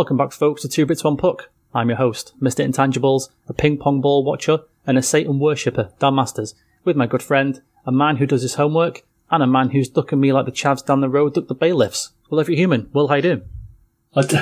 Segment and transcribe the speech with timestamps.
[0.00, 1.50] Welcome back, folks, to Two Bits One Puck.
[1.74, 2.66] I'm your host, Mr.
[2.66, 7.22] Intangibles, a ping pong ball watcher, and a Satan worshipper, Dan Masters, with my good
[7.22, 10.52] friend, a man who does his homework, and a man who's ducking me like the
[10.52, 12.12] chavs down the road duck the bailiffs.
[12.30, 13.42] Well, if you're human, Will, how you doing?
[14.16, 14.38] I, d-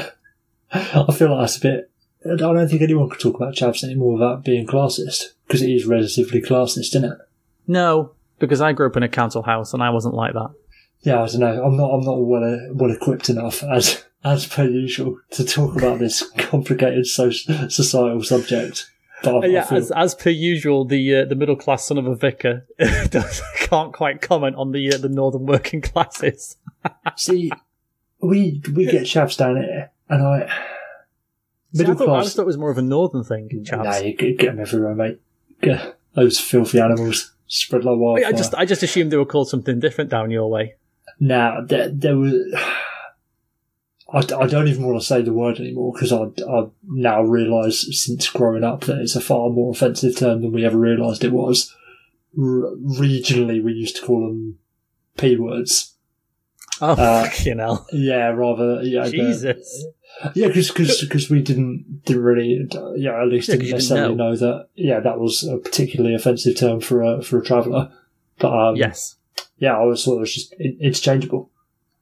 [0.73, 1.91] I feel like that's a bit.
[2.25, 5.87] I don't think anyone could talk about chavs anymore without being classist because it is
[5.87, 7.19] relatively classist, isn't it?
[7.67, 10.55] No, because I grew up in a council house and I wasn't like that.
[11.01, 11.65] Yeah, I don't know.
[11.65, 11.91] I'm not.
[11.91, 17.07] I'm not well well equipped enough as as per usual to talk about this complicated
[17.07, 18.91] social, societal subject.
[19.23, 21.99] But I, I yeah, feel- as as per usual, the uh, the middle class son
[21.99, 22.67] of a vicar
[23.59, 26.57] can't quite comment on the uh, the northern working classes.
[27.17, 27.51] see,
[28.21, 30.47] we we get chavs down here, and I
[31.75, 32.25] See, I, middle thought, I class.
[32.27, 33.85] just thought it was more of a northern thing chaps.
[33.85, 35.21] Nah, you get, them everywhere, mate.
[35.61, 38.27] Get those filthy animals spread like wildfire.
[38.29, 40.77] I just I just assumed they were called something different down your way.
[41.21, 42.35] Now, there, there was.
[44.11, 47.87] I, I don't even want to say the word anymore because I, I now realise
[48.03, 51.33] since growing up that it's a far more offensive term than we ever realised it
[51.33, 51.75] was.
[52.37, 54.59] R- regionally, we used to call them
[55.19, 55.95] P words.
[56.81, 57.87] Oh Uh, fucking hell!
[57.93, 59.09] Yeah, rather, yeah.
[59.09, 59.85] Jesus.
[60.35, 64.31] yeah, because we didn't didn't really, yeah, at least Yeah, didn't you didn't necessarily know.
[64.31, 64.37] know.
[64.37, 64.69] that.
[64.77, 67.91] Yeah, that was a particularly offensive term for a for a traveller.
[68.39, 69.17] But um, Yes.
[69.59, 71.51] yeah, I always thought it was just interchangeable.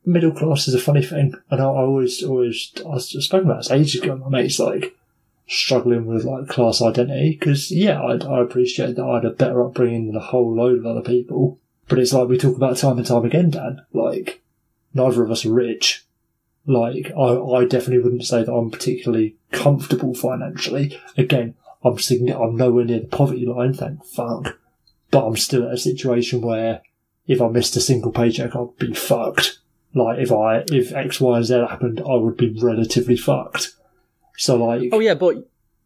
[0.08, 3.64] Middle class is a funny thing, and I, I always, always, I was spoken about
[3.64, 4.16] this ages ago.
[4.16, 4.96] My mate's like
[5.48, 9.64] struggling with like class identity because yeah, I, I appreciate that I had a better
[9.64, 12.98] upbringing than a whole load of other people, but it's like we talk about time
[12.98, 13.82] and time again, Dan.
[13.92, 14.42] Like
[14.94, 16.04] neither of us are rich.
[16.66, 21.00] Like I, I definitely wouldn't say that I'm particularly comfortable financially.
[21.16, 24.58] Again, I'm signi- I'm nowhere near the poverty line, thank fuck.
[25.10, 26.82] But I'm still at a situation where
[27.26, 29.58] if I missed a single paycheck, I'd be fucked.
[29.96, 33.72] Like if I if X, Y, and Z happened, I would be relatively fucked.
[34.36, 35.36] So like, Oh yeah, but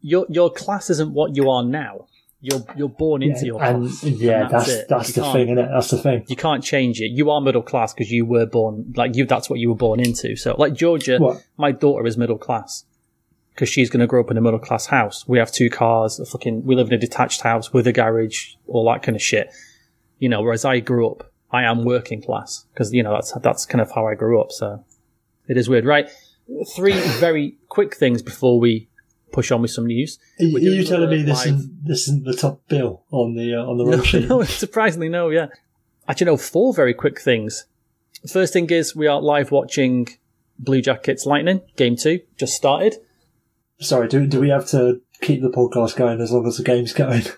[0.01, 2.07] your your class isn't what you are now.
[2.43, 4.03] You're you're born into your and class.
[4.03, 5.69] yeah, and that's that's, You the thing, innit?
[5.71, 6.25] That's the thing.
[6.27, 7.11] You can't change it.
[7.11, 9.25] You are middle class because you were born like you.
[9.25, 10.35] That's what you were born into.
[10.35, 11.45] So like Georgia, What?
[11.57, 12.83] my daughter is middle class
[13.53, 15.27] because she's going to grow up in a middle class house.
[15.27, 16.19] We have two cars.
[16.19, 19.21] A fucking we live in a detached house with a garage, all that kind of
[19.21, 19.51] shit.
[20.17, 23.65] You know, whereas I grew up, I am working class because you know that's that's
[23.65, 24.51] kind of how I grew up.
[24.51, 24.83] So
[25.47, 26.09] it is weird, right?
[26.75, 28.89] Three very quick things before we
[29.31, 30.19] push on with some news.
[30.39, 33.35] Are you, We're you telling the me this isn't this isn't the top bill on
[33.35, 33.85] the uh, on the
[34.29, 35.47] No, no, surprisingly, no, yeah.
[36.07, 37.65] Actually, no, four very quick things.
[38.29, 40.07] First thing is we are live watching
[40.59, 42.97] Blue Jackets Lightning, game two, just started.
[43.79, 46.93] Sorry, do do we have to keep the podcast going as long as the game's
[46.93, 47.23] going?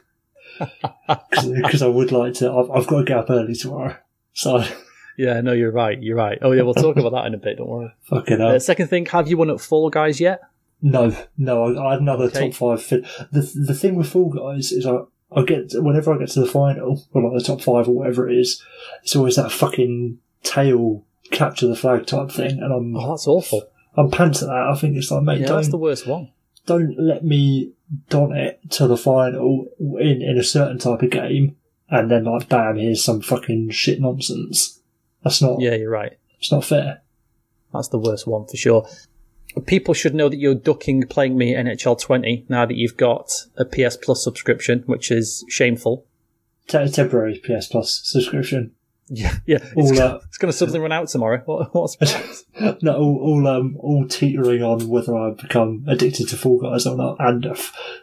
[0.99, 2.51] Because I would like to.
[2.51, 3.97] I've, I've got to get up early tomorrow,
[4.33, 4.63] so
[5.17, 6.39] Yeah, no, you're right, you're right.
[6.41, 7.93] Oh, yeah, we'll talk about that in a bit, don't worry.
[8.09, 8.59] fucking Uh, hell.
[8.59, 10.41] second thing, have you won at Fall Guys yet?
[10.81, 12.49] No, no, I, I had another Okay.
[12.49, 12.81] top five.
[12.81, 13.05] Fit.
[13.31, 14.97] The the thing with Fall Guys is I
[15.31, 18.27] I get whenever I get to the final or like the top five or whatever
[18.29, 18.61] it is,
[19.03, 23.63] it's always that fucking tail capture the flag type thing, and I'm Oh, that's awful.
[23.95, 24.69] I'm pants at that.
[24.73, 26.31] I think it's like mate, Yeah, don't that's the worst one.
[26.65, 27.71] don't let me
[28.09, 31.55] don it to the final in, in a certain type of game
[31.93, 34.81] and then like bam here's some fucking shit nonsense.
[35.23, 36.17] That's not Yeah, you're right.
[36.39, 37.01] it's not fair.
[37.71, 38.87] That's the worst one for sure.
[39.67, 43.65] People should know that you're ducking playing me NHL 20 now that you've got a
[43.65, 46.05] PS Plus subscription, which is shameful.
[46.67, 48.71] Te- temporary PS Plus subscription.
[49.09, 49.59] Yeah, yeah.
[49.75, 51.41] All It's, that- it's going to suddenly run out tomorrow.
[51.45, 51.97] What, what's
[52.81, 56.95] no, all, all um all teetering on whether I become addicted to Fall Guys or
[56.97, 57.17] not.
[57.19, 57.55] And uh,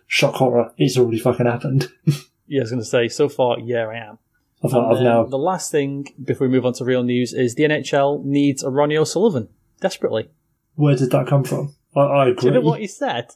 [0.07, 1.89] shock horror, it's already fucking happened.
[2.51, 4.19] Yeah, I was going to say, so far, yeah, I am.
[4.63, 7.63] I've, I've now The last thing before we move on to real news is the
[7.63, 9.49] NHL needs a Ronnie O'Sullivan
[9.81, 10.29] desperately.
[10.75, 11.75] where did that come from?
[11.97, 12.49] I, I Do agree.
[12.49, 13.29] you know what he said?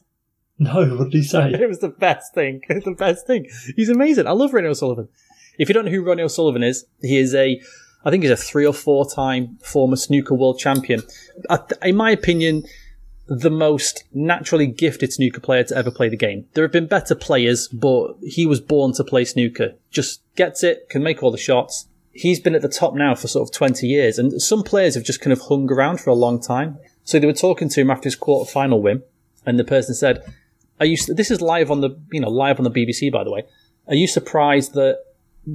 [0.57, 1.51] No, what did he say?
[1.61, 2.61] It was the best thing.
[2.69, 3.49] It's the best thing.
[3.75, 4.25] He's amazing.
[4.27, 5.09] I love Ronnie O'Sullivan.
[5.59, 7.59] If you don't know who Ronnie O'Sullivan is, he is a,
[8.05, 11.01] I think he's a three or four time former snooker world champion.
[11.81, 12.63] In my opinion,
[13.27, 16.45] the most naturally gifted snooker player to ever play the game.
[16.53, 19.73] There have been better players, but he was born to play snooker.
[19.89, 21.87] Just gets it, can make all the shots.
[22.11, 25.03] He's been at the top now for sort of 20 years, and some players have
[25.03, 26.77] just kind of hung around for a long time.
[27.03, 29.03] So they were talking to him after his quarter final win,
[29.45, 30.23] and the person said,
[30.79, 33.31] are you, this is live on the, you know, live on the BBC, by the
[33.31, 33.43] way.
[33.87, 34.99] Are you surprised that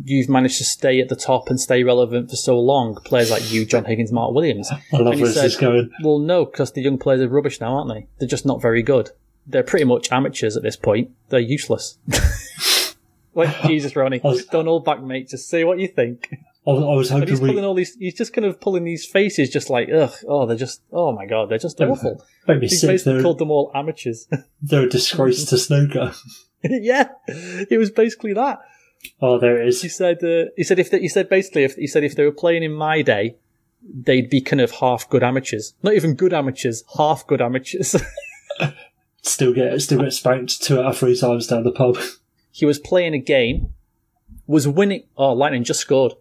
[0.04, 2.94] you've managed to stay at the top and stay relevant for so long?
[3.04, 4.70] Players like you, John Higgins, Mark Williams.
[4.92, 5.90] I love where this is going.
[6.02, 8.06] Well, no, because the young players are rubbish now, aren't they?
[8.18, 9.10] They're just not very good.
[9.46, 11.10] They're pretty much amateurs at this point.
[11.30, 11.98] They're useless.
[13.34, 15.28] like Jesus, Ronnie, was- don't hold back, mate.
[15.28, 16.28] Just say what you think.
[16.66, 17.94] I, was- I was And he's we pulling all these.
[17.96, 20.12] He's just kind of pulling these faces, just like ugh.
[20.28, 20.82] Oh, they're just.
[20.92, 22.22] Oh my god, they're just awful.
[22.46, 22.88] make me He sick.
[22.90, 24.28] basically They're, called them all amateurs.
[24.62, 26.12] they're a disgrace to snooker.
[26.62, 28.58] yeah, it was basically that.
[29.20, 30.22] Oh, there it He said.
[30.22, 32.62] Uh, he said if they, he said basically if he said if they were playing
[32.62, 33.36] in my day,
[33.82, 35.74] they'd be kind of half good amateurs.
[35.82, 37.96] Not even good amateurs, half good amateurs.
[39.22, 41.98] Still get still get spanked two out of three times down the pub.
[42.52, 43.72] he was playing a game,
[44.46, 45.04] was winning.
[45.16, 46.14] Oh, Lightning just scored.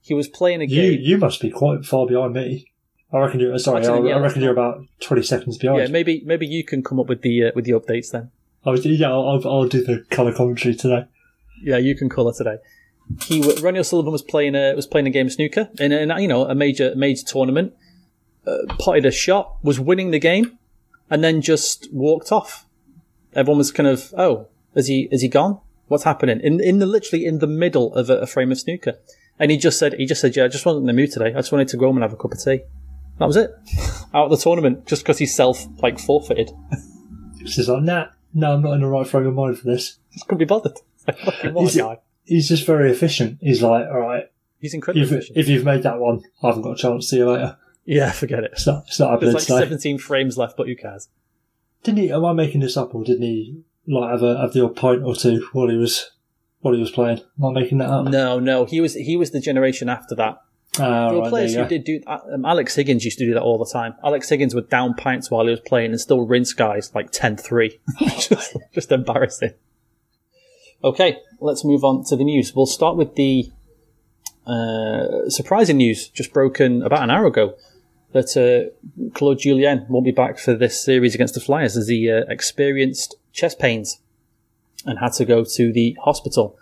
[0.00, 1.00] He was playing a You game.
[1.02, 2.66] you must be quite far behind me.
[3.12, 3.84] I reckon you're sorry.
[3.86, 5.80] I, Actually, I reckon you're about twenty seconds behind.
[5.80, 8.30] yeah, maybe maybe you can come up with the uh, with the updates then.
[8.64, 11.04] I was, yeah, I'll, I'll, I'll do the colour commentary today.
[11.62, 12.58] Yeah, you can call it today.
[13.24, 16.26] He Ronnie O'Sullivan was playing a was playing a game of snooker in, a, you
[16.26, 17.74] know a major major tournament.
[18.46, 20.58] Uh, potted a shot, was winning the game,
[21.10, 22.64] and then just walked off.
[23.34, 25.60] Everyone was kind of, oh, is he is he gone?
[25.88, 26.40] What's happening?
[26.40, 28.98] In in the literally in the middle of a, a frame of snooker,
[29.38, 31.32] and he just said he just said, yeah, I just wasn't in the mood today.
[31.32, 32.62] I just wanted to go home and have a cup of tea.
[33.18, 33.50] That was it.
[34.14, 36.50] Out of the tournament, just because he self like forfeited.
[37.40, 39.98] It's just like, nah, no, I'm not in the right frame of mind for this.
[40.12, 40.78] Just couldn't be bothered.
[41.06, 41.98] Like, fucking what Is a guy.
[42.24, 43.38] He's just very efficient.
[43.40, 44.24] He's like, all right,
[44.60, 47.04] He's incredibly if, if you've made that one, I haven't got a chance.
[47.04, 47.56] To see you later.
[47.84, 48.50] Yeah, forget it.
[48.52, 49.60] It's not, it's not There's like today.
[49.60, 51.08] 17 frames left, but who cares?
[51.84, 52.10] Didn't he?
[52.10, 55.04] Am I making this up, or didn't he like have a have the odd pint
[55.04, 56.10] or two while he was
[56.60, 57.20] while he was playing?
[57.38, 58.06] Am I making that up?
[58.06, 60.38] No, no, he was he was the generation after that.
[60.80, 62.00] Ah, There were right, players there who did do.
[62.08, 63.94] Um, Alex Higgins used to do that all the time.
[64.04, 67.78] Alex Higgins would down pints while he was playing and still rinse guys like 10-3.
[68.18, 69.52] just, just embarrassing.
[70.84, 72.54] Okay, let's move on to the news.
[72.54, 73.50] We'll start with the
[74.46, 77.54] uh, surprising news just broken about an hour ago
[78.12, 82.10] that uh, Claude Julien won't be back for this series against the Flyers as he
[82.10, 84.00] uh, experienced chest pains
[84.84, 86.56] and had to go to the hospital.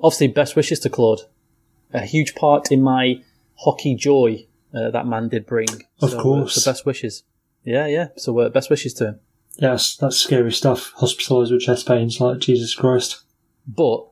[0.00, 1.20] Obviously, best wishes to Claude.
[1.92, 3.22] A huge part in my
[3.60, 5.68] hockey joy uh, that man did bring.
[6.02, 6.54] Of So, uh, course.
[6.62, 7.22] so best wishes.
[7.64, 8.08] Yeah, yeah.
[8.16, 9.20] So uh, best wishes to him.
[9.58, 10.92] Yes, that's scary stuff.
[10.98, 13.22] Hospitalised with chest pains, like Jesus Christ.
[13.66, 14.06] But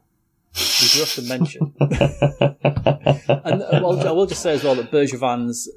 [0.54, 4.90] we do have to mention, and uh, well, I will just say as well that
[4.90, 5.68] Bergevin's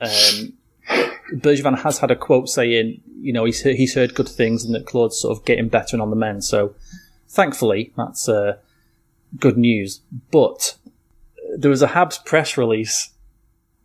[0.00, 0.52] um,
[1.34, 4.86] Bergevin has had a quote saying, you know, he's he's heard good things and that
[4.86, 6.44] Claude's sort of getting better and on the mend.
[6.44, 6.74] So
[7.28, 8.58] thankfully, that's uh,
[9.38, 10.00] good news.
[10.30, 10.76] But
[11.56, 13.10] there was a Habs press release.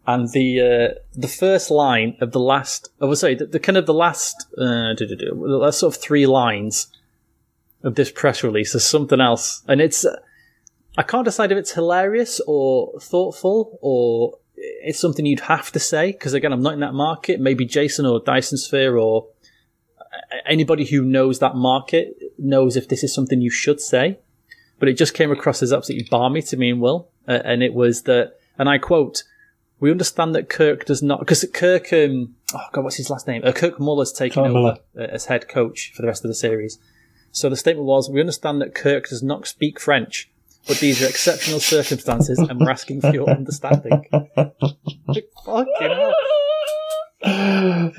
[0.10, 3.78] And the uh, the first line of the last, I would say, the, the kind
[3.78, 6.88] of the last, uh, the last sort of three lines
[7.84, 10.16] of this press release is something else, and it's uh,
[10.98, 16.12] I can't decide if it's hilarious or thoughtful or it's something you'd have to say
[16.12, 17.40] because again I'm not in that market.
[17.40, 19.28] Maybe Jason or Dyson Sphere or
[20.46, 24.20] anybody who knows that market knows if this is something you should say.
[24.80, 27.74] But it just came across as absolutely balmy to me and Will, uh, and it
[27.74, 29.24] was that, and I quote.
[29.80, 33.44] We understand that Kirk does not, because Kirk, um, oh god, what's his last name?
[33.46, 34.78] Uh, Kirk Muller's taken Kirk over Muller.
[34.98, 36.80] uh, as head coach for the rest of the series.
[37.38, 40.30] So the statement was, we understand that Kirk does not speak French,
[40.68, 44.06] but these are exceptional circumstances and we're asking for your understanding.
[44.12, 46.16] Like, Fucking hell.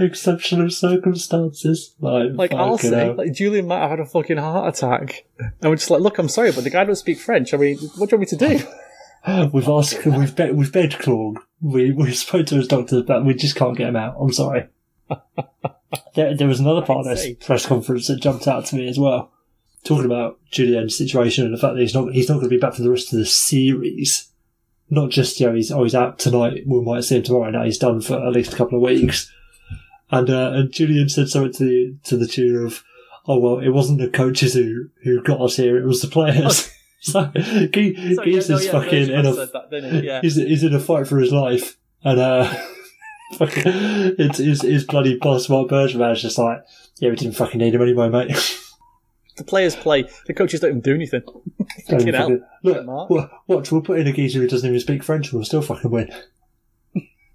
[0.00, 1.94] Exceptional circumstances.
[2.00, 3.14] Like, Like, I'll say, hell.
[3.14, 5.24] like, Julien might have had a fucking heart attack.
[5.38, 7.54] And we're just like, look, I'm sorry, but the guy doesn't speak French.
[7.54, 9.50] I mean, what do you want me to do?
[9.52, 11.38] We've asked, we've bet, we've begged Claude.
[11.60, 14.14] We we spoke to his doctor, but we just can't get him out.
[14.18, 14.68] I'm sorry.
[16.14, 18.98] there, there was another part of this press conference that jumped out to me as
[18.98, 19.32] well,
[19.84, 22.60] talking about Julien's situation and the fact that he's not he's not going to be
[22.60, 24.30] back for the rest of the series.
[24.90, 26.64] Not just you know he's oh he's out tonight.
[26.66, 27.50] We might see him tomorrow.
[27.50, 29.30] Now he's done for at least a couple of weeks.
[30.10, 32.82] And uh, and Julien said something to the to the tune of,
[33.26, 36.72] "Oh well, it wasn't the coaches who who got us here; it was the players."
[37.00, 40.00] so he, So, he's yeah, no, yeah, fucking in a that?
[40.02, 40.20] Yeah.
[40.20, 42.52] he's, he's in a fight for his life, and uh,
[43.34, 43.62] fucking,
[44.18, 46.64] it's his, his bloody boss, Marc Bergevin's just like,
[46.98, 48.57] yeah, we didn't fucking need him anyway, mate.
[49.38, 51.22] The players play, the coaches don't even do anything.
[51.88, 52.28] Don't hell.
[52.28, 53.10] fucking- Look, Mark.
[53.46, 55.90] watch, we'll put in a geezer who doesn't even speak French, and we'll still fucking
[55.90, 56.10] win.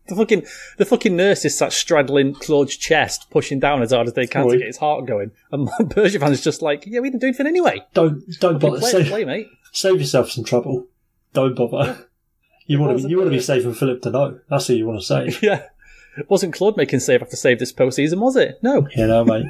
[0.07, 0.43] The fucking
[0.77, 4.45] the fucking nurse is sat straddling Claude's chest, pushing down as hard as they can
[4.49, 5.31] to get his heart going.
[5.51, 7.81] And Bergevin's just like, yeah, we didn't do anything anyway.
[7.93, 8.79] Don't don't bother.
[8.79, 9.47] play, Save, play, mate.
[9.71, 10.87] save yourself some trouble.
[11.33, 12.07] Don't bother.
[12.65, 14.39] You want to be you want to be saving Phillip Danault.
[14.49, 15.43] That's who you want to save.
[15.43, 15.63] Yeah.
[16.17, 18.57] it Wasn't Claude making save after save this postseason, was it?
[18.63, 18.87] No.
[18.95, 19.47] you know, mate.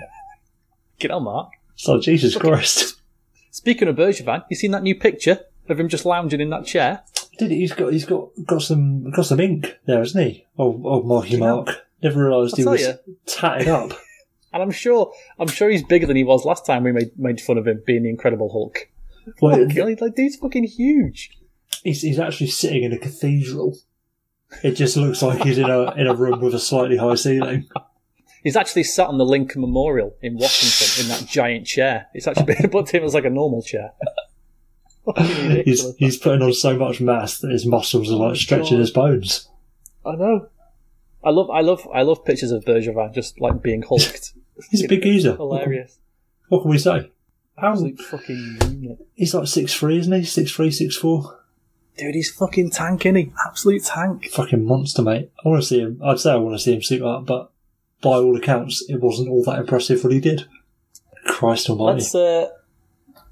[0.98, 1.52] Get on, Mark.
[1.76, 3.02] So Jesus Christ.
[3.52, 5.40] Speaking of Bergevin, you seen that new picture
[5.70, 7.04] of him just lounging in that chair?
[7.38, 7.58] Did he?
[7.58, 10.46] He's got he's got got some got some ink there, hasn't he?
[10.58, 11.64] Oh, oh Marky know.
[11.64, 11.86] Mark.
[12.02, 13.18] Never realised he was you.
[13.26, 13.92] tatted up.
[14.54, 17.42] And I'm sure, I'm sure he's bigger than he was last time we made made
[17.42, 18.88] fun of him being the Incredible Hulk.
[19.42, 21.32] Well, hell, he's like, dude's fucking huge.
[21.84, 23.76] He's, he's actually sitting in a cathedral.
[24.64, 27.68] It just looks like he's in a in a room with a slightly high ceiling.
[28.44, 32.08] He's actually sat on the Lincoln Memorial in Washington in that giant chair.
[32.14, 33.94] It's actually been put to him as like a normal chair.
[35.66, 39.50] He's he's putting on so much mass that his muscles are like stretching his bones.
[40.06, 40.48] I know.
[41.22, 44.34] I love, I love, I love pictures of Bergevin just like being hulked.
[44.72, 45.36] He's a big geezer.
[45.36, 46.00] Hilarious.
[46.48, 47.12] What can we say?
[47.58, 49.08] How Absolute fucking unit.
[49.14, 50.24] he's like six three, isn't he?
[50.24, 51.40] Six three, six four.
[51.98, 53.32] Dude, he's fucking tank, is he?
[53.46, 54.28] Absolute tank.
[54.30, 55.32] Fucking monster, mate.
[55.44, 56.02] I want to see him.
[56.04, 57.52] I'd say I want to see him suit up, but
[58.04, 60.46] by all accounts, it wasn't all that impressive what he did.
[61.26, 62.00] Christ Almighty!
[62.02, 62.50] Let's, uh,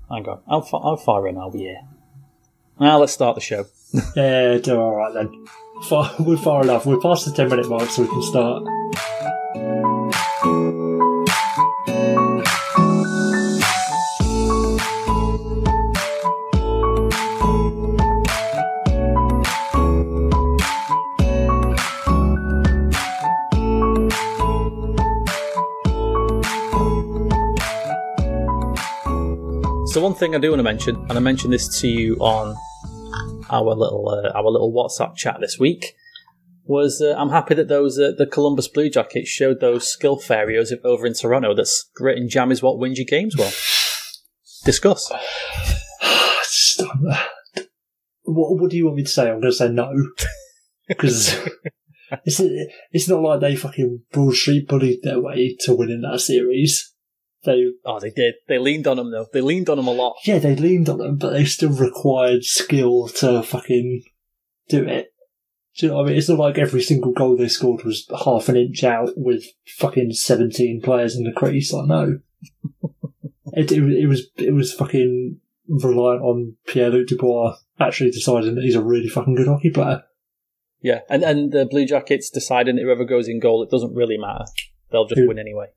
[0.10, 0.42] hang on.
[0.50, 1.82] How far, how far in are we here?
[2.80, 3.66] Now let's start the show.
[4.16, 5.46] Yeah, do all right then.
[5.84, 6.86] Far, we're far enough.
[6.86, 8.64] We're past the ten minute mark, so we can start.
[29.92, 32.56] So one thing I do want to mention, and I mentioned this to you on
[33.50, 35.98] our little uh, our little WhatsApp chat this week,
[36.64, 40.72] was uh, I'm happy that those uh, the Columbus Blue Jackets showed those skill farios
[40.86, 43.36] over in Toronto that grit and jam is what wins your games.
[43.38, 43.52] Well,
[44.64, 45.12] discuss.
[46.02, 47.04] Just, um,
[48.22, 49.24] what, what do you want me to say?
[49.24, 49.92] I'm going to say no
[50.88, 51.38] because
[52.24, 52.40] it's
[52.94, 56.94] it's not like they fucking Street bullied their way to winning that series.
[57.44, 58.36] They Oh, they did.
[58.48, 59.26] They leaned on him though.
[59.34, 60.16] They leaned on him a lot.
[60.26, 64.04] yeah, they leaned on him, but they still required skill to fucking
[64.70, 65.08] do it.
[65.78, 66.18] Do you know what I mean?
[66.18, 69.46] It's not like every single goal they scored was half an inch out with
[69.78, 71.72] fucking seventeen players in the crease.
[71.74, 72.20] Like no,
[73.54, 78.56] it, it, was- it was it was fucking reliant on Pierre Luc Dubois actually deciding
[78.56, 80.04] that he's a really fucking good hockey player.
[80.82, 84.18] Yeah, and and the Blue Jackets deciding that whoever goes in goal, it doesn't really
[84.18, 84.46] matter.
[84.92, 85.68] They'll just Who- win anyway.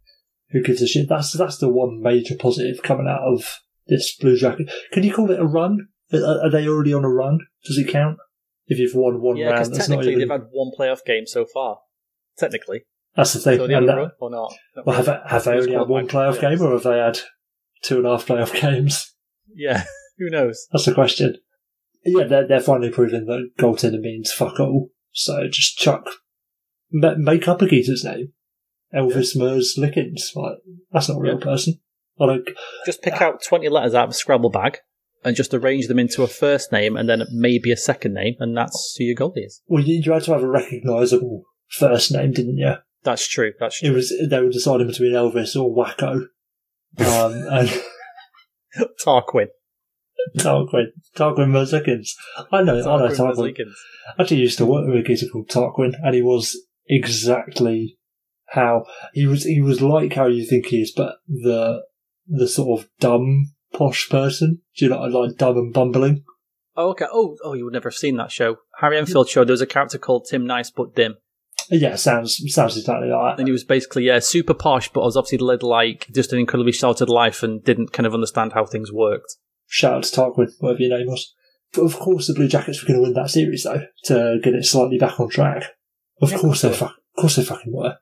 [0.50, 1.08] Who gives a shit?
[1.08, 4.70] That's that's the one major positive coming out of this Blue Jacket.
[4.92, 5.88] Can you call it a run?
[6.12, 7.40] Are, are they already on a run?
[7.64, 8.18] Does it count?
[8.66, 10.18] If you've won one Yeah, because round, not technically even.
[10.20, 11.78] they've had one playoff game so far.
[12.38, 12.82] Technically,
[13.16, 13.58] That's the thing.
[13.58, 14.52] so that- or not?
[14.76, 15.18] Not Well, have, really.
[15.22, 17.18] they- have they only had one playoff game, or have they had
[17.82, 19.14] two and a half playoff games?
[19.54, 19.84] Yeah,
[20.18, 20.66] who knows?
[20.72, 21.36] That's the question.
[22.04, 24.90] Yeah, they're, they're finally proving that goaltender means fuck all.
[25.12, 26.06] So just chuck,
[26.90, 28.32] make up a geezer's name.
[28.96, 30.34] Elvis Merzlikins.
[30.34, 30.58] Like,
[30.92, 31.44] that's not a real Yeah.
[31.44, 31.74] person.
[32.20, 32.48] I don't,
[32.86, 34.78] Just pick out twenty letters out of a Scrabble bag
[35.24, 38.56] and just arrange them into a first name and then maybe a second name, and
[38.56, 39.60] that's who your goalie is.
[39.66, 42.74] well, you, you had to have a recognisable first name, didn't you?
[43.02, 43.52] That's true.
[43.58, 43.96] That's It true.
[43.96, 46.26] was, they were deciding between Elvis or Wacko.
[46.98, 47.82] Um, and
[49.04, 49.46] Tarquin.
[50.38, 50.86] Tarquin,
[51.16, 52.10] Tarquin Merzlikins.
[52.52, 53.34] I know, I know Tarquin Tarquin.
[53.36, 53.72] Merzlikins.
[54.18, 57.98] I actually used to work with a geezer called Tarquin, and he was exactly
[58.54, 59.44] how he was.
[59.44, 61.82] He was like how you think he is, but the
[62.26, 64.60] the sort of dumb posh person.
[64.76, 66.24] Do you know, like dumb and bumbling?
[66.76, 67.06] Oh, okay.
[67.12, 68.56] Oh, oh, you would never have seen that show.
[68.80, 69.44] Harry Enfield show.
[69.44, 71.14] There was a character called Tim Nice but dim,
[71.70, 73.40] Yeah, sounds sounds exactly like that.
[73.40, 76.72] and he was basically yeah super posh, but was obviously led like just an incredibly
[76.72, 79.36] sheltered life and didn't kind of understand how things worked.
[79.66, 81.32] Shout out to Tarquin, whatever your name was.
[81.72, 84.54] But of course, the Blue Jackets were going to win that series though to get
[84.54, 85.64] it slightly back on track.
[86.20, 87.96] Of Yeah, course they, fuck, of course they fucking were.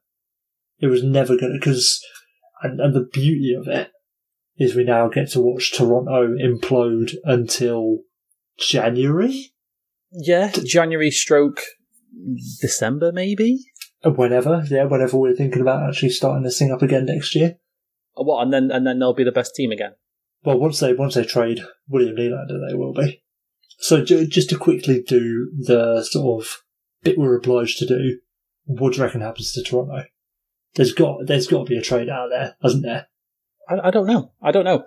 [0.82, 2.04] It was never going to because,
[2.62, 3.90] and, and the beauty of it
[4.58, 7.98] is we now get to watch Toronto implode until
[8.58, 9.52] January,
[10.10, 11.60] Yeah, January stroke
[12.60, 13.60] December maybe.
[14.04, 17.56] Whenever, yeah, whenever we're thinking about actually starting this thing up again next year.
[18.16, 19.92] Oh, What and then and then they'll be the best team again.
[20.44, 23.22] Well, once they once they trade William Nylander, they will be.
[23.78, 26.58] So ju- just to quickly do the sort of
[27.02, 28.18] bit we're obliged to do,
[28.64, 30.04] what do you reckon happens to Toronto?
[30.74, 33.08] There's got there's got to be a trade out there, hasn't there?
[33.68, 34.32] I, I don't know.
[34.42, 34.84] I don't know.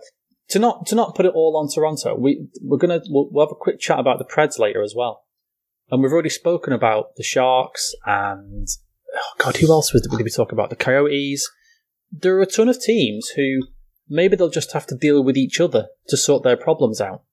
[0.50, 3.52] To not to not put it all on Toronto, we we're gonna we'll, we'll have
[3.52, 5.24] a quick chat about the Preds later as well,
[5.90, 8.68] and we've already spoken about the Sharks and
[9.16, 10.70] oh God, who else was we talk about?
[10.70, 11.50] The Coyotes.
[12.12, 13.62] There are a ton of teams who
[14.08, 17.24] maybe they'll just have to deal with each other to sort their problems out,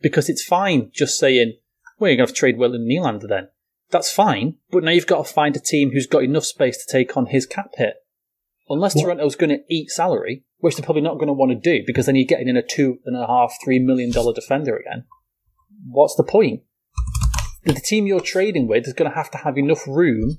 [0.00, 1.56] because it's fine just saying,
[1.98, 3.48] "Well, you're gonna have to trade William Nylander then."
[3.90, 6.90] That's fine, but now you've got to find a team who's got enough space to
[6.92, 7.94] take on his cap hit.
[8.68, 11.56] Unless What- Toronto's going to eat salary, which they're probably not going to want to
[11.56, 14.76] do because then you're getting in a two and a half, three million dollar defender
[14.76, 15.04] again.
[15.88, 16.62] What's the point?
[17.64, 20.38] The team you're trading with is going to have to have enough room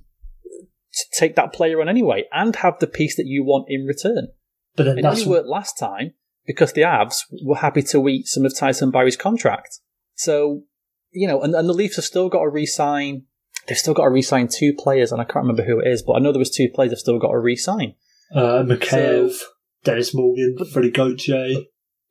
[0.93, 4.29] to take that player on anyway and have the piece that you want in return.
[4.75, 6.13] But then It that's only worked last time
[6.45, 9.79] because the Avs were happy to eat some of Tyson Barrie's contract.
[10.15, 10.63] So
[11.11, 13.23] you know, and, and the Leafs have still got to re-sign.
[13.67, 16.13] They've still got to re-sign two players, and I can't remember who it is, but
[16.13, 17.95] I know there was two players they've still got to re-sign.
[18.33, 19.37] Uh, Mikheyev,
[19.83, 21.63] Denis Malgin, Freddie Gauthier,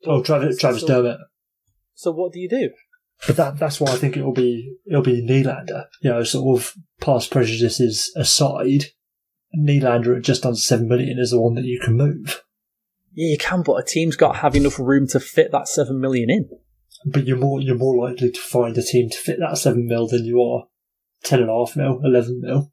[0.05, 1.17] oh Travis, Travis so- Dermott.
[1.93, 2.69] So what do you do?
[3.27, 5.85] But that that's why I think it'll be it'll be Nylander.
[6.01, 8.85] You know, sort of past prejudices aside,
[9.55, 12.43] Nylander at just under seven million is the one that you can move.
[13.13, 15.99] Yeah, you can, but a team's got to have enough room to fit that seven
[15.99, 16.49] million in.
[17.05, 20.07] But you're more you're more likely to find a team to fit that seven mil
[20.07, 20.65] than you are
[21.23, 22.71] ten and a half mil, eleven mil.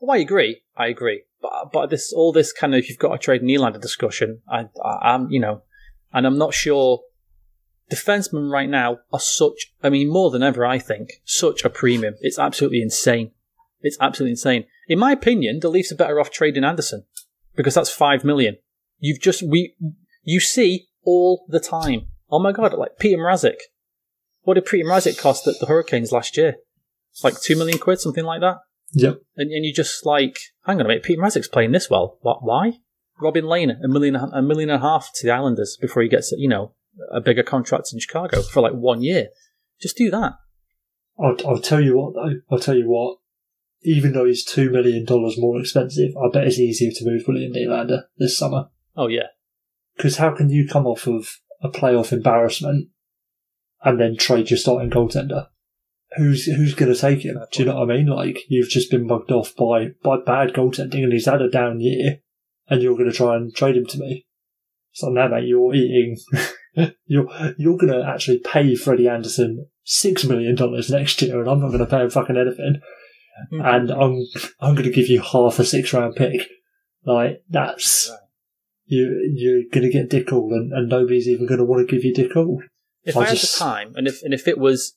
[0.00, 0.62] Well, I agree.
[0.76, 1.22] I agree.
[1.40, 4.40] But but this all this kind of you've got to trade Nylander discussion.
[4.48, 5.62] I, I I'm you know,
[6.12, 7.02] and I'm not sure.
[7.90, 9.72] Defensemen right now are such.
[9.82, 12.16] I mean, more than ever, I think such a premium.
[12.20, 13.30] It's absolutely insane.
[13.80, 14.66] It's absolutely insane.
[14.88, 17.04] In my opinion, the Leafs are better off trading Andersen
[17.56, 18.58] because that's five million.
[18.98, 19.74] You've just we
[20.22, 22.08] you see all the time.
[22.30, 23.56] Oh my god, like Peter Mrazek.
[24.42, 26.56] What did Peter Mrazek cost at the Hurricanes last year?
[27.22, 28.58] Like two million quid, something like that.
[28.92, 29.20] Yep.
[29.36, 32.18] And, and you just like, hang on a minute, Peter Mrazek's playing this well.
[32.22, 32.38] What?
[32.42, 32.74] Why?
[33.20, 36.32] Robin Lehner, a million, a million and a half to the Islanders before he gets,
[36.36, 36.74] you know,
[37.12, 39.28] a bigger contract in Chicago for like one year.
[39.80, 40.34] Just do that.
[41.18, 42.40] I'll, I'll tell you what though.
[42.50, 43.18] I'll tell you what.
[43.82, 47.52] Even though he's two million dollars more expensive, I bet it's easier to move William
[47.52, 48.70] Nylander this summer.
[48.96, 49.28] Oh yeah,
[49.96, 52.88] Because how can you come off of a playoff embarrassment
[53.84, 55.46] and then trade your starting goaltender?
[56.16, 57.34] Who's who's going to take him?
[57.36, 58.06] Fair Do you know what I mean?
[58.06, 61.80] Like you've just been mugged off by by bad goaltending, and he's had a down
[61.80, 62.20] year,
[62.68, 64.26] and you're going to try and trade him to me.
[64.92, 66.16] So now, mate, you're eating.
[67.06, 71.60] you're you're going to actually pay Freddie Andersen six million dollars next year, and I'm
[71.60, 72.80] not going to pay him fucking anything.
[73.50, 73.60] Hmm.
[73.60, 74.26] And I'm
[74.60, 76.48] I'm going to give you half a six round pick.
[77.04, 78.18] Like that's Right.
[78.86, 81.94] you you're going to get Dick All, and, and nobody's even going to want to
[81.94, 82.62] give you Dick All.
[83.04, 84.96] If I I, had just- the time, and if and if it was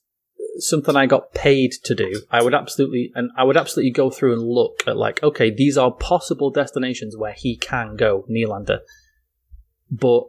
[0.58, 4.34] something I got paid to do, I would absolutely and I would absolutely go through
[4.34, 8.80] and look at like, okay, these are possible destinations where he can go, Nylander.
[9.90, 10.24] But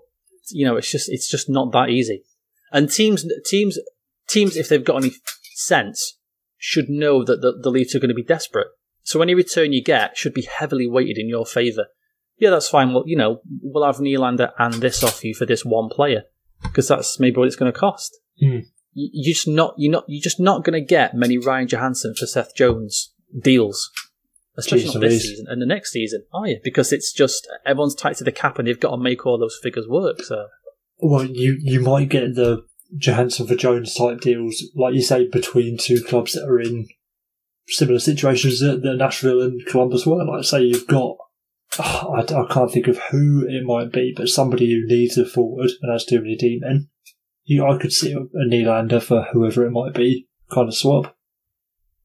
[0.50, 2.24] you know, it's just it's just not that easy.
[2.72, 3.80] And teams teams
[4.28, 5.14] teams, if they've got any
[5.56, 6.18] sense,
[6.58, 8.68] should know that the, the Leafs are going to be desperate.
[9.04, 11.88] So any return you get should be heavily weighted in your favour.
[12.38, 12.94] Yeah, that's fine.
[12.94, 16.24] Well, you know, we'll have Nylander and this off you for this one player
[16.64, 18.18] because that's maybe what it's going to cost.
[18.40, 18.60] Hmm.
[18.94, 22.16] You, you're just not you're not you're just not going to get many Ryan Johansen
[22.18, 23.92] for Seth Jones deals,
[24.58, 26.60] especially Jeez not this season and the next season, are you?
[26.64, 29.60] Because it's just everyone's tight to the cap and they've got to make all those
[29.62, 30.22] figures work.
[30.24, 30.48] So
[31.00, 32.64] Well, you you might get the
[32.98, 36.88] Johansson for Jones type deals, like you say, between two clubs that are in
[37.68, 40.24] similar situations that, that Nashville and Columbus were.
[40.24, 41.18] Like, say you've got,
[41.80, 45.26] ah, I, I can't think of who it might be, but somebody who needs a
[45.26, 46.90] forward and has too many D men.
[47.46, 51.16] You, I could see a, Nylander for whoever it might be, kind of swap.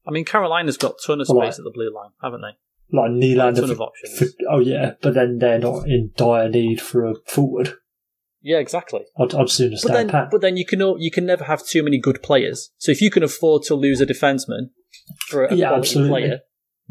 [0.07, 2.57] I mean, Carolina's got a ton of space at the blue line, haven't they?
[2.97, 4.17] Like Nylander ton for, of options.
[4.19, 7.73] for- oh yeah, but then they're not in dire need for a forward.
[8.41, 9.01] Yeah, exactly.
[9.19, 10.29] I'd, I'd sooner But stand then, pat.
[10.31, 12.71] but then you can you can never have too many good players.
[12.77, 14.69] So if you can afford to lose a defenseman
[15.27, 16.09] for a Yeah, quality absolutely.
[16.21, 16.39] player,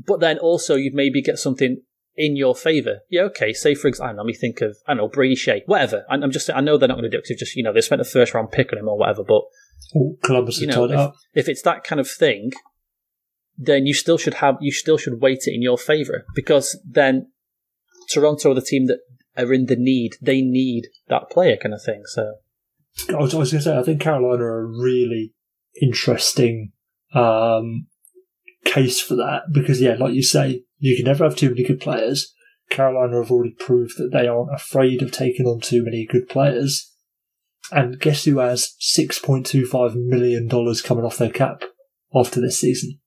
[0.06, 1.82] but then also you'd maybe get something
[2.18, 2.98] in your favour.
[3.08, 3.52] Yeah, okay.
[3.54, 5.62] Say for example, I don't know, let me think of I don't know Brady Skjei,
[5.66, 6.04] whatever.
[6.10, 7.72] I'm I'm just I know they're not going to do it because just you know
[7.72, 9.22] they spent a first round pick on him or whatever.
[9.26, 9.42] But
[9.94, 11.14] Oh, Columbus you know, up.
[11.34, 12.50] if it's that kind of thing,
[13.56, 17.30] then you still should have you still should weight it in your favour because then
[18.10, 18.98] Toronto are the team that
[19.36, 20.16] are in the need.
[20.20, 22.02] They need that player kind of thing.
[22.06, 22.34] So
[23.08, 25.32] I was, was going to say, I think Carolina are a really
[25.80, 26.72] interesting
[27.14, 27.86] um,
[28.64, 31.80] case for that because, yeah, like you say, you can never have too many good
[31.80, 32.32] players.
[32.70, 36.92] Carolina have already proved that they aren't afraid of taking on too many good players.
[37.70, 41.62] And guess who has $6.25 million coming off their cap
[42.14, 43.00] after this season?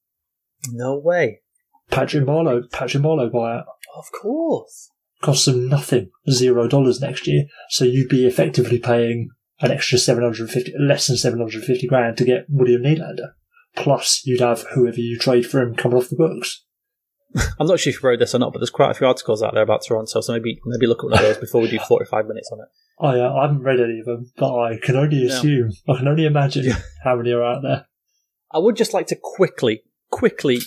[0.71, 1.41] no way.
[1.89, 3.65] Patrick Marleau, Patrick Marleau buyout
[3.97, 4.89] Of course.
[5.21, 7.45] costs them nothing, zero dollars next year.
[7.69, 9.29] So you'd be effectively paying
[9.59, 13.31] an extra 750, less than 750 grand to get William Nylander.
[13.75, 16.63] Plus you'd have whoever you trade for him coming off the books.
[17.59, 19.41] I'm not sure if you wrote this or not, but there's quite a few articles
[19.41, 21.79] out there about Toronto, so maybe maybe look at one of those before we do
[21.87, 22.67] 45 minutes on it.
[22.99, 26.07] I, uh, I haven't read any of them, but I can only assume, I can
[26.07, 26.79] only imagine Yeah.
[27.03, 27.85] how many are out there.
[28.51, 30.59] I would just like to quickly, quickly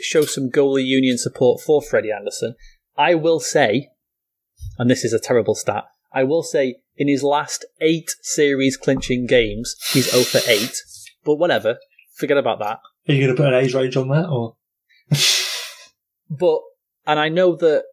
[0.00, 2.54] show some goalie union support for Freddie Andersen.
[2.96, 3.88] I will say,
[4.78, 9.26] and this is a terrible stat, I will say in his last eight series clinching
[9.26, 10.70] games, he's 0 for 8.
[11.24, 11.78] But whatever,
[12.14, 12.78] forget about that.
[13.08, 14.56] Are you going to put an age range on that, or
[16.28, 16.60] But,
[17.06, 17.84] and I know that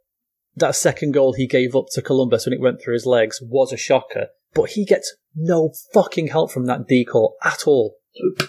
[0.56, 3.72] that second goal he gave up to Columbus when it went through his legs was
[3.72, 7.96] a shocker, but he gets no fucking help from that D call at all.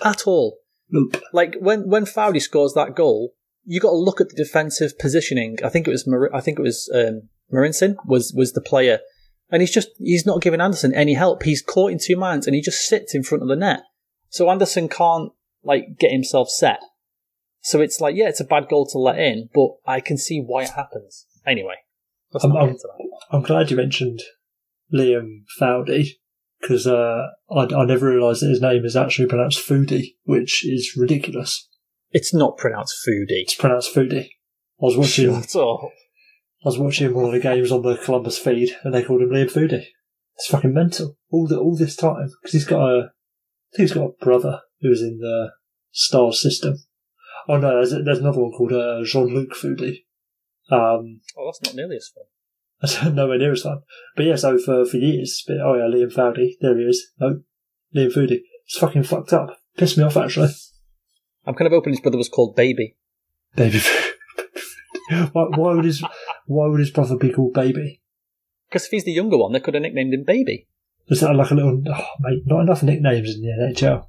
[0.04, 0.58] at all.
[1.32, 3.32] Like when when Fowdy scores that goal,
[3.64, 5.56] you got to look at the defensive positioning.
[5.64, 9.00] I think it was Mar- I think it was um, Marincin was was the player,
[9.50, 11.42] and he's just he's not giving Andersen any help.
[11.42, 13.80] He's caught in two minds, and he just sits in front of the net.
[14.28, 16.80] So Andersen can't like get himself set.
[17.64, 20.38] So it's like yeah, it's a bad goal to let in, but I can see
[20.40, 21.26] why it happens.
[21.46, 21.76] Anyway,
[22.42, 23.08] I'm, I'm, that.
[23.30, 24.20] I'm glad you mentioned
[24.92, 26.10] Liam Fowdy
[26.60, 30.94] because uh, I, I never realised that his name is actually pronounced Foodie, which is
[30.96, 31.68] ridiculous.
[32.10, 33.42] It's not pronounced foodie.
[33.42, 34.26] It's pronounced Foodie.
[34.26, 34.28] I
[34.78, 35.42] was watching.
[35.42, 35.80] Shut up.
[35.84, 39.30] I was watching one of the games on the Columbus feed, and they called him
[39.30, 39.86] Liam Foodie.
[40.36, 41.16] It's fucking mental.
[41.30, 44.60] All the all this time because he's got a, I think he's got a brother
[44.80, 45.50] who's in the
[45.92, 46.76] star system.
[47.48, 50.04] Oh no, there's, there's another one called uh, Jean Luc Foodie.
[50.70, 52.24] Um, Oh, that's not nearly as fun.
[52.80, 53.82] That's nowhere near as fun.
[54.16, 57.12] But yeah, so for, for years, but, oh yeah, Liam Fowdy, there he is.
[57.18, 57.40] No,
[57.94, 58.40] Liam Foodie.
[58.66, 59.58] It's fucking fucked up.
[59.76, 60.48] Pissed me off actually.
[61.46, 62.96] I'm kind of hoping his brother was called Baby.
[63.56, 63.80] Baby.
[65.32, 66.02] why, why would his
[66.46, 68.02] Why would his brother be called Baby?
[68.68, 70.66] Because if he's the younger one, they could have nicknamed him Baby.
[71.08, 71.82] Is that like a little?
[71.86, 74.06] Oh, mate, not enough nicknames in the NHL.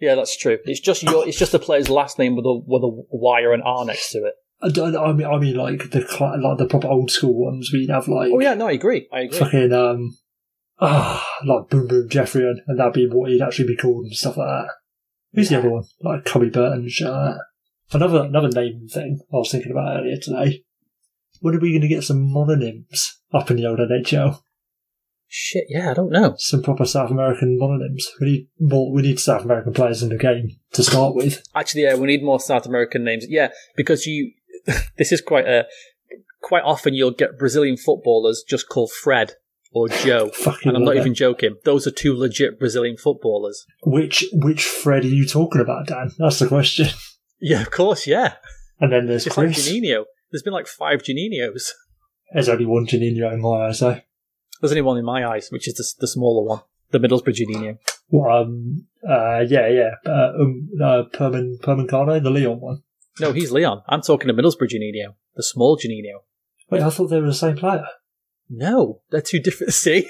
[0.00, 0.58] Yeah, that's true.
[0.64, 3.52] It's just your, it's just the player's last name with a with a Y or
[3.52, 4.34] an R next to it.
[4.62, 7.70] I, don't- I mean, I mean, like the like the proper old school ones.
[7.72, 9.08] where you'd have like Oh yeah, no, I agree.
[9.12, 9.38] I agree.
[9.38, 10.16] fucking um,
[10.80, 14.14] ah, like Boom Boom Geoffrion, and, and that'd be what he'd actually be called and
[14.14, 14.72] stuff like that.
[15.34, 15.84] Who's the other one?
[16.02, 17.36] Like Cubby Burton and shit like.
[17.92, 20.62] Another another name thing I was thinking about earlier today.
[21.40, 24.38] When are we going to get some mononyms up in the old NHL?
[25.32, 26.34] Shit, yeah, I don't know.
[26.38, 28.02] Some proper South American mononyms.
[28.20, 28.92] We need more.
[28.92, 31.40] We need South American players in the game to start with.
[31.54, 33.26] Actually, yeah, we need more South American names.
[33.28, 34.32] Yeah, because you,
[34.98, 35.66] this is quite a,
[36.42, 39.34] quite often you'll get Brazilian footballers just called Fred
[39.72, 40.30] or Joe.
[40.34, 41.00] Fucking And I'm not it.
[41.00, 41.54] even joking.
[41.64, 43.64] Those are two legit Brazilian footballers.
[43.84, 46.10] Which which Fred are you talking about, Dan?
[46.18, 46.88] That's the question.
[47.42, 48.34] Yeah, of course, yeah.
[48.80, 49.66] And then there's It's like Chris.
[49.66, 50.04] Juninho.
[50.30, 51.70] There's been like five Juninhos.
[52.34, 53.98] There's only one Juninho in my eyes, though.
[54.60, 57.78] There's only one in my eyes, which is the, the smaller one, the Middlesbrough Juninho.
[58.08, 59.90] Well, um, uh, yeah, yeah.
[60.06, 62.82] Uh, um, uh, Perman, Permancano, the Leon one.
[63.20, 63.82] No, he's Leon.
[63.88, 66.20] I'm talking to Middlesbrough Juninho, the small Juninho.
[66.70, 67.84] Wait, I thought they were the same player.
[68.48, 69.72] No, they're two different.
[69.74, 70.08] See?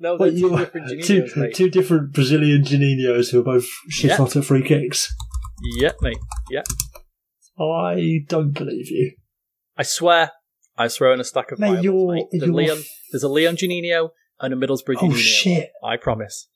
[0.00, 1.04] no, they're Wait, two different Juninhos,
[1.34, 4.16] two, two different Brazilian Juninhos who are both shit Yeah.
[4.16, 5.14] hot at free kicks.
[5.78, 6.18] Yep, mate.
[6.50, 6.66] Yep.
[7.60, 9.12] I don't believe you.
[9.76, 10.32] I swear,
[10.76, 12.26] I swear on a stack of Mate, you're, mate.
[12.30, 15.18] The you're Leon, there's a Leon Juninho and a Middlesbrough Oh Juninho.
[15.18, 15.70] shit!
[15.84, 16.48] I promise.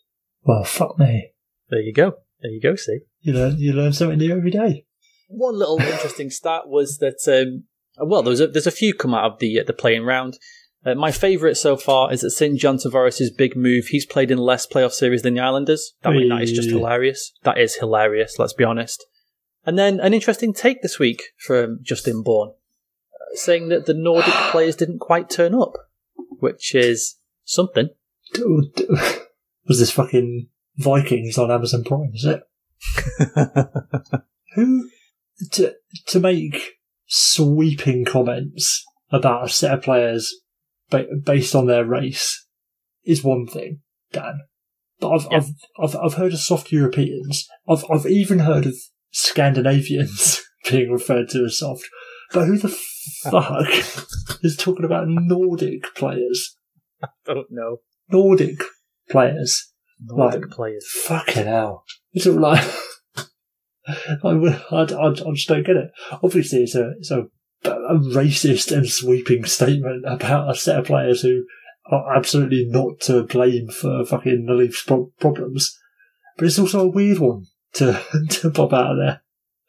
[0.43, 1.33] Well, fuck me.
[1.71, 2.15] There you go.
[2.41, 3.01] There you go, Steve.
[3.21, 4.85] You learn you learn something new every day.
[5.29, 7.65] One little interesting stat was that, um,
[8.09, 10.39] well, there's a, there's a few come out of the uh, the playing round.
[10.85, 12.57] Uh, my favourite so far is that St.
[12.61, 13.87] John Tavares' big move.
[13.87, 15.95] He's played in less playoff series than the Islanders.
[16.03, 17.33] That, that is just hilarious.
[17.43, 19.05] That is hilarious, let's be honest.
[19.65, 22.53] And then an interesting take this week from Justin Bourne,
[23.35, 25.75] saying that the Nordic players didn't quite turn up,
[26.39, 27.91] which is something.
[29.69, 32.13] Was this fucking Vikings on Amazon Prime?
[32.15, 32.43] Is it?
[34.55, 34.89] Who
[35.53, 35.75] to
[36.09, 40.35] to make sweeping comments about a set of players
[40.91, 42.47] ba- based on their race
[43.05, 43.81] is one thing,
[44.13, 44.41] Dan.
[44.99, 45.39] But I've Yeah.
[45.39, 47.49] I've, I've I've heard of soft Europeans.
[47.69, 48.75] I've I've even heard of
[49.11, 51.89] Scandinavians being referred to as soft.
[52.33, 52.69] But who the
[53.23, 53.69] fuck
[54.43, 56.57] is talking about Nordic players?
[57.03, 57.79] I don't know.
[58.11, 58.59] Nordic
[59.11, 59.73] players.
[60.05, 60.51] Nordic Right.
[60.51, 60.87] players.
[61.05, 61.85] Fucking hell.
[62.13, 62.65] It's all like,
[63.87, 65.91] I, I, I, I just don't get it.
[66.23, 67.27] Obviously, it's a, it's a,
[67.65, 71.45] a racist and sweeping statement about a set of players who
[71.91, 75.79] are absolutely not to blame for fucking the Leafs' pro- problems.
[76.37, 79.23] But it's also a weird one to, to pop out of there.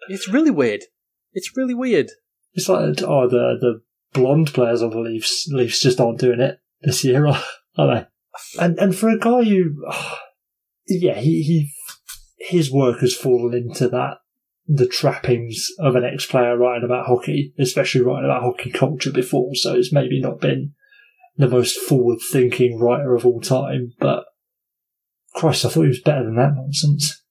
[0.10, 0.82] It's really weird.
[1.34, 2.10] It's really weird.
[2.58, 3.82] It's like, oh, the, the
[4.14, 7.38] blonde players on the Leafs, Leafs just aren't doing it this year, are
[7.78, 8.06] they?
[8.60, 9.86] And, and for a guy who,
[10.88, 11.72] yeah, he, he,
[12.40, 14.18] his work has fallen into that,
[14.68, 19.76] the trappings of an ex-player writing about hockey, especially writing about hockey culture before, so
[19.76, 20.74] it's maybe not been
[21.38, 24.26] the most forward-thinking writer of all time, but
[25.36, 27.22] Christ, I thought he was better than that nonsense.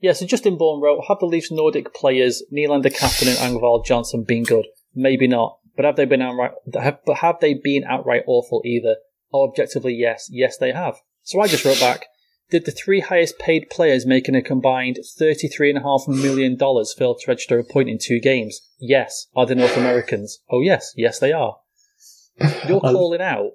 [0.00, 4.44] Yeah, so Justin Bourne wrote, have the Leafs Nordic players, Nylander, Kapanen, Engvall, Johnsson been
[4.44, 4.66] good?
[4.94, 5.58] Maybe not.
[5.76, 8.96] But have they been outright, have, but have they been outright awful either?
[9.32, 10.28] Oh, objectively, yes.
[10.30, 10.96] Yes, they have.
[11.22, 12.06] So I just wrote back,
[12.50, 17.64] did the three highest paid players making a combined $33.5 million fail to register a
[17.64, 18.60] point in two games?
[18.80, 19.26] Yes.
[19.36, 20.40] Are they North Americans?
[20.50, 20.92] Oh, yes.
[20.96, 21.56] Yes, they are.
[22.68, 23.50] You're calling out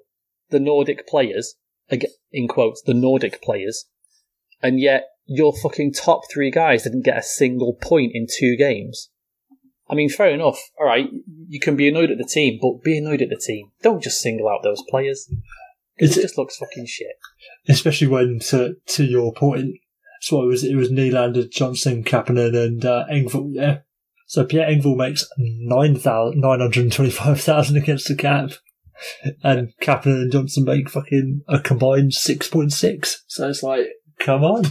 [0.50, 1.56] the Nordic players,
[2.32, 3.86] in quotes, the Nordic players,
[4.64, 9.10] and yet your fucking top three guys didn't get a single point in two games.
[9.88, 10.58] I mean, fair enough.
[10.80, 11.08] All right,
[11.48, 13.70] you can be annoyed at the team, but be annoyed at the team.
[13.82, 15.28] Don't just single out those players.
[15.98, 17.16] It it- just looks fucking shit.
[17.68, 19.76] especially when to to your point.
[20.20, 23.50] So it was it was Nylander, Johnsson, Kapanen, and uh, Engvall.
[23.52, 23.78] Yeah.
[24.26, 28.50] So Pierre Engvall makes nine thousand nine hundred twenty five thousand against the cap,
[29.42, 33.22] and Kapanen and Johnsson make fucking a combined six point six.
[33.26, 33.86] So it's like,
[34.18, 34.64] come on,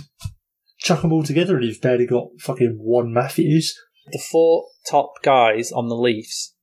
[0.77, 3.77] chuck them all together, and you've barely got fucking one Matthews.
[4.11, 6.55] The four top guys on the Leafs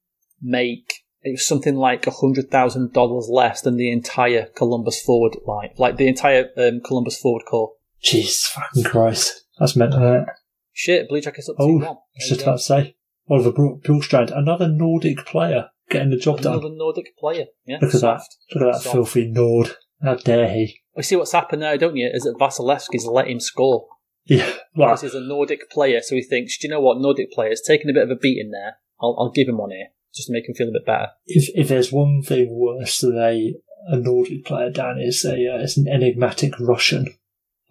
[0.43, 5.71] make it was something like hundred thousand dollars less than the entire Columbus forward line,
[5.79, 7.73] like the entire um, Columbus forward core.
[8.03, 10.03] Jesus fucking Christ, that's mental.
[10.23, 10.25] It?
[10.73, 11.85] Shit, Blue Jackets up Oh, two one.
[11.87, 12.97] I was just about to say,
[13.29, 16.55] Oliver Bro- Bjorkstrand, another Nordic player getting the job done.
[16.55, 17.47] Another Nordic player.
[17.67, 18.37] Yeah, Look at soft.
[18.53, 18.59] that!
[18.61, 18.95] Look at that Soft.
[18.95, 19.77] filthy Nord.
[20.03, 20.81] How dare he?
[20.97, 22.11] We see what's happened now, don't you?
[22.13, 23.87] Is that Vasilevskiy's let him score.
[24.27, 27.33] Yeah, well, Because he's a Nordic player, so he thinks, do you know what, Nordic
[27.33, 28.77] player's taking a bit of a beating there.
[29.01, 31.09] I'll, I'll give him one here, just to make him feel a bit better.
[31.27, 33.55] if if there's one thing worse than a
[33.89, 37.15] a Nordic player, Dan, is a uh, it's an enigmatic Russian.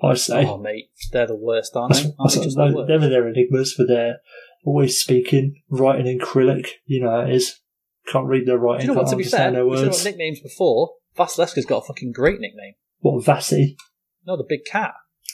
[0.01, 2.09] I'd say Oh, mate, they're the worst, aren't that's, they?
[2.17, 2.89] Aren't that's they just what- the no, worst?
[2.89, 4.17] never their enigmas, but they're
[4.65, 6.79] always speaking, writing in Cyrillic.
[6.85, 7.59] You know how it is.
[8.07, 8.87] Can't read their Do writing.
[8.87, 10.03] you know what, can't to be fair, their we should have words.
[10.05, 10.93] nicknames before.
[11.19, 12.73] Vasilevskiy's got a fucking great nickname.
[12.99, 13.75] What Vasi?
[14.25, 14.93] No, the Big Cat.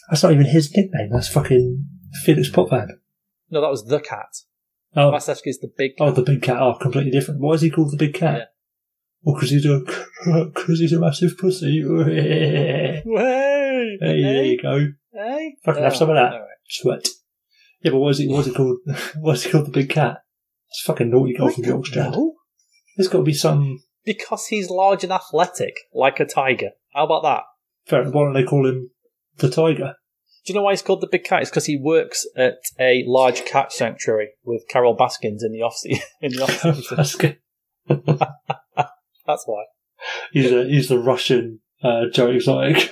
[0.09, 1.09] That's not even his nickname.
[1.11, 1.87] That's fucking
[2.23, 2.87] Felix Potvin.
[3.49, 4.27] No, that was the Cat.
[4.95, 6.07] Oh, Vasilevskiy's the Big oh, Cat.
[6.07, 6.61] oh, the big cat.
[6.61, 7.41] Oh, completely different.
[7.41, 8.37] Why is he called the big cat?
[8.37, 8.43] Yeah.
[9.27, 9.79] Oh, well, because he's a
[10.53, 11.81] because he's a massive pussy.
[12.05, 14.87] hey, Hey, there you go.
[15.13, 15.55] hey.
[15.65, 16.31] Fucking have some of that.
[16.35, 16.41] right.
[16.69, 17.07] Sweat.
[17.81, 18.29] Yeah, but what is it?
[18.29, 18.77] What's it called?
[19.17, 19.67] What's it called?
[19.67, 20.17] The big cat.
[20.69, 22.11] It's fucking naughty goal from I don't Bjorkstrand.
[22.13, 22.33] know.
[22.97, 23.81] There's got to be some.
[24.05, 26.71] Because he's large and athletic, like a tiger.
[26.93, 27.43] How about that?
[27.87, 28.03] Fair.
[28.03, 28.91] Why don't they call him
[29.37, 29.95] the tiger?
[30.45, 31.41] Do you know why he's called the Big Cat?
[31.41, 35.79] It's because he works at a large cat sanctuary with Carol Baskins in the off
[36.21, 37.37] in the off season.
[39.25, 39.63] That's why.
[40.31, 42.91] He's a he's the Russian uh, Joe Exotic.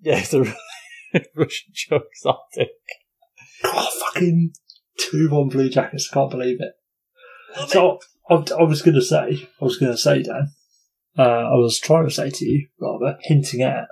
[0.00, 0.40] Yeah, it's a
[1.36, 2.70] Russian Joe Exotic.
[3.64, 4.52] God, fucking
[4.98, 6.08] two one Blue Jackets.
[6.10, 6.72] I can't believe it.
[7.68, 10.52] So I, was going to say, I was going to say, Dan.
[11.18, 13.86] Uh, I was trying to say to you, rather hinting at.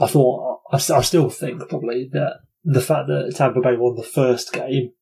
[0.00, 4.02] I thought I, I still think probably that the fact that Tampa Bay won the
[4.02, 4.92] first game,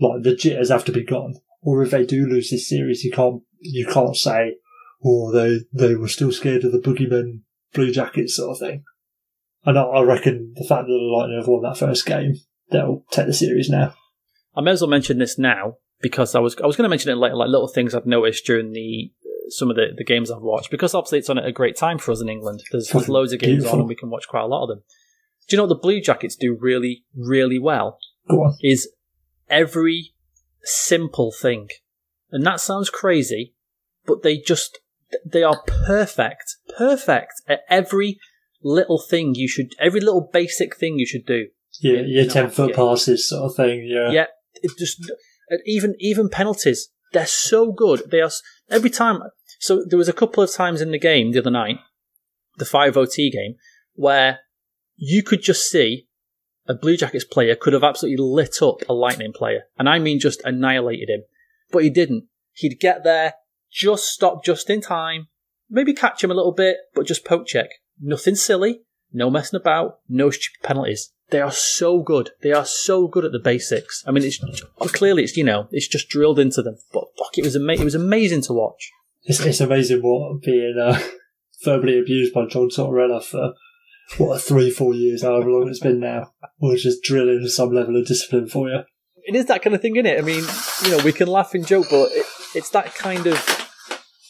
[0.00, 1.34] like the jitters have to be gone.
[1.62, 4.56] Or if they do lose this series, you can't you can't say,
[5.04, 7.40] oh they they were still scared of the boogeyman
[7.72, 8.84] Blue Jackets sort of thing.
[9.64, 12.34] And I, I reckon the fact that the Lightning have won that first game,
[12.70, 13.94] they'll take the series now.
[14.54, 17.10] I may as well mention this now because I was I was going to mention
[17.10, 19.10] it like like little things I've noticed during the
[19.48, 21.98] some of the, the games I've watched because obviously it's on at a great time
[21.98, 22.62] for us in England.
[22.70, 23.72] There's, there's loads of games beautiful.
[23.72, 24.82] on and we can watch quite a lot of them.
[25.48, 27.98] Do you know what the Blue Jackets do really really well?
[28.28, 28.56] Go on.
[28.62, 28.90] is
[29.48, 30.12] every
[30.62, 31.68] simple thing.
[32.30, 33.54] And that sounds crazy,
[34.04, 34.80] but they just
[35.24, 38.18] they are perfect, perfect at every
[38.62, 41.46] little thing you should every little basic thing you should do.
[41.80, 43.86] Yeah, Yeah, your ten foot passes sort of thing.
[43.88, 44.26] Yeah, Yeah,
[44.62, 45.10] it just
[45.48, 48.10] and even even penalties, they're so good.
[48.10, 48.30] They are
[48.70, 49.20] every time.
[49.60, 51.78] So there was a couple of times in the game the other night,
[52.56, 53.54] the five OT game,
[53.94, 54.40] where
[54.96, 56.06] you could just see
[56.66, 60.18] a Blue Jackets player could have absolutely lit up a Lightning player, and I mean
[60.18, 61.22] just annihilated him.
[61.70, 62.24] But he didn't.
[62.52, 63.34] He'd get there,
[63.70, 65.28] just stop just in time,
[65.68, 67.70] maybe catch him a little bit, but just poke check.
[68.00, 68.80] Nothing silly,
[69.12, 71.12] no messing about, no stupid penalties.
[71.30, 72.30] They are so good.
[72.42, 74.04] They are so good at the basics.
[74.06, 74.38] I mean, it's
[74.92, 76.76] clearly it's you know it's just drilled into them.
[76.92, 78.90] But fuck, it was ama- it was amazing to watch.
[79.24, 81.00] it's, it's amazing what being uh,
[81.64, 83.54] verbally abused by John Tortorella for
[84.18, 88.06] what three, four years, however long it's been now, was just drilling some level of
[88.06, 88.80] discipline for you.
[89.24, 90.18] It is that kind of thing, isn't it?
[90.18, 90.44] I mean,
[90.84, 93.70] you know, we can laugh and joke, but it, it's that kind of.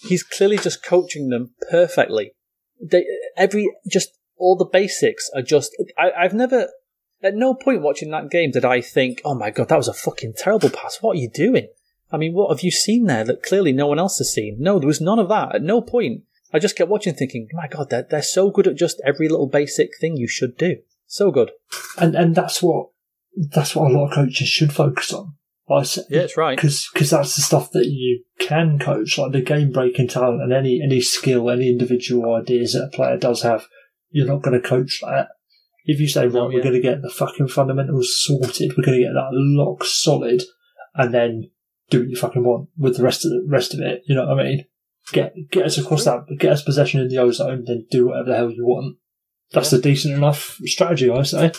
[0.03, 2.33] He's clearly just coaching them perfectly.
[2.81, 3.05] They
[3.37, 5.73] every just all the basics are just.
[5.99, 6.69] I, I've never.
[7.25, 9.95] At no point watching that game did I think, "Oh my god, that was a
[9.95, 10.99] fucking terrible pass.
[11.01, 11.69] What are you doing?"
[12.13, 14.59] I mean, what have you seen there that clearly no one else has seen?
[14.61, 15.55] No, there was none of that.
[15.57, 16.23] At no point.
[16.53, 19.49] I just kept watching, thinking, "My god, they're they're so good at just every little
[19.49, 20.77] basic thing you should do.
[21.07, 21.51] So good."
[21.99, 22.91] And and that's what
[23.35, 25.35] that's what a lot of coaches should focus on.
[25.71, 26.57] I say, Yeah, it's right.
[26.57, 30.81] because that's the stuff that you can coach, like the game breaking talent and any
[30.83, 33.67] any skill, any individual ideas that a player does have.
[34.11, 35.29] You're not going to coach that.
[35.85, 38.85] If you say, oh, right, No, we're going to get the fucking fundamentals sorted, we're
[38.85, 40.43] going to get that lock solid,
[40.95, 41.51] and then
[41.91, 44.03] do what you fucking want with the rest of the rest of it.
[44.07, 44.65] You know what I mean?
[45.13, 48.37] Get get us across that, get us possession in the ozone, then do whatever the
[48.37, 48.97] hell you want.
[49.53, 49.79] That's Yeah.
[49.79, 51.53] a decent enough strategy, I say.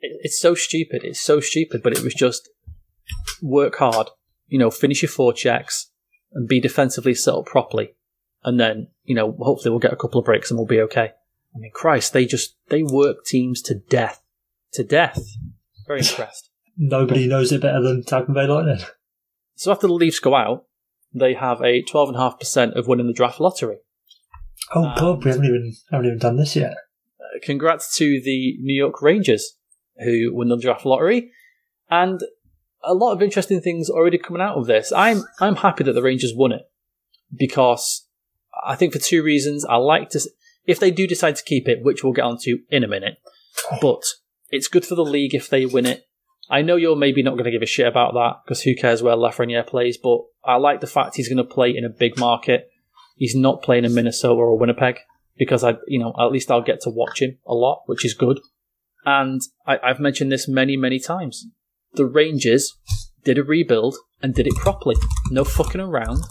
[0.00, 1.02] it's so stupid.
[1.04, 2.48] It's so stupid, but it was just
[3.42, 4.08] work hard,
[4.46, 5.90] you know, finish your four checks
[6.32, 7.94] and be defensively set up properly.
[8.44, 11.10] And then, you know, hopefully we'll get a couple of breaks and we'll be okay.
[11.56, 14.22] I mean, Christ, they just, they work teams to death.
[14.74, 15.18] To death.
[15.86, 16.50] Very impressed.
[16.76, 18.84] Nobody knows it better than Tampa Bay Lightning.
[19.54, 20.66] So after the Leafs go out,
[21.14, 23.78] they have a 12.5% of winning the draft lottery.
[24.74, 26.72] Oh Um, god, we haven't even haven't even done this yet.
[27.20, 29.56] Uh, congrats to the New York Rangers
[30.04, 31.30] who won the draft lottery,
[31.90, 32.20] and
[32.82, 34.92] a lot of interesting things already coming out of this.
[34.92, 36.62] I'm I'm happy that the Rangers won it
[37.34, 38.06] because
[38.66, 39.64] I think for two reasons.
[39.64, 40.28] I like to s-
[40.66, 43.18] if they do decide to keep it, which we'll get onto in a minute,
[43.80, 44.02] but
[44.50, 46.04] it's good for the league if they win it.
[46.48, 49.02] I know you're maybe not going to give a shit about that because who cares
[49.02, 52.18] where Lafreniere plays, but I like the fact he's going to play in a big
[52.18, 52.68] market.
[53.16, 54.98] He's not playing in Minnesota or Winnipeg
[55.36, 58.14] because I, you know, at least I'll get to watch him a lot, which is
[58.14, 58.40] good.
[59.04, 61.46] And I, I've mentioned this many, many times.
[61.94, 62.76] The Rangers
[63.24, 64.96] did a rebuild and did it properly.
[65.30, 66.22] No fucking around.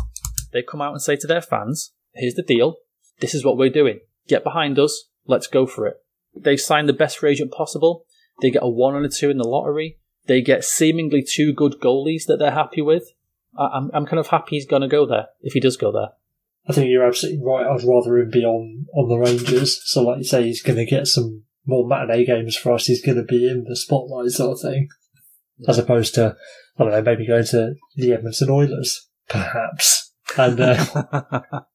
[0.54, 2.76] They come out and say to their fans, here's the deal.
[3.20, 4.00] This is what we're doing.
[4.28, 5.06] Get behind us.
[5.26, 5.98] Let's go for it.
[6.36, 8.06] They've signed the best free agent possible.
[8.42, 9.98] They get a one and a two in the lottery.
[10.26, 13.12] They get seemingly two good goalies that they're happy with.
[13.58, 15.92] I- I'm, I'm kind of happy he's going to go there if he does go
[15.92, 16.10] there.
[16.68, 17.66] I think you're absolutely right.
[17.66, 19.82] I'd rather him be on, on the Rangers.
[19.86, 22.88] So, like you say, he's going to get some more matinee games for us.
[22.88, 24.90] He's going to be in the spotlight, sort of thing,
[25.68, 26.36] as opposed to
[26.78, 31.32] I don't know, maybe going to the Edmonton Oilers, perhaps, and uh,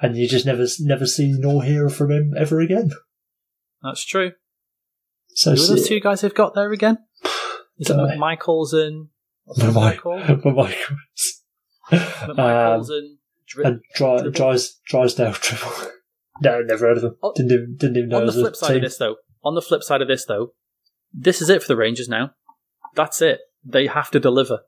[0.00, 2.90] and you just never never see nor hear from him ever again.
[3.82, 4.32] That's true.
[5.34, 6.98] So Who are those two guys they've got there again?
[7.78, 8.16] Is it Dunno.
[8.16, 9.08] Michaels and
[9.44, 10.28] what's his My- name called?
[10.44, 11.42] my Michaels.
[11.90, 14.22] McMichaels Um, and Dri- and Dry?
[14.30, 15.90] Dries, Drysdale Triple.
[16.42, 17.16] no, never heard of them.
[17.22, 18.76] Oh, didn't even, didn't even know on the flip side team.
[18.76, 20.52] of this, though, on the flip side of this, though,
[21.12, 22.32] this is it for the Rangers now.
[22.94, 23.40] That's it.
[23.64, 24.60] They have to deliver.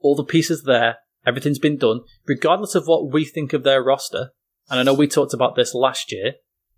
[0.00, 4.30] All the pieces there, everything's been done, regardless of what we think of their roster.
[4.72, 6.32] And I know we talked about this last year,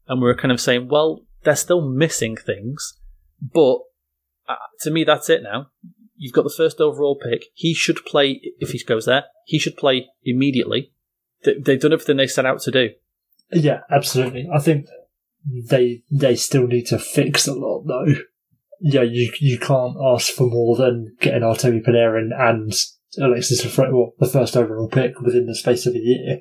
[0.09, 2.99] and we were kind of saying, well, they're still missing things,
[3.41, 3.79] but
[4.49, 5.69] uh, to me, that's it now.
[6.17, 7.45] You've got the first overall pick.
[7.55, 9.25] He should play if he goes there.
[9.47, 10.93] He should play immediately.
[11.45, 12.91] They- They've done everything they set out to do.
[13.53, 14.49] Yeah, absolutely.
[14.53, 14.87] I think
[15.71, 18.15] they they still need to fix a lot though.
[18.81, 22.73] Yeah, you you can't ask for more than getting Artemi Panarin and
[23.19, 26.41] Alexis Lafreniere, well, the first overall pick within the space of a year,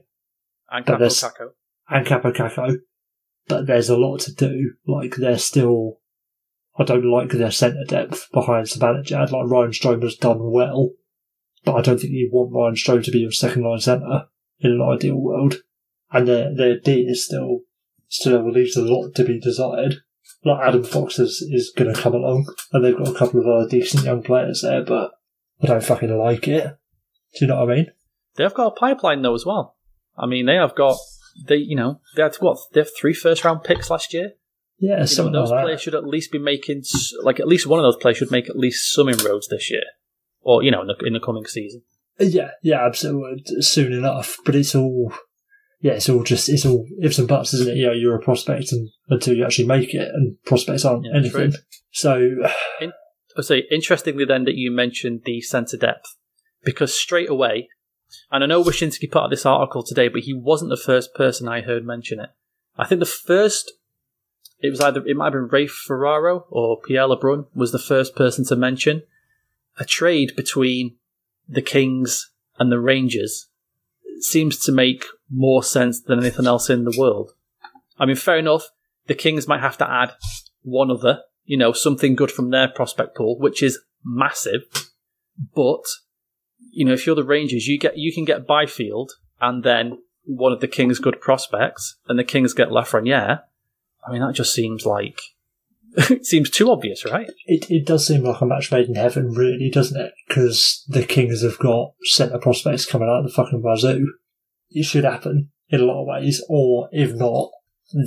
[0.74, 1.50] And But Kaapo there's- Kakko.
[1.90, 2.78] and Kaapo Kakko.
[3.48, 4.74] But there's a lot to do.
[4.88, 6.00] Like they're still,
[6.78, 9.32] I don't like their centre depth behind Zibanejad.
[9.32, 10.92] Like Ryan Strome has done well,
[11.64, 14.26] but I don't think you want Ryan Strome to be your second line centre
[14.60, 15.56] in an ideal world.
[16.12, 17.60] And their their D is still
[18.08, 19.98] still leaves a lot to be desired.
[20.46, 23.48] Like Adam Fox is, is going to come along, and they've got a couple of
[23.48, 25.12] other decent young players there, but
[25.62, 26.64] I don't fucking like it.
[27.36, 27.88] Do you know what I mean?
[28.36, 29.76] They have got a pipeline though as well.
[30.18, 30.98] I mean, they have got
[31.48, 34.34] they you know they had what they have three first round picks last year.
[34.80, 36.84] Yeah, You know, those like players should at least be making
[37.22, 39.84] like at least one of those players should make at least some inroads this year,
[40.42, 41.84] or you know in the, in the coming season.
[42.20, 43.44] Uh, yeah, yeah, absolutely.
[43.62, 45.14] Soon enough, but it's all,
[45.80, 47.78] yeah, it's all just it's all ifs and buts, isn't it?
[47.78, 51.18] You know, you're a prospect and, until you actually make it, and prospects aren't Yeah,
[51.18, 51.52] anything.
[51.52, 51.60] true.
[51.92, 52.30] So,
[53.38, 56.18] I say interestingly then that you mentioned the centre depth
[56.64, 57.70] because straight away,
[58.32, 61.48] and I know Wyshynski put out this article today, but he wasn't the first person
[61.48, 62.30] I heard mention it.
[62.78, 63.74] I think the first,
[64.60, 68.16] it was either it might have been Ray Ferraro or Pierre LeBrun was the first
[68.16, 69.04] person to mention
[69.78, 70.96] a trade between
[71.48, 73.48] the Kings and the Rangers
[74.20, 77.32] seems to make more sense than anything else in the world.
[77.98, 78.70] I mean, fair enough.
[79.08, 80.14] The Kings might have to add
[80.62, 84.62] one other, you know, something good from their prospect pool, which is massive.
[85.56, 85.84] But
[86.72, 90.54] you know, if you're the Rangers, you get you can get Byfield and then one
[90.54, 93.42] of the Kings' good prospects, and the Kings get Lafreniere.
[94.06, 95.20] I mean, that just seems like
[95.98, 97.30] it seems too obvious, right?
[97.46, 100.14] it, it does seem like a match made in heaven, really, doesn't it?
[100.28, 104.06] Because the Kings have got centre prospects coming out of the fucking wazoo.
[104.72, 107.50] It should happen in a lot of ways, or if not,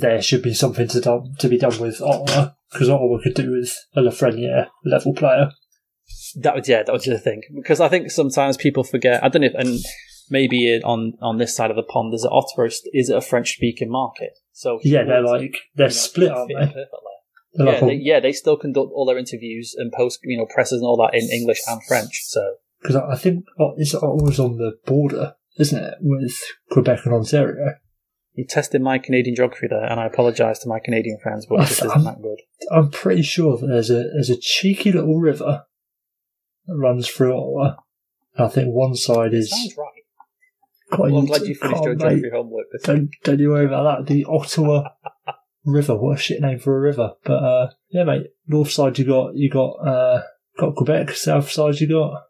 [0.01, 3.51] there should be something to done to be done with Ottawa, because Ottawa could do
[3.51, 5.51] with a Lafreniere level player.
[6.41, 9.23] That was yeah, that was the thing because I think sometimes people forget.
[9.23, 9.79] I don't know, if, and
[10.29, 12.69] maybe on on this side of the pond, is it Ottawa?
[12.93, 14.37] Is it a French speaking market?
[14.51, 16.85] So Yeah, they're like they're you know, split, aren't they?
[17.53, 20.47] They're Yeah, like they, yeah, they still conduct all their interviews and post, you know,
[20.53, 22.23] presses and all that in English and French.
[22.25, 26.37] So Because I I think oh, it's always on the border, isn't it, with
[26.71, 27.75] Quebec and Ontario?
[28.33, 31.81] You tested my Canadian geography there, and I apologise to my Canadian friends, but this
[31.81, 32.37] isn't that good.
[32.71, 35.63] I'm pretty sure that there's a there's a cheeky little river
[36.67, 37.75] that runs through Ottawa.
[38.37, 39.49] I think one side is.
[39.49, 40.99] Sounds right.
[40.99, 42.31] Well, I'm glad you finished your geography mate.
[42.31, 42.67] homework.
[42.71, 44.13] This Don't don't you worry about that.
[44.13, 44.89] The Ottawa
[45.65, 45.97] River.
[45.97, 47.13] What a shit name for a river.
[47.23, 48.27] But uh, yeah, mate.
[48.47, 50.21] North side you got you got uh,
[50.57, 51.11] got Quebec.
[51.11, 52.23] South side you got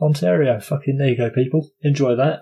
[0.00, 0.60] Ontario.
[0.60, 1.70] Fucking there you go, people.
[1.82, 2.40] Enjoy that.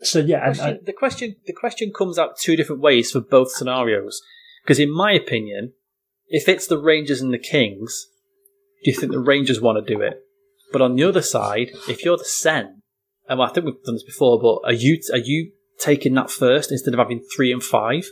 [0.00, 3.52] So yeah, and, question, the question the question comes out two different ways for both
[3.52, 4.22] scenarios.
[4.64, 5.72] Because in my opinion,
[6.28, 8.06] if it's the Rangers and the Kings,
[8.84, 10.20] do you think the Rangers want to do it?
[10.72, 12.82] But on the other side, if you're the Sen,
[13.28, 16.72] and I think we've done this before, but are you are you taking that first
[16.72, 18.06] instead of having three and five?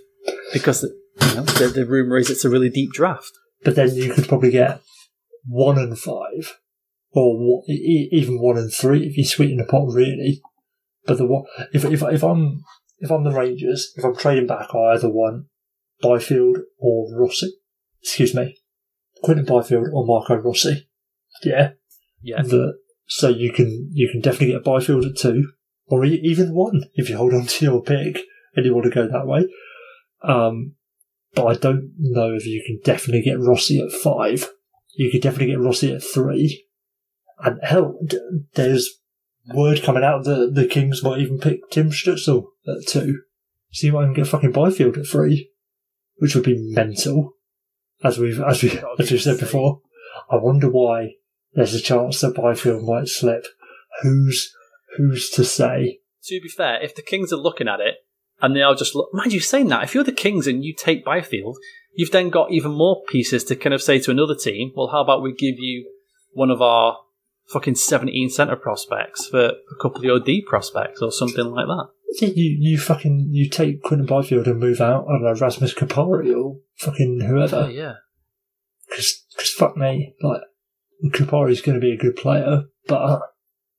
[0.52, 3.32] Because you know, the, the rumor is it's a really deep draft.
[3.64, 4.80] but then you could probably get
[5.46, 6.58] one and five,
[7.12, 10.40] or one, even one and three if you sweeten the pot really.
[11.06, 11.42] But the
[11.72, 12.62] if if if I'm
[12.98, 15.46] if I'm the Rangers, if I'm trading back, I either want
[16.02, 17.52] Byfield or Rossi.
[18.02, 18.56] Excuse me,
[19.22, 20.88] Quinton Byfield or Marco Rossi.
[21.42, 21.72] Yeah,
[22.23, 22.43] Yeah,
[23.07, 25.53] so you can you can definitely get a Byfield at two,
[25.87, 28.21] or even one if you hold on to your pick
[28.55, 29.49] and you want to go that way.
[30.23, 30.75] Um,
[31.35, 34.49] but I don't know if you can definitely get Rossi at five.
[34.95, 36.66] You could definitely get Rossi at three,
[37.43, 37.99] and hell,
[38.55, 39.01] there's
[39.55, 43.23] word coming out that the Kings might even pick Tim Stützle at two.
[43.73, 45.51] So you might even get fucking Byfield at three,
[46.16, 47.35] which would be mental.
[48.03, 49.81] As we've as we as be we said before,
[50.31, 51.14] I wonder why
[51.55, 53.46] there's a chance that Byfield might slip.
[54.03, 54.53] Who's
[54.96, 55.98] who's to say?
[56.24, 57.94] to be fair, if the Kings are looking at it
[58.42, 60.74] and they are just look, mind you saying that, if you're the Kings and you
[60.74, 61.57] take Byfield,
[61.94, 65.03] you've then got even more pieces to kind of say to another team, well, how
[65.03, 65.90] about we give you
[66.32, 66.98] one of our
[67.48, 71.88] fucking 17 centre prospects for a couple of your D prospects or something like that.
[72.20, 75.74] You you fucking you take Quinn and Byfield and move out I don't know Rasmus
[75.74, 77.94] Kupari or fucking Oh, whoever yeah.
[78.88, 79.24] because
[79.57, 80.42] fuck me like
[81.07, 83.20] Kupari's going to be a good player but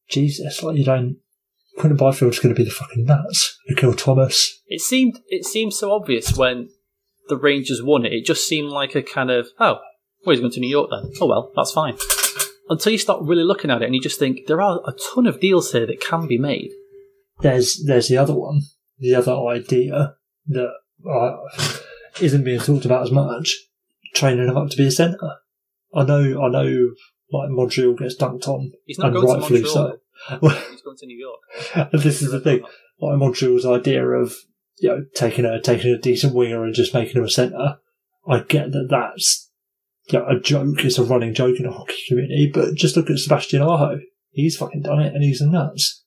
[0.09, 1.17] Jesus like you don't
[1.77, 5.91] Quinton Byfield's going to be the fucking nuts Akil Thomas It seemed it seemed so
[5.91, 6.69] obvious when
[7.29, 8.11] the Rangers won it.
[8.11, 9.79] It just seemed like a kind of oh,
[10.25, 11.11] well he's going to New York then.
[11.21, 11.95] Oh well, that's fine.
[12.69, 15.27] Until you start really looking at it and you just think there are a ton
[15.27, 16.71] of deals here that can be made.
[17.41, 18.61] there's there's the other one
[18.99, 20.15] the other idea
[20.47, 20.71] that
[21.09, 21.37] uh,
[22.21, 23.55] isn't being talked about as much
[24.13, 25.35] training him up to be a centre
[25.93, 26.89] I know I know
[27.31, 29.97] like Montreal gets dunked on He's not and going to rightfully Montreal.
[30.29, 31.89] so He's going to New York.
[31.91, 32.61] and this is the thing
[32.99, 34.33] like Montreal's idea of
[34.79, 37.77] you know taking a taking a decent winger and just making him a centre.
[38.27, 39.49] I get that that's
[40.09, 40.83] you know, a joke.
[40.83, 43.99] It's a running joke in the hockey community, but just look at Sebastian Aho.
[44.29, 46.03] He's fucking done it, and he's nuts.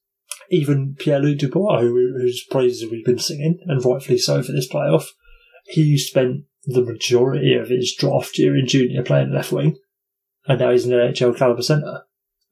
[0.50, 4.70] Even Pierre Luc Dubois, who, whose praises we've been singing, and rightfully so for this
[4.70, 5.06] playoff,
[5.64, 9.76] he spent the majority of his draft year in junior playing left wing,
[10.46, 12.02] and now he's an NHL caliber centre.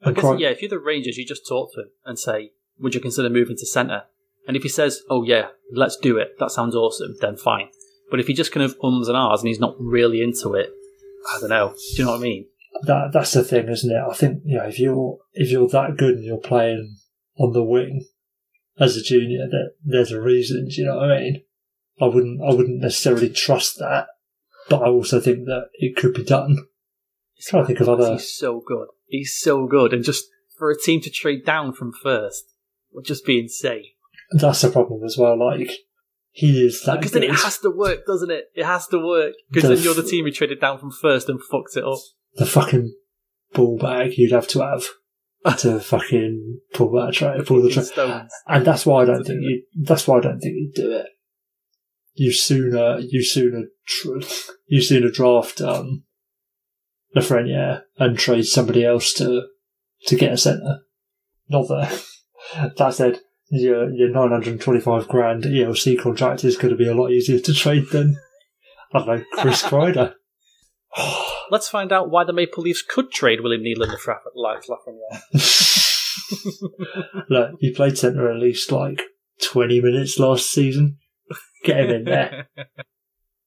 [0.03, 2.19] I And guess, quite- yeah, if you're the Rangers, you just talk to him and
[2.19, 4.05] say, would you consider moving to centre?
[4.49, 7.69] And if he says, oh yeah, let's do it, that sounds awesome, then fine.
[8.11, 10.71] But if he just kind of ums and ahs and he's not really into it,
[11.35, 11.69] I don't know.
[11.95, 12.47] Do you know what I mean?
[12.85, 14.03] that that's the thing, isn't it?
[14.11, 16.97] I think you know if you're if you're that good and you're playing
[17.39, 18.07] on the wing
[18.81, 20.67] as a junior, that there's a reason.
[20.69, 21.43] Do you know what I mean?
[22.01, 24.07] I wouldn't I wouldn't necessarily trust that,
[24.69, 26.57] but I also think that it could be done.
[27.47, 28.13] Trying to think of other.
[28.13, 28.89] He's so good.
[29.07, 29.93] He's so good.
[29.93, 30.25] And just
[30.59, 32.45] for a team to trade down from first
[32.93, 33.85] would just be insane.
[34.33, 35.39] That's the problem as well.
[35.39, 35.71] Like
[36.31, 38.47] he is that Because then it has to work, doesn't it?
[38.55, 39.35] It has to work.
[39.51, 41.99] Because The then you're the team who traded down from first and fucked it up.
[42.37, 42.95] the fucking
[43.53, 47.91] ball bag you'd have to have to fucking pull that trade, pull the trade.
[48.47, 49.65] And that's why I don't think you.
[49.75, 51.07] That's why I don't think you'd do it.
[52.15, 54.21] You sooner, you sooner, tr-
[54.67, 56.05] you sooner draft um,
[57.17, 59.47] Lafreniere and trade somebody else to
[60.07, 60.81] to get a centre.
[61.49, 62.05] Not that
[62.77, 66.89] that said, your your nine hundred twenty five grand ELC contract is going to be
[66.89, 68.17] a lot easier to trade than
[68.93, 70.15] I don't know Chris Kreider.
[71.51, 75.21] Let's find out why the Maple Leafs could trade William Nylander to Fra- like Lafreniere.
[77.29, 79.03] Look, he played centre at least like
[79.43, 80.99] twenty minutes last season.
[81.65, 82.49] Get him in there.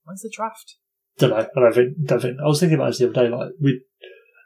[0.04, 0.76] When's the draft?
[1.18, 1.38] Don't know.
[1.38, 2.40] I don't think, don't think.
[2.40, 3.30] I was thinking about this the other day.
[3.30, 3.82] Like, we,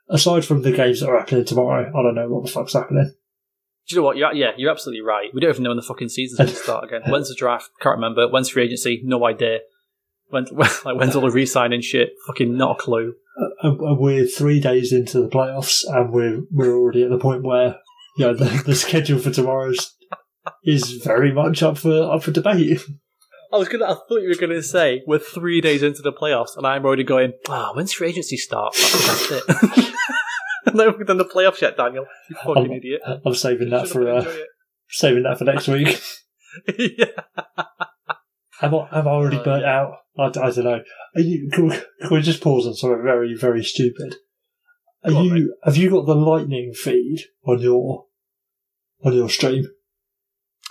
[0.10, 3.14] aside from the games that are happening tomorrow, I don't know what the fuck's happening.
[3.88, 4.18] Do you know what?
[4.18, 5.30] You're, yeah, you're absolutely right.
[5.34, 7.02] We don't even know when the fucking season's going to start again.
[7.08, 7.72] When's the draft?
[7.82, 8.28] Can't remember.
[8.28, 9.02] When's free agency?
[9.04, 9.60] No idea.
[10.28, 12.14] When, like, when's all the re-signing shit?
[12.28, 13.16] Fucking not a clue.
[13.62, 17.44] And, and we're three days into the playoffs, and we're we're already at the point
[17.44, 17.78] where
[18.18, 19.96] you know the, the schedule for tomorrow's
[20.64, 22.80] is very much up for up for debate.
[23.52, 23.86] I was gonna.
[23.86, 27.04] I thought you were gonna say we're three days into the playoffs, and I'm already
[27.04, 27.34] going.
[27.48, 28.74] Ah, when's free agency start?
[28.76, 29.94] That's it.
[30.74, 32.06] then we've done the playoffs yet, Daniel.
[32.30, 33.02] You fucking I'm, idiot.
[33.26, 34.26] I'm saving that for uh,
[34.90, 36.00] saving that for next week.
[36.78, 37.06] yeah.
[38.60, 39.94] Have I, have I already Oh, burnt out?
[40.18, 40.82] I, I don't know.
[41.16, 44.16] Are you, can, we, can we just pause on something very, very stupid?
[45.06, 48.08] Are Go you, have you got the lightning feed on your,
[49.06, 49.66] on your stream?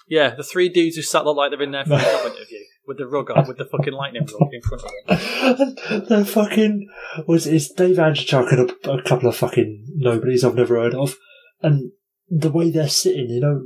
[0.06, 2.57] Yeah, the three dudes who sat look like they're in their first job interview
[2.88, 5.76] with the rug on, with the fucking lightning rug in front of him.
[6.08, 6.88] The fucking
[7.26, 11.14] was it's Dave Andreychuk and a, a couple of fucking nobodies I've never heard of,
[11.62, 11.92] and
[12.30, 13.62] the way they're sitting, you know,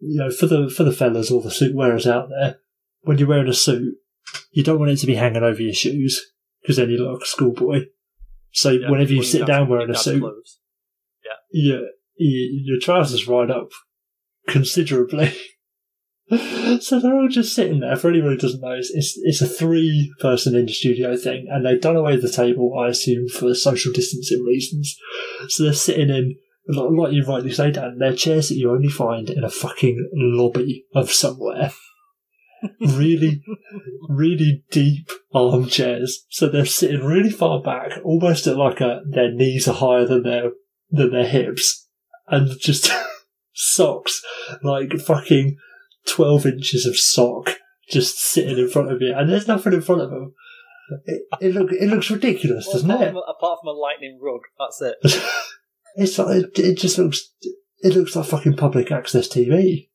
[0.00, 2.56] you know, for the for the fellas or the suit wearers out there,
[3.00, 3.94] when you're wearing a suit,
[4.52, 6.20] you don't want it to be hanging over your shoes
[6.60, 7.86] because then you look like a schoolboy.
[8.52, 10.58] So Yeah, whenever you sit down wearing a suit, clothes.
[11.50, 11.80] your
[12.16, 13.70] your trousers ride up
[14.46, 15.34] considerably.
[16.80, 17.96] so they're all just sitting there.
[17.96, 21.64] For anyone who doesn't know, it's it's, a three person in the studio thing, and
[21.64, 24.96] they've done away with the table, I assume, for social distancing reasons.
[25.48, 26.36] So they're sitting in.
[26.68, 30.86] Like you rightly say, Dan, they're chairs that you only find in a fucking lobby
[30.94, 31.72] of somewhere.
[32.80, 33.42] really,
[34.08, 36.24] really deep armchairs.
[36.30, 40.22] So they're sitting really far back, almost at like a, their knees are higher than
[40.22, 40.52] their,
[40.88, 41.88] than their hips.
[42.28, 42.92] And just
[43.52, 44.22] socks,
[44.62, 45.56] like fucking
[46.08, 49.12] 12 inches of sock just sitting in front of you.
[49.16, 50.34] And there's nothing in front of them.
[51.06, 53.12] It, it, look, it looks ridiculous, Well, doesn't apart, it?
[53.12, 55.22] From, apart from a lightning rug, that's it.
[55.94, 57.20] It's like, it, it just looks,
[57.80, 59.90] it looks like fucking public access TV.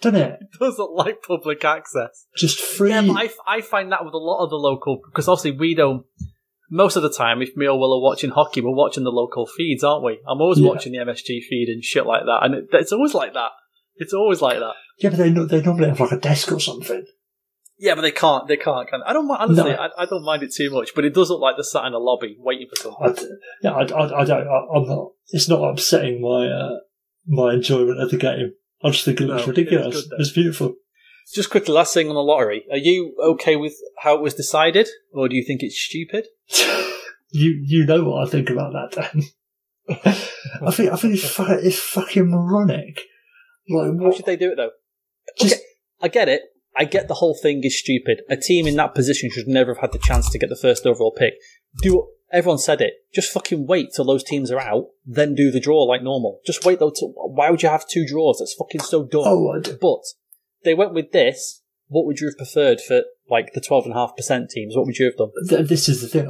[0.00, 0.38] Doesn't it?
[0.42, 2.26] It doesn't like public access.
[2.36, 2.90] Just free.
[2.90, 5.74] Yeah, but I, I find that with a lot of the local because obviously we
[5.74, 6.04] don't.
[6.70, 9.46] Most of the time, if me or Will are watching hockey, we're watching the local
[9.46, 10.20] feeds, aren't we?
[10.28, 10.68] I'm always Yeah.
[10.68, 13.50] watching the MSG feed and shit like that, and it, it's always like that.
[13.98, 14.74] It's always like that.
[14.98, 17.04] yeah, but they, they normally have like a desk or something.
[17.80, 18.48] Yeah, but they can't.
[18.48, 18.88] They can't.
[18.88, 19.06] Can they?
[19.06, 19.42] I don't mind.
[19.42, 19.76] Honestly, No.
[19.76, 20.90] I, I don't mind it too much.
[20.96, 23.24] But it does look like they're sat in a lobby waiting for something.
[23.24, 24.48] I, yeah, I, I, I don't.
[24.48, 25.10] I, I'm not.
[25.28, 26.76] It's not upsetting my uh,
[27.26, 28.52] my enjoyment of the game.
[28.82, 30.06] I just think it looks No, it ridiculous.
[30.08, 30.74] good, it's beautiful.
[31.34, 32.64] Just quickly, last thing on the lottery.
[32.70, 36.26] Are you okay with how it was decided, or do you think it's stupid?
[37.30, 39.22] you you know what I think about that, Dan.
[40.62, 43.02] I think I think it's it's fucking moronic.
[43.68, 44.70] Like How should they do it though?
[45.38, 45.62] Just- okay,
[46.00, 46.42] I get it.
[46.76, 48.22] I get the whole thing is stupid.
[48.30, 50.86] A team in that position should never have had the chance to get the first
[50.86, 51.34] overall pick.
[51.82, 52.94] Do everyone said it?
[53.12, 56.40] Just fucking wait till those teams are out, then do the draw like normal.
[56.46, 56.92] Just wait though.
[56.96, 58.38] Till, why would you have two draws?
[58.38, 59.22] That's fucking so dumb.
[59.24, 60.00] Oh, But
[60.64, 61.62] they went with this.
[61.88, 64.76] What would you have preferred for like the twelve and a half percent teams?
[64.76, 65.66] What would you have done?
[65.66, 66.26] this is the thing.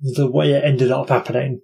[0.00, 1.60] The way it ended up happening,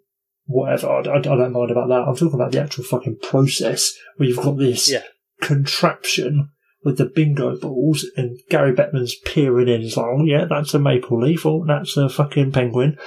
[0.47, 0.89] whatever.
[0.89, 2.05] I, I, I don't mind about that.
[2.07, 5.03] I'm talking about the actual fucking process where you've got this Yeah.
[5.41, 6.51] contraption
[6.85, 9.81] with the bingo balls, and Gary Bettman's peering in.
[9.81, 11.47] He's like, "Oh yeah, that's a maple leaf.
[11.47, 12.99] Oh, that's a fucking penguin."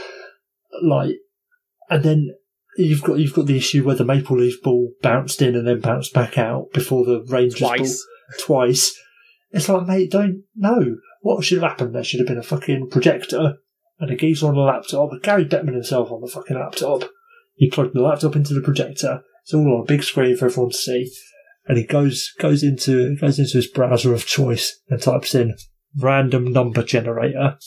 [0.81, 1.15] Like,
[1.89, 2.29] and then
[2.77, 5.79] you've got you've got the issue where the maple leaf ball bounced in and then
[5.79, 8.03] bounced back out before the Rangers ball Twice.
[8.39, 8.99] twice.
[9.51, 11.93] It's like, mate, don't know what should have happened.
[11.95, 13.55] There should have been a fucking projector
[13.99, 15.11] and a geezer on a laptop.
[15.23, 17.09] Gary Bettman himself on the fucking laptop.
[17.57, 19.21] He plugged the laptop into the projector.
[19.43, 21.11] It's all on a big screen for everyone to see.
[21.65, 25.55] And he goes goes into goes into his browser of choice and types in
[25.99, 27.57] random number generator.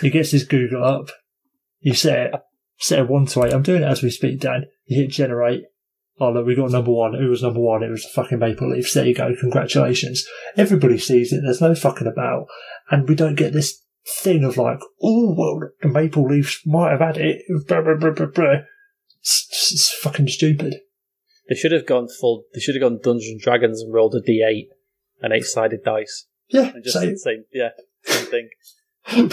[0.00, 1.10] He gets his Google up.
[1.80, 2.34] You set it
[2.78, 3.52] set it one to eight.
[3.52, 4.64] I'm doing it as we speak, Dan.
[4.86, 5.64] You hit generate.
[6.18, 7.14] Oh look, we got number one.
[7.14, 7.82] Who was number one?
[7.82, 8.94] It was the fucking Maple Leafs.
[8.94, 9.34] There you go.
[9.38, 10.26] Congratulations.
[10.56, 11.42] Everybody sees it.
[11.44, 12.46] There's no fucking about,
[12.90, 17.00] and we don't get this thing of like, oh well, the Maple Leafs might have
[17.00, 17.42] had it.
[17.68, 18.56] Blah, blah, blah.
[19.20, 20.76] It's, it's, it's fucking stupid.
[21.48, 22.44] They should have gone full.
[22.54, 24.68] They should have gone Dungeons and Dragons and rolled a d8,
[25.20, 27.16] an eight-sided dice, Yeah, and just same.
[27.16, 27.70] same, yeah,
[28.04, 28.48] same thing.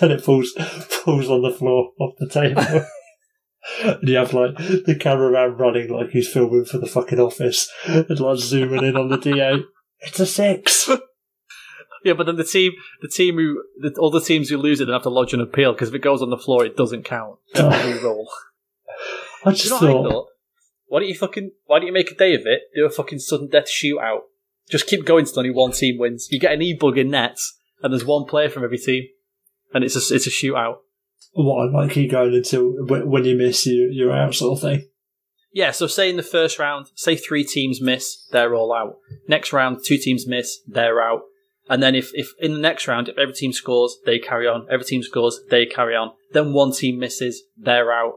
[0.00, 2.62] then it falls falls on the floor off the table.
[4.00, 8.18] and you have like the cameraman running like he's filming for the fucking office and
[8.18, 9.62] like zooming in on the D8.
[10.00, 10.88] It's a six.
[12.02, 12.72] Yeah, but then the team,
[13.02, 15.40] the team who, the, all the teams who lose it, then have to lodge an
[15.42, 17.38] appeal because if it goes on the floor, it doesn't count.
[17.52, 18.26] They have re-roll.
[19.44, 20.26] I just you know what I thought, thought?
[20.86, 21.50] Why don't you fucking?
[21.66, 22.62] Why don't you make a day of it?
[22.74, 24.20] Do a fucking sudden death shootout.
[24.68, 26.28] Just keep going till only one team wins.
[26.30, 29.04] You get an e-bug in nets, and there's one player from every team,
[29.72, 30.78] and it's a it's a shootout.
[31.32, 34.62] what I like keep going until when when you miss you you're out sort of
[34.62, 34.88] thing.
[35.52, 38.96] Yeah, so say in the first round, say three teams miss, they're all out.
[39.26, 41.22] Next round, two teams miss, they're out.
[41.68, 44.66] And then if, if in the next round, if every team scores, they carry on.
[44.70, 46.12] Every team scores, they carry on.
[46.32, 48.14] Then one team misses, they're out.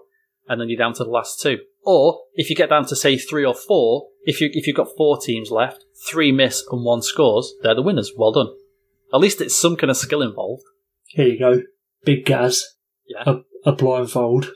[0.47, 1.59] And then you're down to the last two.
[1.85, 4.95] Or if you get down to say three or four, if you if you've got
[4.97, 8.11] four teams left, three miss and one scores, they're the winners.
[8.17, 8.47] Well done.
[9.13, 10.63] At least it's some kind of skill involved.
[11.07, 11.61] Here you go.
[12.03, 12.63] Big Gaz,
[13.07, 13.23] Yeah.
[13.65, 14.51] a, a blindfold,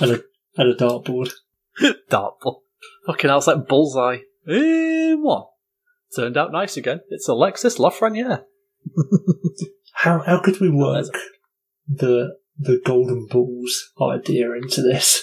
[0.00, 0.22] and a
[0.56, 1.30] and a dartboard.
[2.10, 2.60] Dartboard.
[3.06, 4.18] Fucking hell, it's like bullseye.
[4.48, 5.44] Eh, In one.
[6.14, 7.00] Turned out nice again.
[7.08, 8.44] It's Alexis Lafreniere.
[9.94, 11.06] How how could we work
[11.88, 15.22] the the golden balls idea into this?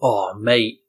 [0.00, 0.80] Oh, mate.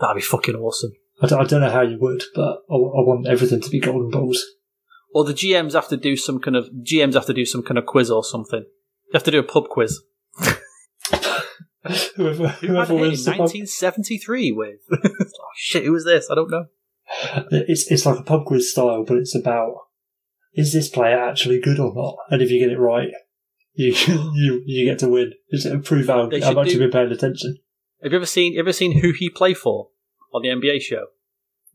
[0.00, 0.92] That'd be fucking awesome.
[1.20, 3.80] I don't, I don't know how you would, but I, I want everything to be
[3.80, 4.44] golden balls.
[5.12, 7.78] Or the GMs have to do some kind of GMs have to do some kind
[7.78, 8.64] of quiz or something.
[9.12, 10.00] They have to do a pub quiz.
[12.16, 14.80] whoever Who whoever had it in wins pub, 1973 with?
[14.92, 16.28] oh shit, who was this?
[16.30, 16.66] I don't know.
[17.50, 19.74] it's it's like a pub quiz style, but it's about
[20.54, 22.16] is this player actually good or not?
[22.30, 23.08] And if you get it right,
[23.74, 23.92] you
[24.34, 25.32] you you get to win.
[25.48, 27.56] It's to prove how, They how should much do- you've been paying attention.
[28.02, 29.88] Have you ever seen you ever seen who he play for
[30.32, 31.06] on the NBA show?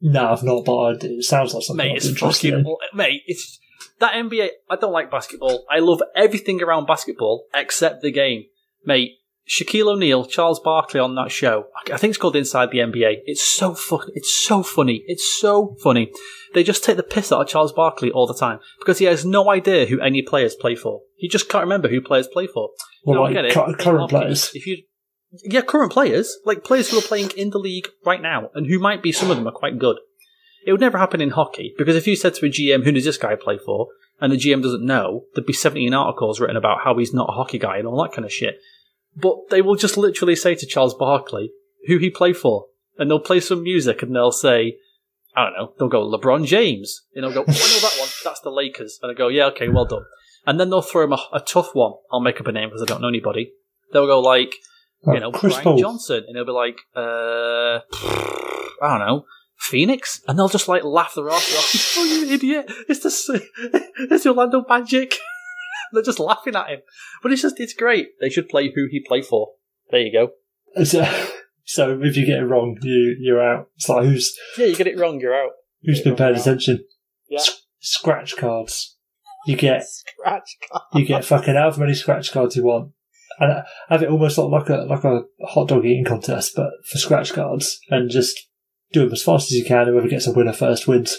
[0.01, 3.21] No, I've not, but it sounds like something Mate, it's fucking mate.
[3.25, 3.59] It's
[3.99, 4.49] that NBA.
[4.69, 5.65] I don't like basketball.
[5.71, 8.45] I love everything around basketball except the game,
[8.85, 9.11] mate.
[9.47, 11.65] Shaquille O'Neal, Charles Barkley on that show.
[11.91, 13.23] I think it's called Inside the NBA.
[13.25, 14.07] It's so fun.
[14.13, 15.03] It's so funny.
[15.05, 16.13] It's so funny.
[16.53, 19.25] They just take the piss out of Charles Barkley all the time because he has
[19.25, 21.01] no idea who any players play for.
[21.17, 22.69] He just can't remember who players play for.
[23.03, 23.53] Well, No, I get it.
[23.53, 24.51] current players.
[24.53, 24.77] If you,
[25.43, 28.79] yeah, current players, like players who are playing in the league right now, and who
[28.79, 29.97] might be some of them are quite good.
[30.65, 33.05] It would never happen in hockey because if you said to a GM, "Who does
[33.05, 33.87] this guy play for?"
[34.21, 37.33] and the GM doesn't know, there'd be seventeen articles written about how he's not a
[37.33, 38.59] hockey guy and all that kind of shit.
[39.15, 41.51] But they will just literally say to Charles Barkley
[41.87, 42.67] who he played for,
[42.97, 44.77] and they'll play some music and they'll say,
[45.35, 48.09] I don't know, they'll go LeBron James, and they'll go, oh, I know that one,
[48.23, 50.05] that's the Lakers, and I go, yeah, okay, well done.
[50.45, 51.93] And then they'll throw him a, a tough one.
[52.11, 53.53] I'll make up a name because I don't know anybody.
[53.91, 54.53] They'll go like,
[55.07, 57.79] you know, Chris Brian Johnson, and he'll be like, uh,
[58.81, 59.25] I don't know,
[59.57, 61.95] Phoenix, and they'll just like laugh their arse off.
[61.97, 62.65] oh, you idiot!
[62.89, 63.41] It's the
[64.11, 65.15] it's the Orlando Magic.
[65.93, 66.79] They're just laughing at him,
[67.21, 68.09] but it's just it's great.
[68.19, 69.49] They should play who he played for.
[69.91, 70.83] There you go.
[70.83, 71.05] So,
[71.65, 73.69] so if you get it wrong, you you're out.
[73.75, 75.51] It's like who's Yeah, you get it wrong, you're out.
[75.83, 76.83] Who's been paying attention.
[77.29, 77.39] Yeah.
[77.39, 78.97] S- scratch cards.
[79.45, 80.85] You get Scratch cards.
[80.95, 82.93] you get fucking however many scratch cards you want,
[83.39, 87.33] and have it almost like a like a hot dog eating contest, but for scratch
[87.33, 88.47] cards, and just
[88.91, 89.87] do them as fast as you can.
[89.87, 91.17] Whoever gets a winner first wins.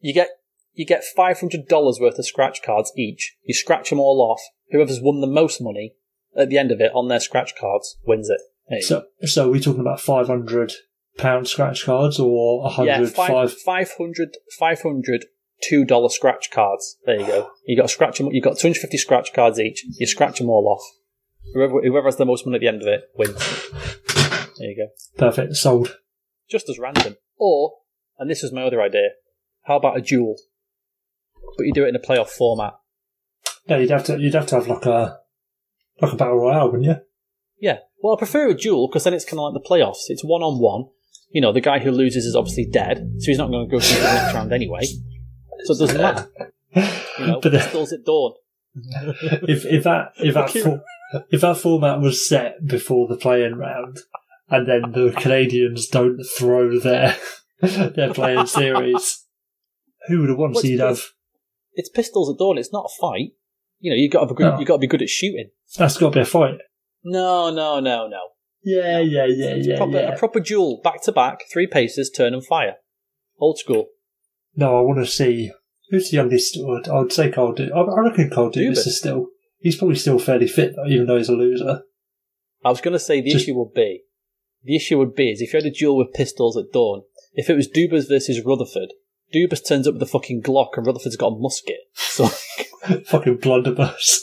[0.00, 0.28] You get
[0.72, 3.36] you get five hundred dollars worth of scratch cards each.
[3.44, 4.40] You scratch them all off.
[4.70, 5.94] Whoever's won the most money
[6.36, 8.40] at the end of it on their scratch cards wins it.
[8.70, 8.80] Go.
[8.80, 10.72] So so are we talking about five hundred
[11.16, 13.88] pound scratch cards or a yeah, hundred five, five?
[13.88, 15.26] 500, 500
[15.62, 16.96] two dollar scratch cards.
[17.06, 17.50] There you go.
[17.66, 18.28] You got to scratch them.
[18.32, 19.84] You got two hundred fifty scratch cards each.
[19.98, 20.84] You scratch them all off.
[21.52, 23.36] Whoever whoever has the most money at the end of it wins.
[24.58, 24.88] There you go.
[25.18, 25.96] Perfect, sold.
[26.48, 27.16] Just as random.
[27.38, 27.72] Or,
[28.18, 29.10] and this was my other idea.
[29.64, 30.36] How about a duel?
[31.56, 32.74] But you do it in a playoff format.
[33.66, 35.18] Yeah, you'd have to you'd have to have like a
[36.00, 36.96] like a battle royale, wouldn't you?
[37.58, 37.78] Yeah.
[38.02, 40.04] Well, I prefer a duel because then it's kind of like the playoffs.
[40.08, 40.86] It's one on one.
[41.30, 43.80] You know, the guy who loses is obviously dead, so he's not going to go
[43.80, 44.82] through the next round anyway.
[45.64, 45.76] So it
[51.14, 51.22] doesn't matter.
[51.22, 51.22] You know, But then- pistols at dawn.
[51.22, 51.22] if if that if that Okay.
[51.22, 53.98] for, if that format was set before the playing round,
[54.48, 57.16] and then the Canadians don't throw their
[57.60, 59.24] their playing series,
[60.08, 60.54] who would have won?
[60.54, 61.02] So you'd have
[61.74, 62.58] It's pistols at dawn.
[62.58, 63.32] It's not a fight.
[63.80, 64.52] You know, you got to be good.
[64.54, 64.58] No.
[64.60, 65.50] You got to be good at shooting.
[65.76, 66.58] that's got to be a fight.
[67.02, 68.20] No, no, no, no.
[68.62, 70.14] Yeah, yeah, yeah, yeah, proper, yeah.
[70.14, 72.76] A proper duel, back to back, three paces, turn and fire.
[73.38, 73.88] Old school.
[74.56, 75.50] No, I want to see
[75.90, 76.56] who's the youngest.
[76.56, 77.52] I'd, I'd say Kyle.
[77.52, 78.86] Du- I, I reckon Kyle Dubas.
[78.86, 79.26] is still.
[79.64, 81.82] He's probably still fairly fit, though, even though he's a loser.
[82.62, 84.02] I was going to say the Just- issue would be,
[84.62, 87.02] the issue would be is if you had a duel with pistols at dawn.
[87.32, 88.92] If it was Dubas versus Rutherford,
[89.34, 91.78] Dubas turns up with a fucking Glock and Rutherford's got a musket.
[91.94, 92.26] So
[93.06, 94.18] Fucking blunderbuss.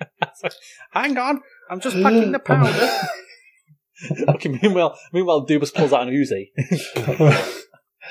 [0.90, 2.90] hang on, I'm just packing the powder.
[4.34, 6.48] okay, meanwhile, meanwhile, Dubas pulls out an Uzi.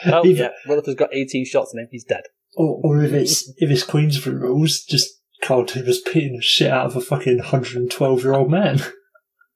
[0.05, 1.87] Oh Even- yeah, Rutherford's got 18 shots in him.
[1.91, 2.23] He's dead.
[2.55, 6.85] Or, or if it's if it's Queensberry rules, just Kyle Dubas beating the shit out
[6.87, 8.79] of a fucking hundred and twelve year old man.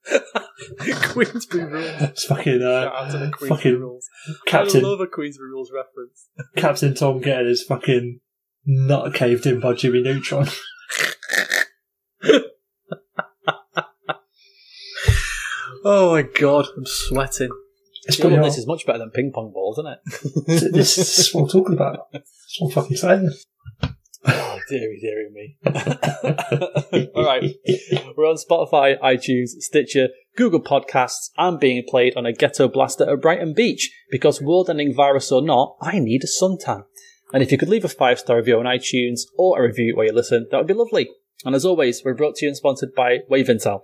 [1.02, 2.02] Queensberry rules.
[2.02, 4.08] It's fucking Shout out to uh, fucking rules.
[4.28, 6.28] I Captain love a Queensberry rules reference.
[6.56, 8.20] Captain Tom getting his fucking
[8.64, 10.48] nut caved in by Jimmy Neutron.
[15.88, 17.48] Oh my god, I'm sweating.
[18.06, 18.52] It's You know pretty what, hard.
[18.52, 19.92] this is much better than ping pong balls, isn't
[20.66, 20.72] it?
[20.72, 22.08] this is what I'm talking about.
[22.12, 23.30] That's what I'm fucking saying.
[24.28, 25.56] Oh, dearie, dearie me.
[27.14, 27.42] All right,
[28.16, 33.20] we're on Spotify, iTunes, Stitcher, Google Podcasts, and being played on a ghetto blaster at
[33.20, 33.90] Brighton Beach.
[34.10, 36.84] Because world ending virus or not, I need a suntan.
[37.32, 40.06] And if you could leave a five star review on iTunes or a review where
[40.06, 41.08] you listen, that would be lovely.
[41.44, 43.80] And as always, we're brought to you and sponsored by Wave Intel.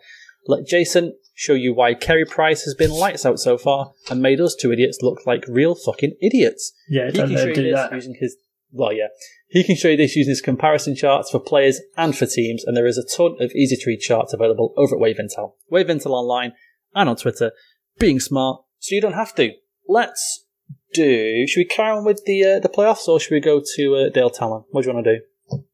[0.46, 4.40] Let Jason show you why Carey Price has been lights out so far and made
[4.40, 6.72] us two idiots look like real fucking idiots.
[6.88, 7.92] Yeah, He don't can show him you do this that.
[7.92, 8.36] using his
[8.74, 9.08] well, yeah.
[9.52, 12.74] He can show you this using his comparison charts for players and for teams, and
[12.74, 15.52] there is a ton of easy to read charts available over at Wave Intel.
[15.68, 16.54] Wave Intel online
[16.94, 17.52] and on Twitter.
[17.98, 19.50] Being smart, so you don't have to.
[19.86, 20.46] Let's
[20.94, 21.46] do.
[21.46, 24.08] Should we carry on with the uh, the playoffs, or should we go to uh,
[24.08, 24.64] Dale Tallon?
[24.70, 25.64] What do you want to do?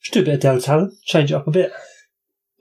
[0.00, 1.72] Just do a bit of Dale Tallon, change it up a bit.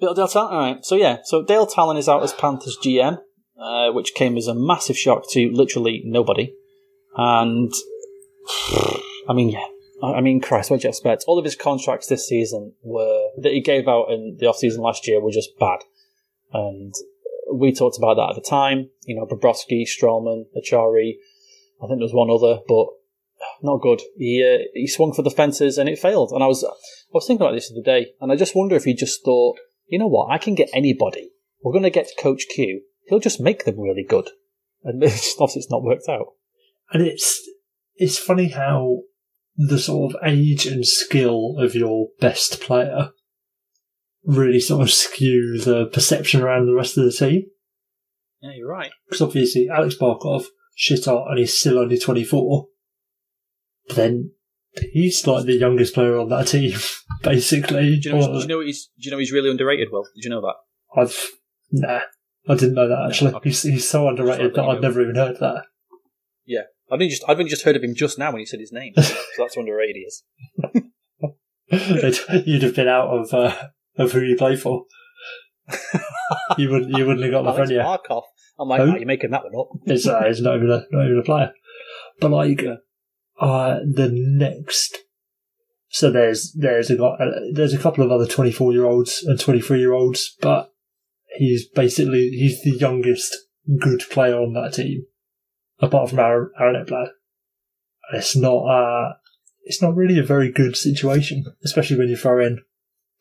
[0.01, 0.51] Dale, Dale Tallon.
[0.51, 0.83] All right.
[0.83, 1.19] So yeah.
[1.25, 3.19] So Dale Tallon is out as Panthers GM,
[3.61, 6.55] uh, which came as a massive shock to literally nobody.
[7.15, 7.71] And
[9.29, 9.65] I mean, yeah.
[10.13, 11.23] I mean, Christ, what do you expect?
[11.27, 14.81] All of his contracts this season were that he gave out in the off season
[14.81, 15.79] last year were just bad,
[16.53, 16.93] and
[17.53, 18.89] we talked about that at the time.
[19.05, 21.13] You know, Bobrovsky, Stralman, Acciari.
[21.81, 22.87] I think there was one other, but
[23.61, 24.01] not good.
[24.17, 26.31] He uh, he swung for the fences and it failed.
[26.31, 26.69] And I was I
[27.13, 29.57] was thinking about this the other day, and I just wonder if he just thought,
[29.87, 31.31] you know what, I can get anybody.
[31.63, 32.81] We're going to get Coach Q.
[33.07, 34.29] He'll just make them really good.
[34.83, 36.33] And obviously it's not worked out.
[36.91, 37.41] And it's
[37.95, 39.01] it's funny how
[39.57, 43.11] the sort of age and skill of your best player
[44.25, 47.45] really sort of skew the perception around the rest of the team.
[48.41, 48.91] Yeah, you're right.
[49.07, 50.45] Because obviously Alex Barkov,
[50.75, 52.67] shit hot, and he's still only 24.
[53.87, 54.31] But then
[54.93, 56.77] he's like the youngest player on that team,
[57.23, 57.99] basically.
[57.99, 58.33] Do you know?
[58.33, 58.89] Do you know he's?
[58.99, 59.89] Do you know he's really underrated?
[59.91, 60.55] Well, did you know that?
[60.97, 61.31] I've
[61.71, 62.01] nah,
[62.47, 63.33] I didn't know that actually.
[63.33, 63.49] okay.
[63.49, 64.87] He's, he's so underrated that I'd know.
[64.87, 65.65] never even heard that.
[66.45, 68.59] Yeah, I've only just I've only just heard of him just now when he said
[68.59, 68.93] his name.
[68.95, 70.23] so that's how underrated he is.
[72.45, 73.55] You'd have been out of uh,
[73.97, 74.85] of who you play for.
[76.57, 77.83] you wouldn't you wouldn't have got the friend yet.
[77.83, 78.23] Markov.
[78.59, 78.91] I'm like, Who?
[78.91, 79.69] oh, you're making that one up.
[79.85, 81.51] It's, uh, it's not even a not even a player.
[82.19, 82.63] But like
[83.39, 84.97] uh, the next,
[85.89, 89.79] so there's there's a uh, there's a couple of other 24 year olds and 23
[89.79, 90.71] year olds, but
[91.37, 93.35] he's basically he's the youngest
[93.79, 95.05] good player on that team,
[95.79, 97.07] apart from Aaron, Aaron Ekblad.
[98.13, 99.13] It's not uh,
[99.63, 102.59] it's not really a very good situation, especially when you throw in.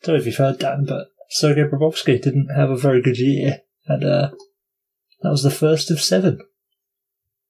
[0.03, 3.17] I don't know if you've heard Dan, but Sergei Bobrovsky didn't have a very good
[3.17, 4.29] year, and uh,
[5.21, 6.39] that was the first of seven.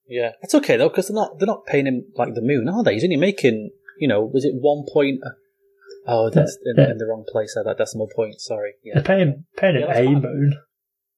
[0.07, 2.83] Yeah, it's okay though because they're not they're not paying him like the moon, are
[2.83, 2.93] they?
[2.93, 5.19] He's only making you know was it one point?
[6.07, 6.91] Oh, that's in, Yeah.
[6.91, 7.57] in the wrong place.
[7.57, 8.39] At that decimal point.
[8.39, 8.73] Sorry.
[8.83, 10.59] Yeah, They're paying paying him Yeah, that's a moon,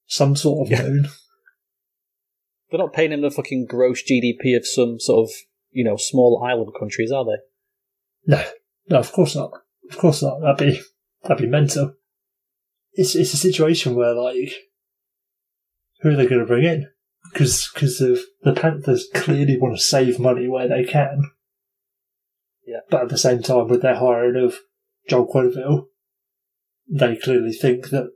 [0.08, 0.88] some sort of Yeah.
[0.88, 1.08] moon.
[2.70, 5.32] they're not paying him the fucking gross GDP of some sort of
[5.72, 8.36] you know small island countries, are they?
[8.36, 8.44] No,
[8.90, 9.52] no, of course not.
[9.90, 10.40] Of course not.
[10.42, 10.82] That'd be
[11.24, 11.94] that'd be mental.
[12.94, 14.54] It's it's a situation where like,
[16.02, 16.90] who are they going to bring in?
[17.32, 21.32] Because because of the Panthers clearly want to save money where they can.
[22.66, 22.80] Yeah.
[22.90, 24.56] But at the same time, with their hiring of
[25.08, 25.86] Joel Quenneville,
[26.90, 28.12] they clearly think that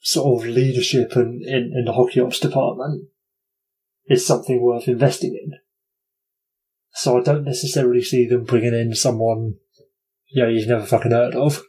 [0.00, 3.08] sort of leadership and in, in the hockey ops department
[4.08, 5.58] is something worth investing in.
[6.94, 9.54] So I don't necessarily see them bringing in someone,
[10.30, 11.62] you know, you've never fucking heard of.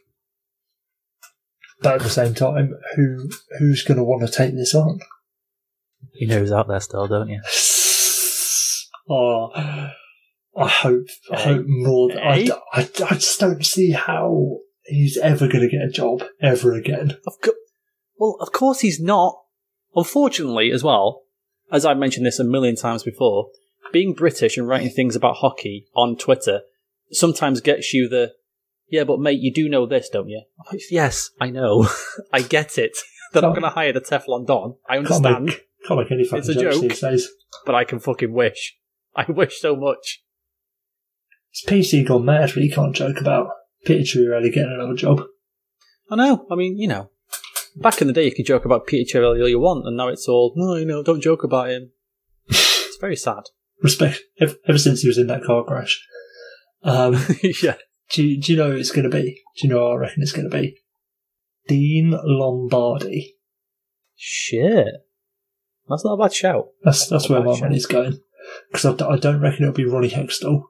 [1.80, 3.28] But at the same time, who
[3.58, 4.98] who's going to want to take this on?
[6.14, 7.42] You know who's out there still, don't you?
[9.10, 9.50] oh,
[10.56, 12.08] I hope, I hope more.
[12.10, 12.80] th- I, I,
[13.10, 17.18] I just don't see how he's ever going to get a job ever again.
[17.26, 17.52] Of co-
[18.18, 19.38] well, of course he's not.
[19.94, 21.22] Unfortunately, as well,
[21.70, 23.48] as I've mentioned this a million times before,
[23.92, 26.60] being British and writing things about hockey on Twitter
[27.12, 28.32] sometimes gets you the,
[28.88, 30.42] yeah, but mate, you do know this, don't you?
[30.70, 31.88] Like, yes, I know.
[32.32, 32.96] I get it.
[33.32, 34.74] They're not Can't- going to hire the Teflon Don.
[34.88, 36.80] I Can't understand, make, can't make any fucking It's a joke.
[36.82, 37.28] these days.
[37.64, 38.76] but I can fucking wish.
[39.14, 40.22] I wish so much.
[41.52, 43.48] It's PC gone mad, but he can't joke about
[43.84, 45.22] Peter Chiarelli getting another job.
[46.10, 46.46] I know.
[46.50, 47.10] I mean, you know,
[47.76, 50.28] back in the day, you could joke about Peter all you want, and now it's
[50.28, 51.92] all, no, you know, don't joke about him.
[52.48, 53.44] it's very sad.
[53.82, 56.04] Respect ever, ever since he was in that car crash.
[56.82, 57.14] Um,
[57.62, 57.76] yeah.
[58.10, 59.42] do, you, do you know who it's going to be?
[59.58, 60.78] Do you know I reckon it's going to be?
[61.68, 63.36] Dean Lombardi.
[64.14, 64.88] Shit.
[65.88, 66.68] That's not a bad shout.
[66.82, 67.64] That's that's where my Gotcha.
[67.64, 68.18] money's going.
[68.70, 70.62] Because I don't reckon it'll be Ronnie Hextall.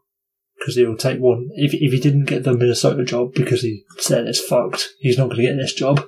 [0.58, 1.50] Because he'll take one.
[1.54, 5.26] If, if he didn't get the Minnesota job because he said it's fucked, he's not
[5.26, 6.06] going to get this job.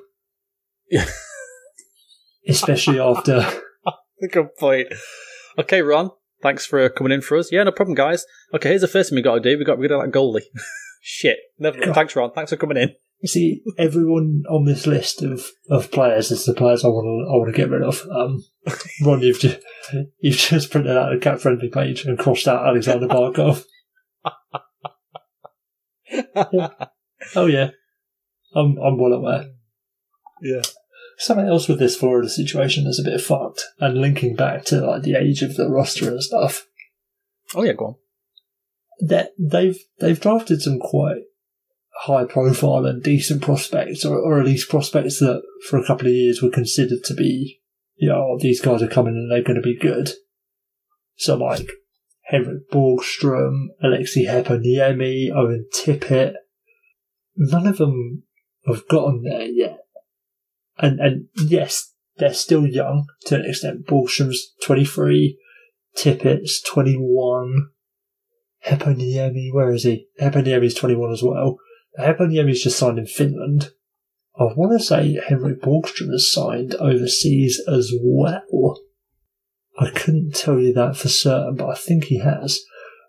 [0.90, 1.06] Yeah.
[2.48, 3.46] Especially after.
[4.32, 4.88] Good point.
[5.58, 6.10] Okay, Ron.
[6.42, 7.50] Thanks for coming in for us.
[7.50, 8.24] Yeah, no problem, guys.
[8.54, 9.58] Okay, here's the first thing we got to do.
[9.58, 10.42] We got rid of that goalie.
[11.02, 11.38] Shit.
[11.58, 11.78] Never.
[11.78, 11.94] God.
[11.94, 12.32] Thanks, Ron.
[12.32, 12.94] Thanks for coming in.
[13.20, 17.28] You see, everyone on this list of, of players is the players I want to
[17.28, 18.06] I want to get rid of.
[18.08, 18.44] Um,
[19.04, 19.58] Ron, you've just
[20.20, 23.64] you've just printed out a CapFriendly page and crossed out Alexander Barkov.
[26.52, 26.68] yeah.
[27.34, 27.70] Oh yeah,
[28.54, 29.46] I'm I'm well aware.
[30.40, 30.62] Yeah.
[31.18, 35.02] Something else with this Florida situation is a bit fucked, and linking back to like
[35.02, 36.66] the age of the roster and stuff.
[37.54, 37.94] Oh yeah, go on.
[39.00, 41.22] That they've they've drafted some quite
[42.02, 46.12] high profile and decent prospects, or, or at least prospects that for a couple of
[46.12, 47.60] years were considered to be,
[47.96, 50.12] you know, oh, these guys are coming and they're going to be good.
[51.16, 51.68] So like
[52.26, 56.34] Henrik Borgstrom, Aleksi Heponiemi, Owen Tippett,
[57.36, 58.22] none of them
[58.66, 59.77] have gotten there yet.
[60.78, 63.86] And and yes, they're still young to an extent.
[63.86, 65.38] Borgstrom's 23,
[65.96, 67.70] Tippett's 21,
[68.66, 70.08] Heponiemi, where is he?
[70.20, 71.58] Heponiemi's 21 as well.
[71.98, 73.70] Heponiemi's just signed in Finland.
[74.38, 78.78] I want to say Henrik Borgstrom has signed overseas as well.
[79.78, 82.60] I couldn't tell you that for certain, but I think he has.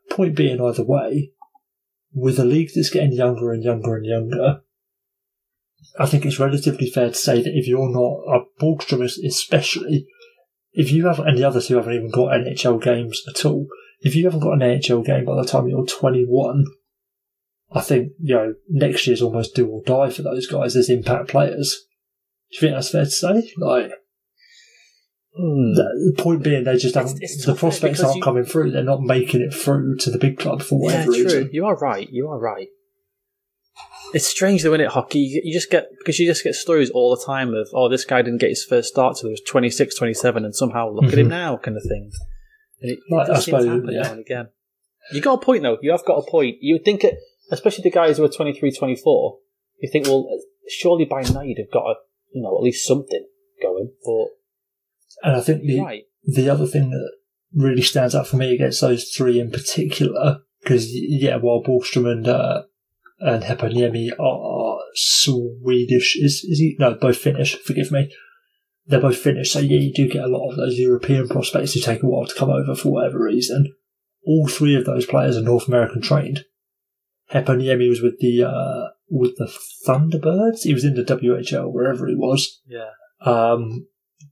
[0.10, 1.32] Point being, either way,
[2.14, 4.62] with a league that's getting younger and younger and younger,
[5.98, 10.06] I think it's relatively fair to say that if you're not a Borgstrom, especially
[10.72, 13.68] if you have, and the others who haven't even got NHL games at all,
[14.02, 16.66] if you haven't got an NHL game by the time you're 21,
[17.72, 21.30] I think you know next year's almost do or die for those guys as impact
[21.30, 21.86] players.
[22.52, 23.52] Do you think that's fair to say?
[23.58, 23.92] Like,
[25.36, 25.74] Hmm.
[25.74, 27.18] the point being, they just haven't.
[27.18, 28.72] It's- it's the prospects aren't you- coming through.
[28.72, 31.14] They're not making it through to the big club for Yeah, true.
[31.14, 31.50] reason.
[31.54, 32.10] You are right.
[32.12, 32.68] You are right.
[34.14, 35.20] It's strange though, isn't it, hockey?
[35.20, 38.06] You you just get, because you just get stories all the time of, oh, this
[38.06, 41.20] guy didn't get his first start till he was 26, 27, and somehow look at
[41.20, 41.30] him Mhm.
[41.32, 42.12] now, kind of thing.
[42.82, 44.02] And it, it does to suppose, happen yeah.
[44.02, 44.48] now and again.
[45.12, 45.78] You got a point though.
[45.82, 46.58] You have got a point.
[46.62, 47.18] You would think, it,
[47.52, 49.38] especially the guys who are 23, 24,
[49.80, 50.28] you think, well,
[50.68, 51.96] surely by now you'd have got a,
[52.34, 53.26] you know, at least something
[53.62, 53.92] going.
[54.04, 54.28] But
[55.28, 56.04] And I think the right.
[56.26, 57.12] the other thing that
[57.54, 62.28] really stands out for me against those three in particular, because yeah, while Borgstrom and
[62.28, 62.64] uh,
[63.20, 66.76] and Heponiemi are Swedish, is is he?
[66.80, 67.56] No, both Finnish.
[67.56, 68.12] Forgive me.
[68.86, 71.80] They're both Finnish, so yeah, you do get a lot of those European prospects who
[71.80, 73.74] take a while to come over for whatever reason.
[74.26, 76.46] All three of those players are North American trained.
[77.32, 79.52] Heponiemi was with the uh, with the
[79.88, 80.64] Thunderbirds.
[80.64, 82.62] He was in the WHL wherever he was.
[82.68, 82.90] Yeah.
[83.24, 83.88] Um,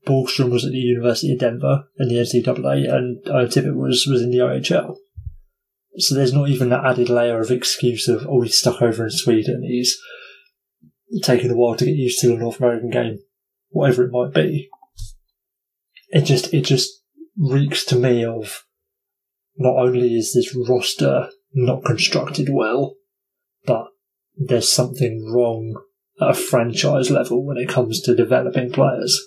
[0.06, 4.22] Borgstrom was at the University of Denver in the NCAA, and uh, Tippett was, was
[4.22, 4.96] in the OHL.
[5.98, 9.10] So there's not even that added layer of excuse of, oh, he's stuck over in
[9.10, 9.98] Sweden, he's
[11.24, 13.20] taken a while to get used to the North American game,
[13.70, 14.70] whatever it might be.
[16.10, 16.90] It just, it just
[17.38, 18.64] reeks to me of
[19.58, 22.96] not only is this roster not constructed well,
[23.66, 23.88] but
[24.36, 25.82] there's something wrong
[26.22, 29.20] at a franchise level when it comes to developing players.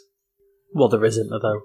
[0.72, 1.62] Well, there isn't though.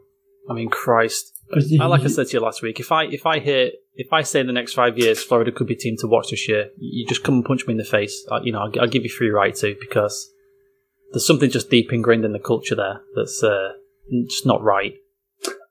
[0.49, 1.31] I mean, Christ.
[1.79, 4.23] I, like I said to you last week, if I if I hear if I
[4.23, 6.69] say in the next five years Florida could be a team to watch this year,
[6.77, 8.25] you just come and punch me in the face.
[8.31, 10.31] I, you know, I'll, I'll give you free right to because
[11.11, 13.73] there's something just deep ingrained in the culture there that's uh,
[14.27, 14.95] just not right.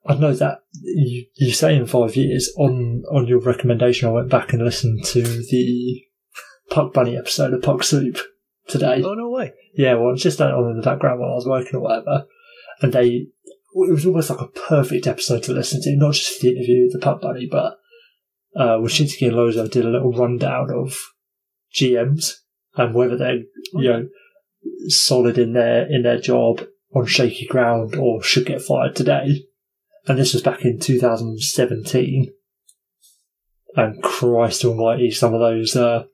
[0.06, 2.52] I know that you, you say in five years.
[2.56, 6.02] On on your recommendation, I went back and listened to the
[6.70, 8.18] Puck Bunny episode of Puck Soup
[8.68, 9.02] today.
[9.04, 9.52] Oh no way!
[9.76, 12.26] Yeah, well, it's just on in the background while I was working or whatever.
[12.82, 13.28] And they,
[13.74, 16.92] it was almost like a perfect episode to listen to, not just the interview with
[16.92, 17.78] the Puck Bunny, but
[18.56, 20.96] uh, Wyshynski and Lozo did a little rundown of
[21.74, 22.34] GMs
[22.76, 23.40] and whether they're,
[23.74, 24.08] you know,
[24.86, 26.64] solid in their, in their job
[26.94, 29.44] on shaky ground or should get fired today.
[30.06, 32.32] And this was back in 2017.
[33.76, 36.04] And Christ almighty, some of those, uh,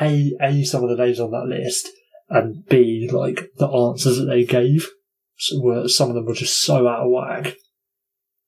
[0.00, 1.88] A, A, some of the names on that list,
[2.28, 4.88] and B, like, the answers that they gave
[5.56, 7.56] were, some of them were just so out of whack.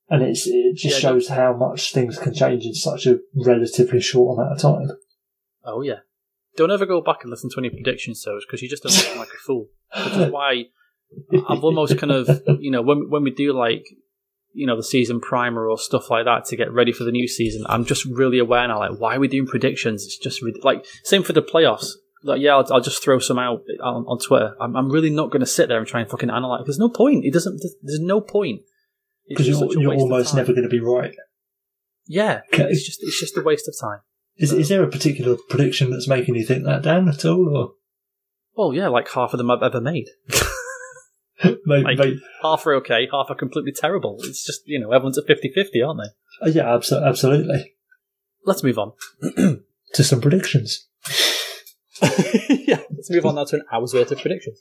[0.08, 4.00] And it's, it just Yeah, shows how much things can change in such a relatively
[4.00, 4.96] short amount of time.
[5.64, 6.00] Oh yeah.
[6.56, 9.18] Don't ever go back and listen to any predictions, shows because you just don't sound
[9.20, 9.68] like a fool.
[9.96, 10.64] Which is why
[11.48, 12.28] I've almost kind of
[12.60, 13.84] you know when when we do like
[14.52, 17.28] you know the season primer or stuff like that to get ready for the new
[17.28, 18.80] season, I'm just really aware now.
[18.80, 20.04] Like, why are we doing predictions?
[20.04, 21.92] It's just rid- like same for the playoffs.
[22.22, 24.54] Like, yeah, I'll, I'll just throw some out on, on Twitter.
[24.60, 26.64] I'm, I'm really not going to sit there and try and fucking analyze.
[26.66, 27.24] There's no point.
[27.24, 27.62] It doesn't.
[27.82, 28.60] There's no point.
[29.28, 31.14] Because you're, you're almost never going to be right.
[32.06, 34.00] Yeah, it's just it's just a waste of time.
[34.36, 37.56] Is, is there a particular prediction that's making you think that, Dan, at all?
[37.56, 37.72] Or
[38.56, 40.08] Well, yeah, like half of them I've ever made.
[41.44, 44.16] maybe, Like- maybe- half are okay, half are completely terrible.
[44.24, 46.46] It's just, you know, everyone's at 50 50, aren't they?
[46.46, 47.74] uh, yeah, abso- absolutely.
[48.44, 48.92] Let's move on.
[49.94, 50.86] To some predictions.
[52.48, 54.58] yeah, let's move on now to an hour's worth of predictions.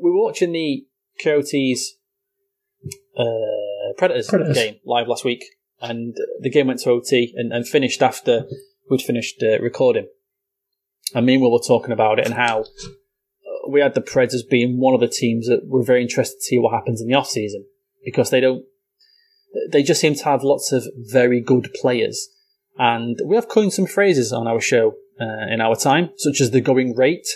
[0.00, 0.86] We were watching the
[1.22, 1.96] Coyotes
[3.16, 4.56] uh, Predators, Predators.
[4.56, 5.44] game live last week,
[5.80, 8.46] and the game went to OT and, and finished after
[8.90, 10.08] we'd finished uh, recording.
[11.14, 14.34] And me and Will were talking about it and how uh, we had the Preds
[14.34, 17.08] as being one of the teams that we're very interested to see what happens in
[17.08, 17.64] the off season
[18.04, 18.64] because they don't.
[19.70, 22.28] They just seem to have lots of very good players,
[22.78, 26.50] and we have coined some phrases on our show uh, in our time, such as
[26.50, 27.26] the going rate,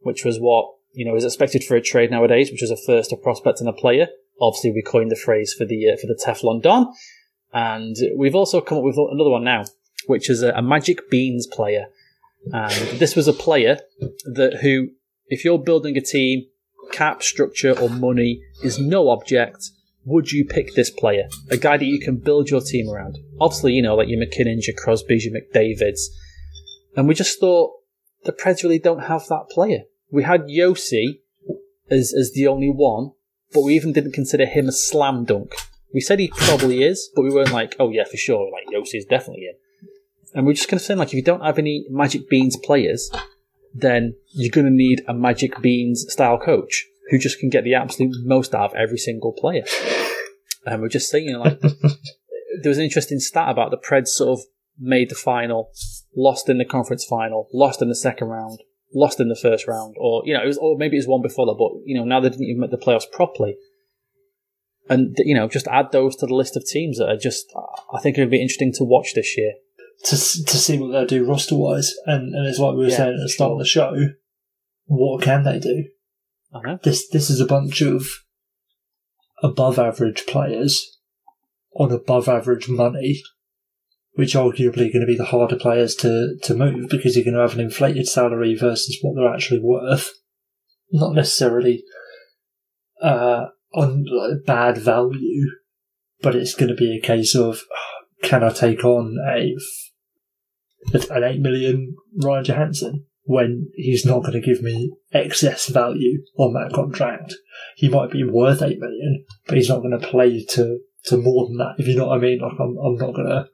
[0.00, 3.12] which was what you know is expected for a trade nowadays, which is a first,
[3.12, 4.08] a prospect, and a player.
[4.40, 6.92] Obviously, we coined the phrase for the uh, for the Teflon Don,
[7.52, 9.64] and we've also come up with another one now,
[10.06, 11.86] which is a, a Magic Beans player.
[12.52, 13.80] And this was a player
[14.24, 14.90] that who,
[15.26, 16.46] if you're building a team,
[16.92, 19.70] cap structure or money is no object.
[20.04, 21.28] Would you pick this player?
[21.50, 23.18] A guy that you can build your team around.
[23.40, 26.00] Obviously, you know, like your MacKinnons, your Crosbys, your McDavids.
[26.98, 27.74] And we just thought
[28.24, 29.82] the Preds really don't have that player.
[30.10, 31.20] We had Josi
[31.88, 33.12] as, as the only one,
[33.52, 35.54] but we even didn't consider him a slam dunk.
[35.94, 38.96] We said he probably is, but we weren't like, oh yeah, for sure, like Josi
[38.96, 39.54] is definitely in.
[40.34, 43.08] And we're just saying, like, if you don't have any Magic Beans players,
[43.72, 47.74] then you're going to need a Magic Beans style coach who just can get the
[47.74, 49.62] absolute most out of every single player.
[50.66, 54.44] And we're just saying, like, there was an interesting stat about the Preds sort of
[54.78, 55.70] made the final,
[56.26, 58.58] lost in the conference final, lost in the second round,
[58.92, 61.22] lost in the first round, or you know, it was, or maybe it was one
[61.22, 63.56] before that, but you know, now they didn't even make the playoffs properly.
[64.90, 67.96] And you know, just add those to the list of teams that are just, uh,
[67.96, 69.52] I think it would be interesting to watch this year.
[70.04, 72.96] to to see what they'll do roster wise, and and it's like we were Yeah,
[72.96, 73.94] saying at the start of the show.
[74.86, 75.84] What can they do?
[76.54, 76.78] I know.
[76.82, 78.06] This this is a bunch of
[79.42, 80.98] above average players
[81.76, 83.22] on above average money,
[84.18, 87.36] which arguably are going to be the harder players to to move because you're going
[87.36, 90.10] to have an inflated salary versus what they're actually worth.
[90.90, 91.84] Not necessarily
[93.00, 94.04] uh, on
[94.44, 95.46] bad value,
[96.20, 97.62] but it's going to be a case of
[98.24, 99.54] can I take on a
[101.14, 106.54] an eight million Ryan Johansen when he's not going to give me excess value on
[106.54, 107.36] that contract.
[107.76, 111.46] He might be worth eight million, but he's not going to play to to more
[111.46, 111.76] than that.
[111.78, 113.48] If you know what I mean, like I'm I'm not going to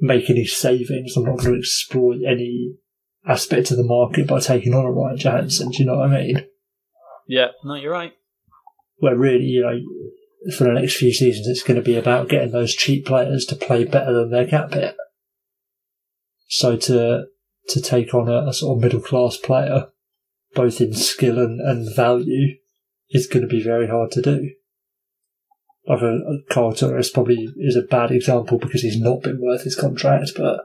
[0.00, 1.16] make any savings.
[1.16, 2.74] I'm not going to exploit any
[3.26, 5.70] aspect of the market by taking on a Ryan Johansen.
[5.70, 6.46] Do you know what I mean?
[7.26, 8.12] Yeah, no, you're right.
[8.96, 12.50] Where really, you know, for the next few seasons, it's going to be about getting
[12.50, 14.96] those cheap players to play better than their cap hit.
[16.48, 17.26] So to
[17.68, 19.88] to take on a, a sort of middle class player,
[20.54, 22.56] both in skill and, and value,
[23.10, 24.50] is going to be very hard to do.
[25.86, 29.62] Like a, a Kyle Turris probably is a bad example because he's not been worth
[29.64, 30.60] his contract, but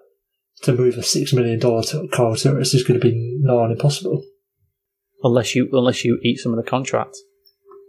[0.64, 3.72] to move a six million dollar to Kyle Turris is going to be nigh on
[3.72, 4.24] impossible.
[5.24, 7.16] Unless you unless you eat some of the contract,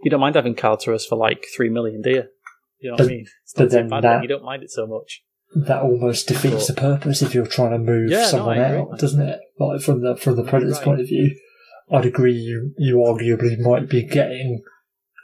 [0.02, 2.22] you don't mind having Kyle Turris for like three million, do you?
[2.80, 3.26] You know what I mean?
[3.56, 5.22] But then bad, that- you don't mind it so much.
[5.66, 8.78] that almost defeats the purpose if you're trying to move Yeah, someone agree.
[8.78, 9.40] out, doesn't it?
[9.58, 10.84] Like from the from the Predators' right.
[10.84, 11.36] point of view,
[11.90, 12.34] I'd agree.
[12.34, 14.62] You you arguably might be getting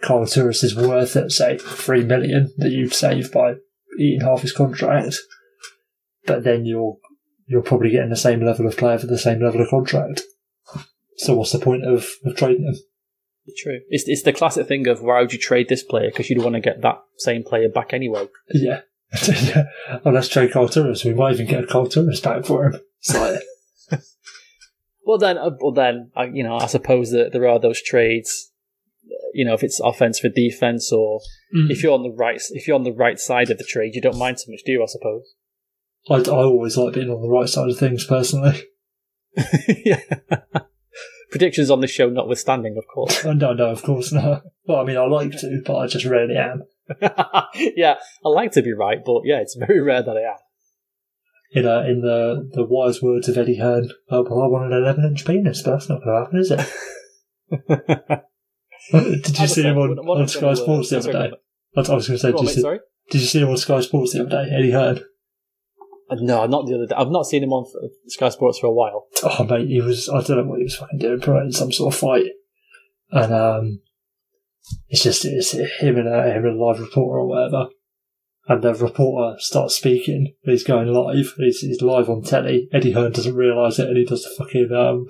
[0.02, 3.54] Kyle Turris' is worth at say three million that you'd save by
[3.98, 5.16] eating half his contract,
[6.26, 6.98] but then you're
[7.46, 10.22] you're probably getting the same level of player for the same level of contract.
[11.18, 12.76] So what's the point of, of trading him?
[13.56, 13.80] True.
[13.88, 16.54] It's it's the classic thing of why would you trade this player because you'd want
[16.54, 18.28] to get that same player back anyway.
[18.52, 18.80] Yeah.
[19.28, 19.64] yeah.
[20.04, 21.04] Oh, let's trade Kyle Turris.
[21.04, 22.80] We might even get a Kyle Turris back for him.
[25.04, 28.51] Well then, uh, well then, I, you know, I suppose that there are those trades.
[29.34, 31.20] You know, if it's offense for defense, or
[31.68, 34.00] if you're on the right, if you're on the right side of the trade, you
[34.00, 34.82] don't mind so much, do you?
[34.82, 35.34] I suppose.
[36.10, 38.64] I, I always like being on the right side of things personally.
[39.84, 40.00] yeah.
[41.30, 43.24] Predictions on the show notwithstanding, of course.
[43.24, 44.42] Oh, no, no, of course not.
[44.66, 46.64] Well, I mean, I like to, but I just rarely am.
[47.76, 50.36] yeah, I like to be right, but yeah, it's very rare that I am.
[51.54, 54.82] In, uh, in the, the wise words of Eddie Hearn, oh, well, I want an
[54.82, 56.50] 11 inch penis, but that's not going to happen, is
[58.10, 58.22] it?
[58.90, 61.32] Did you see him on, on Sky Sports the other day?
[61.76, 62.62] I was going to say, did you, see,
[63.10, 64.98] did you see him on Sky Sports the other day, Eddie Hearn?
[66.10, 66.94] Uh, No, not the other day.
[66.96, 69.06] I've not seen him on f- Sky Sports for a while.
[69.22, 71.72] Oh, mate, he was, I don't know what he was fucking doing, probably in some
[71.72, 72.26] sort of fight.
[73.10, 73.80] And, um,
[74.88, 77.68] it's just, it's him and a, him and a live reporter or whatever.
[78.48, 82.68] And the reporter starts speaking, he's going live, he's, he's live on telly.
[82.72, 85.06] Eddie Hearn doesn't realise it, and he does the fucking, um,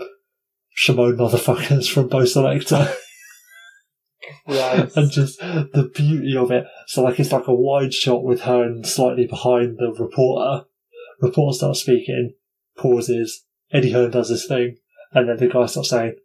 [0.74, 2.94] Shimon motherfuckers from Bo' Selecta.
[4.46, 4.90] Right.
[4.96, 6.64] and just the beauty of it.
[6.86, 10.66] So like it's like a wide shot with her and slightly behind the reporter.
[11.20, 12.34] Reporter starts speaking,
[12.76, 13.44] pauses.
[13.72, 14.76] Eddie Hearn does this thing,
[15.12, 16.16] and then the guy starts saying,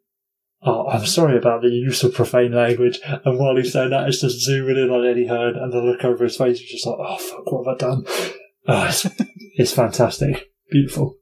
[0.63, 2.99] Oh, I'm sorry about the use of profane language.
[3.05, 6.03] And while he's saying that, it's just zooming in on Eddie Hearn, and the look
[6.03, 8.05] over his face is just like, oh, fuck, what have I done?
[8.67, 9.07] Oh, it's,
[9.55, 10.51] it's fantastic.
[10.69, 11.15] Beautiful.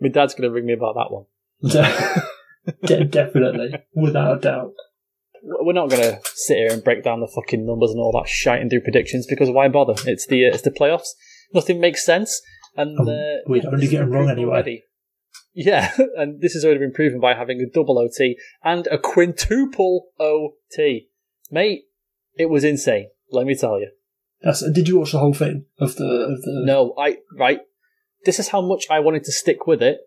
[0.00, 1.26] My dad's going to ring me about that one.
[2.84, 3.74] De- definitely.
[3.94, 4.72] Without a doubt.
[5.42, 8.28] We're not going to sit here and break down the fucking numbers and all that
[8.28, 9.94] shite and do predictions because why bother?
[10.06, 11.08] It's the uh, it's the playoffs.
[11.54, 12.40] Nothing makes sense,
[12.76, 13.18] and Um, uh,
[13.48, 14.50] we'd only get has 'em wrong anyway.
[14.50, 14.84] already.
[15.54, 20.08] Yeah, and this has already been proven by having a double OT and a quintuple
[20.18, 21.08] OT.
[21.50, 21.84] Mate,
[22.36, 23.08] it was insane.
[23.32, 23.90] Let me tell you.
[24.42, 26.62] That's, did you watch the whole thing of the of the?
[26.64, 27.60] No, I right.
[28.24, 29.98] This is how much I wanted to stick with it.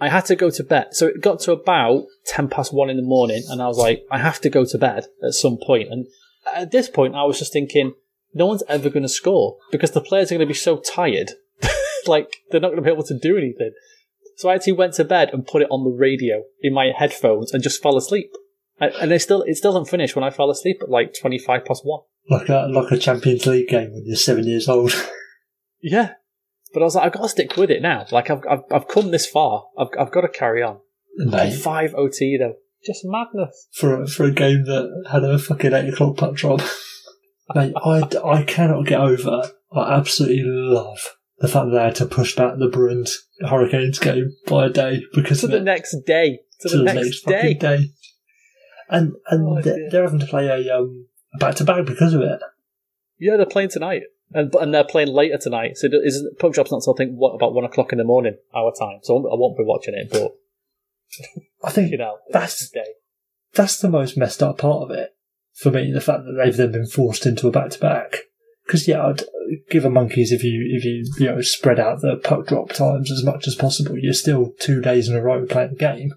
[0.00, 2.96] I had to go to bed, so it got to about ten past one in
[2.96, 5.88] the morning, and I was like, I have to go to bed at some point.
[5.90, 6.06] And
[6.52, 7.94] at this point, I was just thinking,
[8.34, 11.32] no one's ever going to score because the players are going to be so tired,
[12.06, 13.72] like they're not going to be able to do anything.
[14.36, 17.52] So I actually went to bed and put it on the radio in my headphones
[17.52, 18.32] and just fell asleep.
[18.80, 21.38] And and it still it still didn't finish when I fell asleep at like twenty
[21.38, 22.00] five past one.
[22.28, 24.92] Like a like a Champions League game when you're seven years old.
[25.84, 26.12] Yeah.
[26.72, 28.06] But I was like, I've got to stick with it now.
[28.10, 29.64] Like, I've, I've, I've come this far.
[29.78, 30.78] I've, I've got to carry on.
[31.16, 32.54] Mate, Five OT, though.
[32.84, 33.68] Just madness.
[33.72, 36.60] for a, for a game that had a fucking eight o'clock puck drop.
[37.54, 39.42] Mate, I, I cannot get over.
[39.72, 40.98] I absolutely love
[41.38, 45.02] the fact that they had to push back the Bruins Hurricanes game by a day
[45.14, 45.62] because To of the it.
[45.64, 46.40] next day.
[46.60, 47.32] To, to the, next, day.
[47.34, 47.90] fucking day.
[48.88, 51.06] And and Oh, they're, they're having to play a um
[51.38, 52.40] back to back because of it.
[53.18, 54.02] Yeah, they're playing tonight.
[54.34, 55.76] And, and they're playing later tonight.
[55.76, 58.72] So isn't, Puck Drop's not I think, what, about one o'clock in the morning, our
[58.78, 59.00] time.
[59.02, 60.32] So I won't be watching it, but,
[61.62, 62.72] I think you know, That's-
[63.54, 65.10] that's the most messed up part of it
[65.54, 65.92] for me.
[65.92, 68.16] The fact that they've then been forced into a back to back.
[68.66, 69.22] Because yeah, I'd
[69.70, 73.10] give a monkeys if you if you you know spread out the puck drop times
[73.10, 73.98] as much as possible.
[73.98, 76.14] You're still two days in a row playing the game,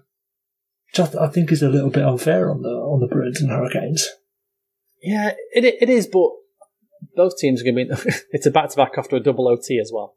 [0.88, 3.40] which I, th- I think is a little bit unfair on the on the Bruins
[3.40, 4.08] and Hurricanes.
[5.02, 6.30] Yeah, it, it is, but
[7.14, 9.78] both teams are going to be, it's a back to back after a double OT
[9.80, 10.14] as well.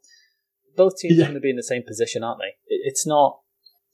[0.76, 1.24] Both teams Yeah.
[1.24, 2.74] are going to be in the same position, aren't they?
[2.74, 3.40] It, it's not,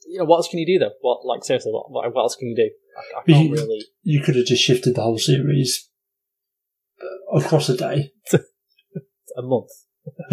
[0.08, 0.92] you know, what else can you do though?
[1.00, 2.70] What, like, seriously, what, what, else can you do?
[2.96, 3.80] I, I can't You- really.
[4.02, 5.88] You could have just shifted the whole series
[7.02, 8.12] uh, across a day.
[9.38, 9.68] A month.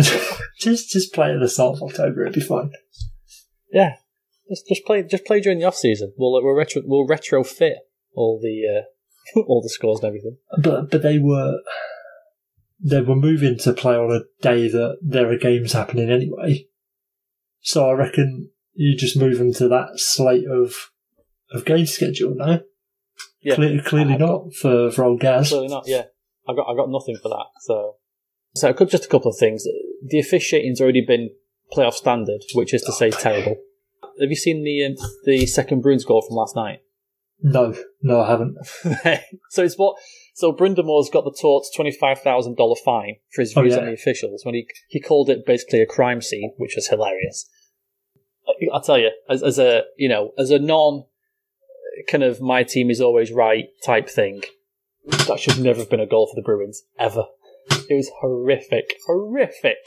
[0.61, 2.21] just just play at the start of October.
[2.21, 2.71] It'd be fine.
[3.69, 3.95] Yeah.
[4.49, 6.13] Just, just play, just play during the off season.
[6.17, 7.73] We'll, we'll retro, we'll retrofit
[8.15, 10.37] all the, uh, all the scores and everything.
[10.57, 11.59] But but they were
[12.83, 16.67] they were moving to play on a day that there are games happening anyway.
[17.61, 20.91] So I reckon you just move them to that slate of
[21.51, 22.35] of game schedule.
[22.35, 22.61] No,
[23.41, 23.55] Yeah.
[23.55, 25.49] Cle- clearly not for for old Gaz.
[25.49, 26.03] Clearly not, yeah.
[26.47, 27.45] I got I got nothing for that.
[27.61, 27.95] So,
[28.55, 29.65] so a cou- just a couple of things.
[30.05, 31.29] The officiating's already been
[31.71, 33.55] playoff standard, which is to say terrible.
[34.19, 36.79] Have you seen the um, the second Bruins goal from last night?
[37.41, 38.57] No, no, I haven't.
[39.49, 39.95] so it's what.
[40.35, 43.79] So Brind'Amour's got the Torts twenty five thousand dollar fine for his Oh, views yeah.
[43.81, 47.47] on the officials when he he called it basically a crime scene, which was hilarious.
[48.47, 51.05] I- I'll tell you, as as a you know as a non
[52.09, 54.41] kind of my team is always right type thing,
[55.27, 57.25] that should never have been a goal for the Bruins ever.
[57.89, 59.77] It was horrific, horrific.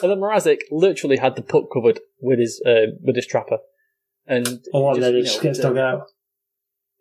[0.00, 3.58] And then Mrazek literally had the puck covered with his uh, with his trapper,
[4.26, 6.02] and oh, just, you it just know, gets the- dug out.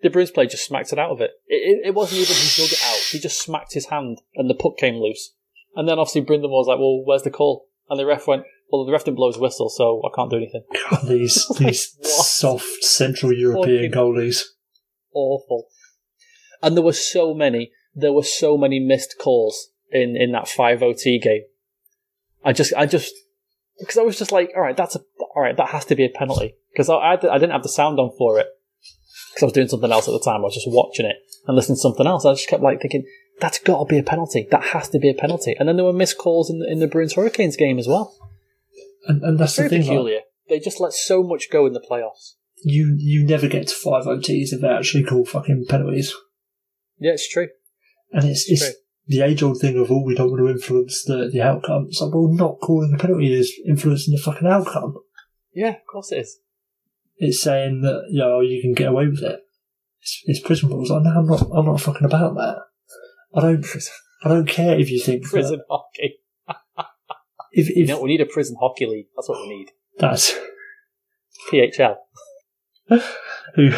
[0.01, 1.31] The Bruins player just smacked it out of it.
[1.47, 2.97] It, it, it wasn't even he dug it out.
[3.09, 5.33] He just smacked his hand and the puck came loose.
[5.75, 7.67] And then obviously Brind'Amour was like, well, where's the call?
[7.89, 10.37] And the ref went, well, the ref didn't blow his whistle, so I can't do
[10.37, 10.63] anything.
[10.89, 12.09] God, these these what?
[12.09, 14.41] soft Central European Fucking- goalies.
[15.13, 15.67] Awful.
[16.61, 20.83] And there were so many, there were so many missed calls in, in that 5
[20.83, 21.43] OT game.
[22.43, 23.13] I just, I just,
[23.79, 24.99] because I was just like, alright, that's a,
[25.35, 26.55] alright, that has to be a penalty.
[26.71, 28.47] Because I, I, I didn't have the sound on for it.
[29.37, 30.41] Because I was doing something else at the time.
[30.41, 32.25] I was just watching it and listening to something else.
[32.25, 33.05] I just kept like thinking,
[33.39, 34.47] that's got to be a penalty.
[34.49, 35.55] That has to be a penalty.
[35.59, 38.17] And then there were missed calls in the, in the Bruins Hurricanes game as well.
[39.05, 39.81] And, and that's Very the thing.
[39.81, 40.19] Like, peculiar.
[40.49, 42.33] They just let so much go in the playoffs.
[42.63, 46.15] you you never get to five OTs if they actually call fucking penalties.
[46.97, 47.49] Yeah, it's true.
[48.11, 48.73] And it's, it's True.
[49.05, 51.85] the age old thing of, oh, we don't want to influence the, the outcome.
[51.89, 54.95] It's like, well, not calling a penalty is influencing the fucking outcome.
[55.53, 56.39] Yeah, of course it is.
[57.17, 59.39] It's saying that, you know, you can get away with it.
[60.01, 60.91] It's, it's prison rules.
[60.91, 62.57] Like, no, I'm not, I'm not fucking about that.
[63.35, 63.65] I don't,
[64.23, 66.19] I don't care if you think that Prison hockey.
[67.51, 69.07] if, You if know, we need a prison hockey league.
[69.15, 69.71] That's what we need.
[69.97, 70.33] that's
[71.51, 71.95] PHL.
[73.55, 73.71] who,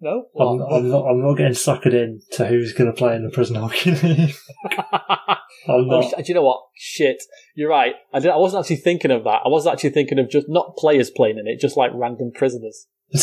[0.00, 0.46] no, No?
[0.46, 3.30] I'm, I'm not, I'm not getting suckered in to who's going to play in the
[3.30, 4.34] prison hockey league.
[4.70, 5.36] I'm
[5.68, 6.04] Oh, not.
[6.04, 6.60] sh- do you know what?
[6.76, 7.22] Shit,
[7.54, 7.94] you're right.
[8.12, 9.40] I, I wasn't actually thinking of that.
[9.44, 12.86] I was actually thinking of just not players playing in it, just like random prisoners.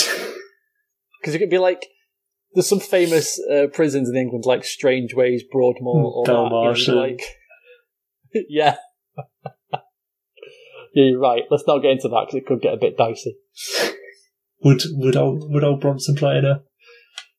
[1.21, 1.87] Because it could be like
[2.53, 6.91] there's some famous uh, prisons in England, like Strangeways, Broadmoor, or Belmarsh that.
[6.91, 7.21] you know, like,
[8.49, 8.75] yeah,
[10.93, 11.43] yeah, you're right.
[11.49, 13.37] Let's not get into that because it could get a bit dicey.
[14.63, 16.61] Would would old would old Bronson play in a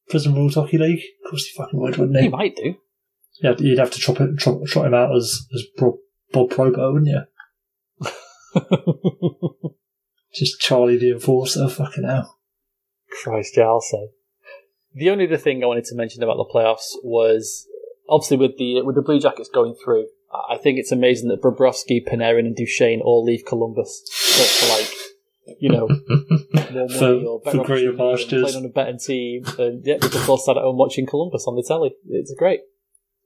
[0.08, 1.00] prison rules hockey league?
[1.24, 2.28] Of course he fucking would, wouldn't He he?
[2.28, 2.74] might do.
[3.42, 5.94] Yeah, you'd have to trot, it, trot, trot him out as as Bob,
[6.32, 7.22] Bob Probo, wouldn't you?
[10.34, 12.38] Just Charlie the Enforcer, fucking hell.
[13.22, 14.08] Christ, yeah, I'll say.
[14.94, 17.66] The only other thing I wanted to mention about the playoffs was
[18.08, 20.06] obviously with the with the Blue Jackets going through.
[20.50, 24.90] I think it's amazing that Bobrovsky, Panarin, and Duchene all leave Columbus for, for like
[25.60, 28.42] you know more money For- or for better greener opportunity pastures.
[28.42, 29.44] playing on a better team.
[29.58, 31.94] And yeah, we just all sat at home watching Columbus on the telly.
[32.08, 32.60] It's great.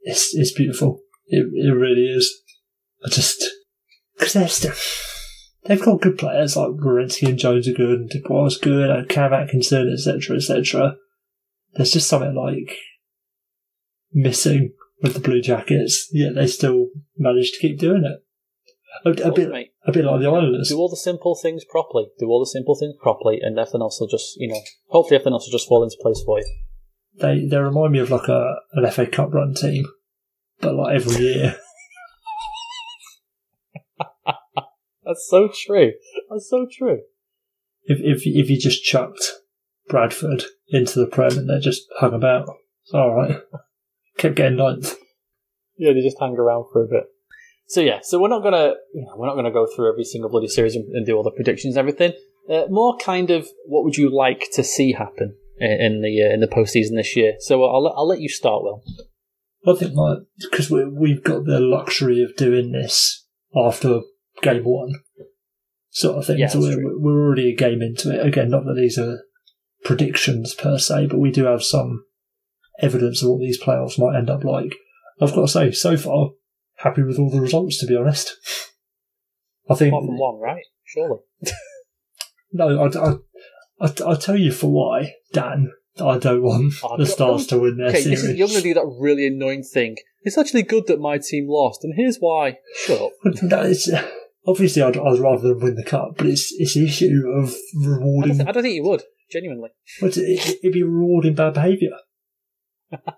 [0.02, 1.00] It's it's beautiful.
[1.26, 2.42] It it really is.
[3.04, 3.44] I just
[4.16, 4.74] because they're still
[5.66, 9.08] they've got good players like Werenski and Jones are good, and Dubois is good, and
[9.08, 10.96] Cam Atkinson, etc., etc.
[11.74, 12.76] There's just something like
[14.12, 14.72] missing
[15.02, 16.08] with the Blue Jackets.
[16.12, 18.24] Yet they still manage to keep doing it.
[19.04, 20.68] A, a bit Mate, a bit like the Islanders.
[20.70, 22.06] do all the simple things properly.
[22.18, 25.32] Do all the simple things properly, and everything else will just you know hopefully everything
[25.34, 26.46] else will just fall into place for you.
[27.20, 29.86] They they remind me of like a an FA Cup run team,
[30.60, 31.56] but like every year.
[35.04, 35.92] That's so true.
[36.30, 37.00] That's so true.
[37.84, 39.32] if if if you just chucked
[39.88, 42.48] Bradford into the Prem and they just hung about,
[42.84, 43.40] it's all right.
[44.18, 44.96] Kept getting ninth.
[45.76, 47.04] Yeah, they just hang around for a bit.
[47.68, 50.30] So yeah, so we're not gonna, you know, we're not gonna go through every single
[50.30, 52.14] bloody series and, and do all the predictions and everything.
[52.50, 56.32] Uh, more kind of, what would you like to see happen in, in the uh,
[56.32, 57.34] in the postseason this year?
[57.40, 58.82] So I'll let- I'll let you start, Will.
[59.66, 60.18] I think like
[60.50, 64.00] because we we've got the luxury of doing this after
[64.40, 64.94] game one,
[65.90, 66.38] sort of thing.
[66.38, 68.26] Yeah, so we're, we're already a game into it.
[68.26, 69.24] Again, not that these are
[69.84, 72.04] predictions per se, but we do have some
[72.80, 74.74] evidence of what these playoffs might end up like.
[75.20, 76.30] I've got to say, so far,
[76.78, 77.78] happy with all the results.
[77.80, 78.34] To be honest,
[79.70, 80.64] I think Apart from one, right?
[80.84, 81.20] Surely.
[82.50, 83.12] No, I, I,
[83.86, 87.76] I, I'll tell you for why, Dan, I don't want Oh, the Stars to win
[87.76, 88.22] their Okay, series.
[88.22, 89.96] this is, you're going to do that really annoying thing.
[90.22, 92.56] It's actually good that my team lost, and here's why.
[92.86, 93.10] Shut up.
[93.42, 93.94] That is,
[94.46, 97.82] obviously, I'd, I'd rather them win the cup, but it's it's the issue of I
[97.84, 98.36] don't, rewarding.
[98.38, 99.68] th- I don't think you would, genuinely.
[100.00, 101.90] But it, it'd be rewarding bad behaviour.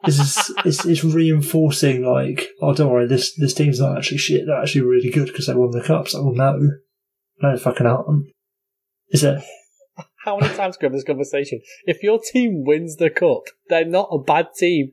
[0.04, 4.46] This is it's, it's reinforcing like, oh, don't worry, this this team's not actually shit.
[4.46, 6.08] They're actually really good because they won the cup.
[6.08, 6.58] So, oh no,
[7.40, 8.26] no, fucking aren't.
[9.10, 9.42] Is it?
[10.24, 11.60] How many times can we have this conversation?
[11.84, 14.92] If your team wins the cup, they're not a bad team.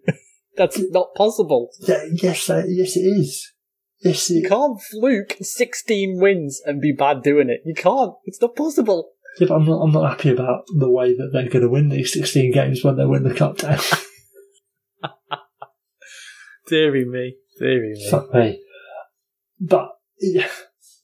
[0.58, 1.70] That's not possible.
[1.82, 3.54] Yeah, yes, uh, yes, it is.
[4.02, 7.62] Yes, You it, can't fluke 16 wins and be bad doing it.
[7.66, 8.14] You can't.
[8.26, 9.12] It's not possible.
[9.40, 9.82] Yeah, but I'm not.
[9.82, 12.96] I'm not happy about the way that they're going to win these 16 games when
[12.96, 13.58] they win the cup.
[13.58, 13.80] Down.
[16.68, 17.36] Deary me.
[17.60, 18.08] Deary me.
[18.10, 18.62] Fuck me.
[19.60, 19.90] But
[20.20, 20.48] yeah,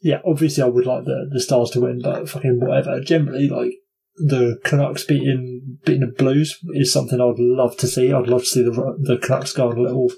[0.01, 0.21] yeah.
[0.25, 2.99] Obviously, I would like the the Stars to win, but fucking whatever.
[3.01, 3.73] Generally, like
[4.15, 8.13] the Canucks beating beating the Blues is something I'd love to see.
[8.13, 10.11] I'd love to see the ru- the Canucks go on a little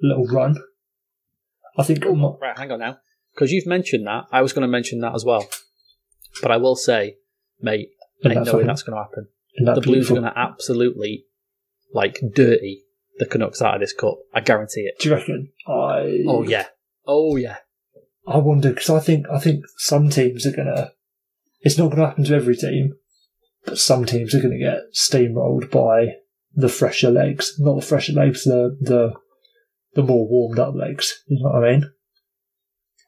[0.00, 0.56] little run.
[1.78, 2.98] I think oh, my- Right, hang on now.
[3.34, 4.24] Because you've mentioned that.
[4.32, 5.46] I was going to mention that as well.
[6.40, 7.16] But I will say,
[7.60, 7.88] mate,
[8.22, 9.28] in ain't that no way fucking- that's going to happen.
[9.66, 11.26] that The Blues are going to absolutely,
[11.92, 12.84] like, dirty
[13.18, 14.18] the Canucks out of this cup.
[14.34, 14.94] I guarantee it.
[15.00, 15.50] Do you reckon?
[15.66, 16.66] I Oh, yeah.
[17.06, 17.56] Oh, yeah.
[18.26, 20.92] I wonder because I think I think some teams are gonna.
[21.60, 22.94] It's not going to happen to every team,
[23.64, 26.14] but some teams are going to get steamrolled by
[26.54, 27.54] the fresher legs.
[27.58, 29.12] Not the fresher legs, the the
[29.94, 31.22] the more warmed up legs.
[31.26, 31.90] You know what I mean?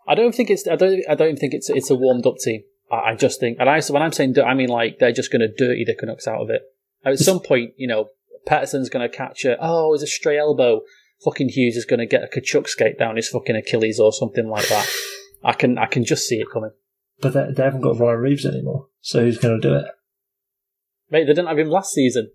[0.07, 0.67] I don't think it's.
[0.69, 1.03] I don't.
[1.09, 1.69] I don't think it's.
[1.69, 2.63] It's a warmed up team.
[2.91, 3.81] I, I just think, and I.
[3.81, 6.41] So when I'm saying, I mean like they're just going to dirty the Canucks out
[6.41, 6.63] of it.
[7.05, 8.09] At some point, you know,
[8.49, 9.57] Pettersson's going to catch a.
[9.61, 10.81] Oh, it's a stray elbow.
[11.25, 14.49] Fucking Hughes is going to get a Tkachuk skate down his fucking Achilles or something
[14.49, 14.89] like that.
[15.45, 15.77] I can.
[15.79, 16.71] I can just see it coming.
[17.21, 19.85] But they, they haven't got Ryan Reaves anymore, so who's going to do it?
[21.11, 22.31] Mate, they didn't have him last season,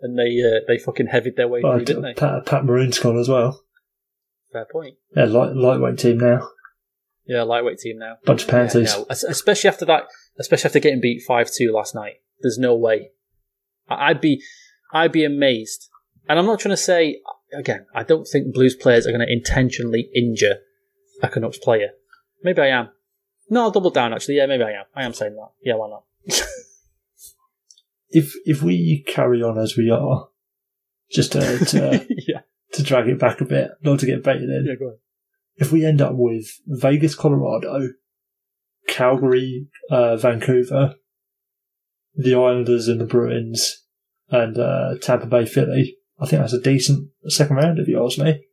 [0.00, 2.14] and they uh, they fucking heavied their way Well, through, didn't they?
[2.14, 3.64] Pat, Pat Maroon's gone as well.
[4.52, 4.96] Fair point.
[5.16, 6.48] Yeah, light, lightweight team now.
[7.26, 8.14] Yeah, lightweight team now.
[8.24, 8.96] Bunch of Yeah, pansies.
[8.96, 10.04] no, es- especially after that,
[10.38, 12.14] especially after getting beat five two last night.
[12.40, 13.10] There's no way.
[13.88, 14.42] I'd be,
[14.92, 15.88] I'd be amazed.
[16.28, 17.20] And I'm not trying to say
[17.52, 17.86] again.
[17.94, 20.56] I don't think Blues players are going to intentionally injure
[21.22, 21.90] a Canucks player.
[22.42, 22.90] Maybe I am.
[23.48, 24.12] No, I'll double down.
[24.12, 24.84] Actually, yeah, maybe I am.
[24.94, 25.50] I am saying that.
[25.62, 26.04] Yeah, why not?
[28.12, 30.28] If if we carry on as we are,
[31.10, 32.40] just to to, yeah,
[32.72, 34.66] to drag it back a bit, not to get baited in.
[34.66, 34.98] yeah, go on.
[35.56, 37.90] if we end up with Vegas, Colorado,
[38.88, 40.96] Calgary, uh, Vancouver,
[42.16, 43.84] the Islanders and the Bruins,
[44.30, 48.18] and uh, Tampa Bay, Philly, I think that's a decent second round if you ask
[48.18, 48.44] me.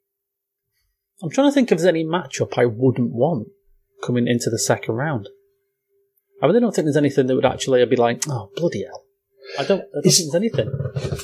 [1.21, 3.47] I'm trying to think if there's any matchup I wouldn't want
[4.03, 5.29] coming into the second round.
[6.41, 9.03] I really don't think there's anything that would actually be like, oh bloody hell.
[9.57, 9.79] I don't.
[9.81, 10.71] I don't It's- think there's anything.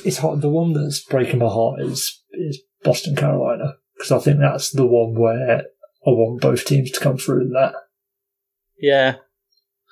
[0.04, 0.40] It's hard.
[0.40, 4.86] The one that's breaking my heart is is Boston, Carolina, because I think that's the
[4.86, 5.58] one where
[6.06, 7.74] I want both teams to come through in that.
[8.78, 9.16] Yeah,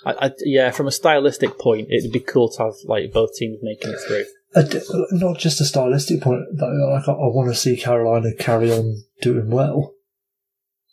[0.04, 0.70] I, I, yeah.
[0.70, 4.24] From a stylistic point, it'd be cool to have like both teams making it through.
[4.54, 6.90] Not just a stylistic point though.
[6.92, 9.94] Like I, I want to see Carolina carry on doing well,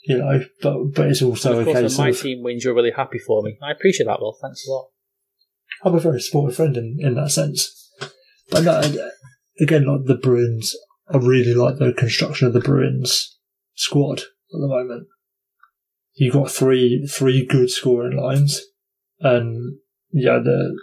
[0.07, 0.45] you know.
[0.61, 3.19] But but it's also of a course, when my of team wins, you're really happy
[3.19, 3.57] for me.
[3.61, 4.37] I appreciate that, Will.
[4.41, 4.87] Thanks a lot.
[5.83, 7.91] I'm a very supportive friend in, in that sense.
[8.49, 9.09] But no, uh,
[9.59, 10.75] again, like the Bruins,
[11.13, 13.37] I really like the construction of the Bruins
[13.75, 15.07] squad at the moment.
[16.15, 18.61] You've got three three good scoring lines,
[19.19, 19.79] and
[20.11, 20.77] yeah, the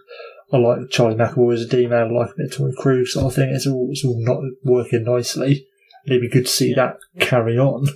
[0.52, 2.14] I like Charlie McAvoy as a D man.
[2.14, 3.50] I like a bit of Torey Krug sort of thing.
[3.52, 5.66] It's all it's all not working nicely.
[6.04, 7.86] And it'd be good to see that carry on.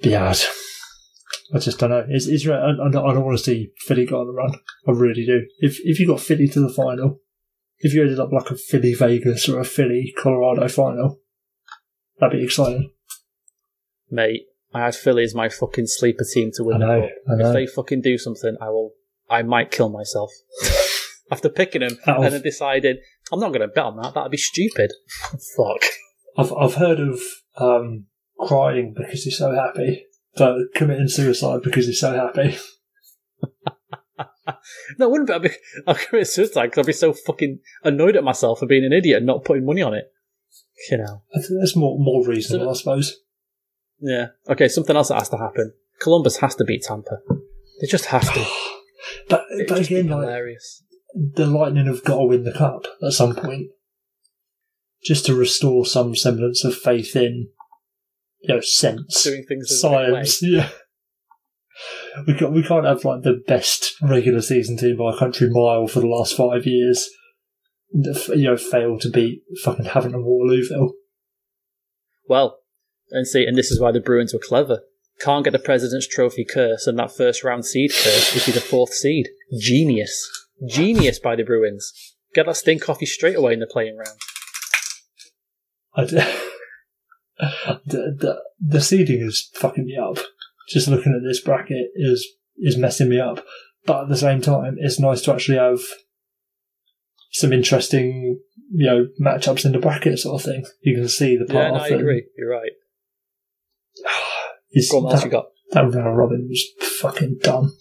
[0.00, 0.34] But yeah,
[1.54, 2.04] I just don't know.
[2.08, 4.54] It's, it's I, I don't want to see Philly go on the run.
[4.88, 5.46] I really do.
[5.60, 7.20] If if you got Philly to the final,
[7.78, 11.20] if you ended up like a Philly Vegas or a Philly Colorado final,
[12.18, 12.90] that'd be exciting.
[14.10, 17.08] Mate, I had Philly as my fucking sleeper team to win I know.
[17.30, 17.48] I know.
[17.48, 18.92] If they fucking do something, I will.
[19.30, 20.30] I might kill myself
[21.30, 22.98] after picking him of- and then deciding
[23.32, 24.14] I'm not going to bet on that.
[24.14, 24.92] That'd be stupid.
[25.56, 25.84] Fuck.
[26.36, 27.20] I've I've heard of
[27.56, 28.06] um,
[28.38, 30.06] crying because he's so happy,
[30.36, 32.56] but committing suicide because he's so happy.
[34.98, 35.50] No, it wouldn't be.
[35.86, 39.18] I'd, commit suicide because I'd be so fucking annoyed at myself for being an idiot
[39.18, 40.10] and not putting money on it.
[40.90, 41.22] You know.
[41.34, 43.16] I think that's more more reasonable, I suppose.
[44.00, 44.28] Yeah.
[44.48, 44.68] Okay.
[44.68, 45.72] Something else that has to happen.
[46.00, 47.18] Columbus has to beat Tampa.
[47.80, 48.44] They just have to.
[49.28, 50.82] But but again, like hilarious.
[51.14, 53.68] The Lightning have got to win the cup at some point,
[55.02, 57.48] just to restore some semblance of faith in,
[58.40, 60.42] you know, sense, Doing things science.
[60.42, 60.70] Yeah,
[62.26, 65.86] we can't we can't have like the best regular season team by a country mile
[65.86, 67.08] for the last five years.
[67.92, 70.92] that You know, fail to beat fucking Havant and Waterlooville.
[72.28, 72.58] Well,
[73.10, 74.82] and see, and this is why the Bruins were clever.
[75.20, 78.60] Can't get the President's Trophy curse and that first round seed curse, which is the
[78.60, 79.28] fourth seed.
[79.58, 80.28] Genius.
[80.66, 81.92] Genius by the Bruins.
[82.34, 84.18] Get that stink off you straight away in the playing round.
[85.94, 86.16] I d-
[87.86, 90.18] the, the the seeding is fucking me up.
[90.68, 92.26] Just looking at this bracket is
[92.58, 93.44] is messing me up.
[93.86, 95.78] But at the same time, it's nice to actually have
[97.32, 98.38] some interesting,
[98.72, 100.64] you know, matchups in the bracket sort of thing.
[100.82, 101.72] You can see the Yeah, path.
[101.90, 102.24] no, I agree.
[102.36, 102.72] You're right.
[104.90, 105.46] Go on, what else that, you got?
[105.70, 106.64] that round robin was
[107.00, 107.74] fucking dumb.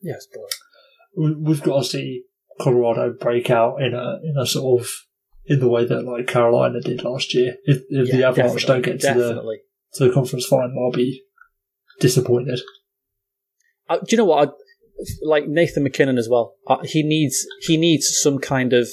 [0.00, 0.40] Yes, boy.
[0.40, 0.69] We-
[1.16, 2.24] We've got to see
[2.60, 4.90] Colorado break out in a in a sort of
[5.46, 7.56] in the way that like Carolina did last year.
[7.64, 9.58] If, if the Avalanche don't get to the
[9.94, 11.22] to the conference final, I'll be
[11.98, 12.60] disappointed.
[13.88, 14.48] Uh, do you know what?
[14.48, 14.52] I,
[15.22, 16.54] like Nathan MacKinnon as well.
[16.66, 18.88] Uh, he needs he needs some kind of.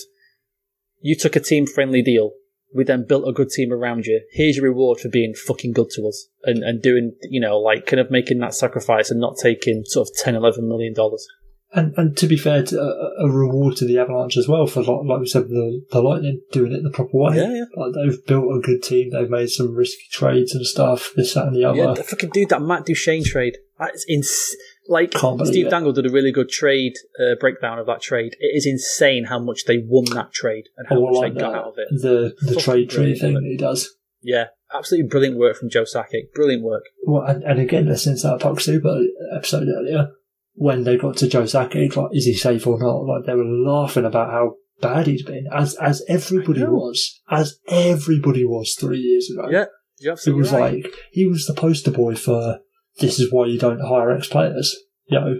[0.99, 2.31] You took a team friendly deal.
[2.75, 4.21] We then built a good team around you.
[4.31, 7.85] Here's your reward for being fucking good to us and, and doing, you know, like
[7.85, 11.25] kind of making that sacrifice and not taking sort of 10, 11 million dollars.
[11.73, 14.81] And and to be fair, to, a, a reward to the Avalanche as well for
[14.81, 17.35] like, like we said, the the Lightning doing it the proper way.
[17.35, 17.65] Yeah, yeah.
[17.75, 19.11] Like they've built a good team.
[19.11, 21.11] They've made some risky trades and stuff.
[21.15, 21.77] This, that, and the other.
[21.77, 23.57] Yeah, the fucking dude, that Matt Duchene trade.
[23.79, 24.55] That's ins-
[24.87, 25.11] Like,
[25.43, 25.69] Steve it.
[25.69, 28.35] Dangle did a really good trade uh, breakdown of that trade.
[28.39, 31.39] It is insane how much they won that trade and how I much like they
[31.41, 31.89] got out of it.
[32.01, 33.93] The the trade tree thing that he does.
[34.23, 36.31] Yeah, absolutely brilliant work from Joe Sakic.
[36.33, 36.85] Brilliant work.
[37.05, 38.83] Well, and, and again, since that Puck Soup
[39.35, 40.09] episode earlier,
[40.59, 43.05] when they got to Joe Sakic, like, is he safe or not?
[43.05, 48.43] Like, they were laughing about how bad he'd been, as as everybody was, as everybody
[48.43, 49.47] was three years ago.
[49.49, 49.65] Yeah,
[49.99, 50.83] you're It was right.
[50.83, 52.59] like he was the poster boy for
[52.99, 54.75] this is why you don't hire ex players.
[55.05, 55.35] You know,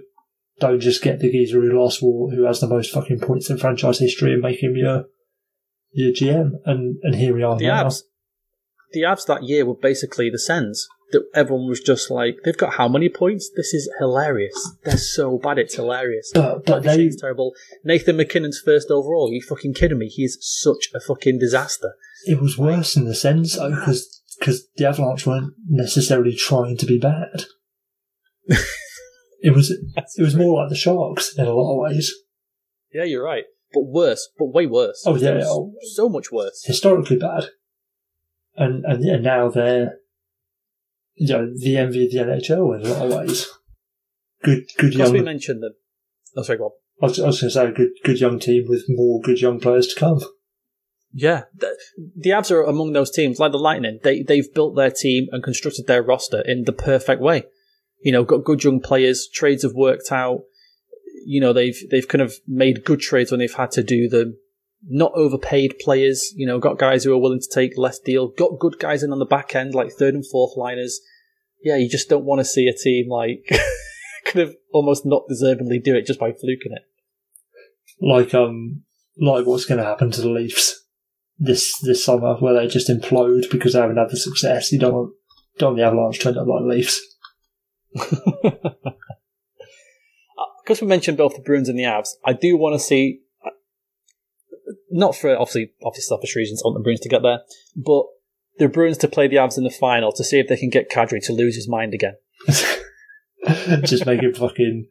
[0.60, 3.58] don't just get the geezer who lost war who has the most fucking points in
[3.58, 5.06] franchise history and make him your
[5.92, 6.52] your GM.
[6.66, 7.86] And and here we are the now.
[7.86, 8.04] Avs,
[8.92, 10.88] the Avs that year were basically the Sens.
[11.12, 13.50] That everyone was just like, they've got how many points?
[13.56, 14.56] This is hilarious.
[14.84, 16.32] They're so bad, it's hilarious.
[16.34, 17.54] But but they terrible.
[17.84, 19.30] Nathan MacKinnon's first overall.
[19.30, 20.08] Are you fucking kidding me?
[20.08, 21.94] He's such a fucking disaster.
[22.26, 23.70] it was worse in the sense though
[24.40, 27.46] because the Avalanche weren't necessarily trying to be bad.
[29.42, 32.14] it was it was more like the Sharks in a lot of ways.
[32.94, 33.44] Yeah, you're right.
[33.74, 35.04] But worse, but way worse.
[35.06, 35.74] Oh, yeah, oh.
[35.94, 36.64] so much worse.
[36.66, 37.50] historically bad.
[38.56, 39.98] And and yeah, now they're
[41.18, 43.48] you know, the envy of the NHL in a lot of ways.
[44.44, 45.12] Good, good young.
[45.12, 45.74] Because we mentioned them.
[46.36, 46.72] Oh, sorry, on.
[47.02, 49.60] I was, was going to say a good, good young team with more good young
[49.60, 50.22] players to come.
[51.14, 51.76] Yeah, the,
[52.16, 54.00] the Avs are among those teams, like the Lightning.
[54.04, 57.46] They they've built their team and constructed their roster in the perfect way.
[58.04, 59.28] You know, got good young players.
[59.34, 60.42] Trades have worked out.
[61.26, 64.38] You know, they've they've kind of made good trades when they've had to do them.
[64.86, 66.34] Not overpaid players.
[66.36, 68.30] You know, got guys who are willing to take less deal.
[68.30, 71.00] Got good guys in on the back end, like third and fourth liners.
[71.64, 73.48] Yeah, you just don't want to see a team like
[74.26, 76.84] kind of almost not deservingly do it just by fluking it.
[78.00, 78.84] Like, um,
[79.20, 80.86] like what's going to happen to the Leafs
[81.40, 84.72] this, this summer where they just implode because they haven't had the success.
[84.72, 85.14] You don't want,
[85.58, 87.02] don't want the Avalanche to end up like the Leafs.
[90.64, 93.22] because we mentioned both the Bruins and the Avs, I do want to see,
[94.98, 97.42] not for obviously obviously selfish reasons, I want the Bruins to get there,
[97.76, 98.06] but
[98.58, 100.90] the Bruins to play the Avs in the final to see if they can get
[100.90, 102.16] Kadri to lose his mind again.
[103.84, 104.88] just make him fucking,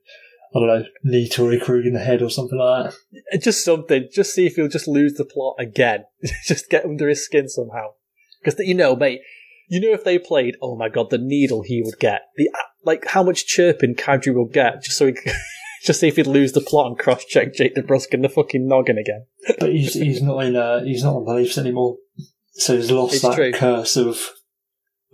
[0.54, 2.96] I don't know, knee Torey Krug in the head or something like that.
[3.34, 6.04] Uh, just something, just see if he'll just lose the plot again.
[6.44, 7.88] just get under his skin somehow.
[8.40, 9.22] Because you know, mate,
[9.68, 12.62] you know if they played, oh my god, the needle he would get, the uh,
[12.84, 15.14] like how much chirping Kadri will get, just so he.
[15.86, 18.98] Just see if he'd lose the plot and cross-check Jake DeBrusk in the fucking noggin
[18.98, 19.26] again.
[19.60, 21.98] But he's he's not in uh, he's not on the Leafs anymore,
[22.54, 23.52] so he's lost It's that true.
[23.52, 24.18] curse of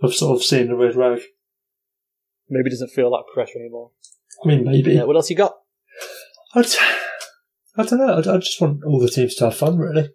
[0.01, 1.21] of sort of seeing the red rag.
[2.49, 3.91] Maybe doesn't feel that pressure anymore.
[4.43, 4.93] I mean, maybe.
[4.93, 5.53] Yeah, what else you got?
[6.55, 6.65] I'd,
[7.77, 8.15] I don't know.
[8.15, 10.09] I, I just want all the teams to have fun, really.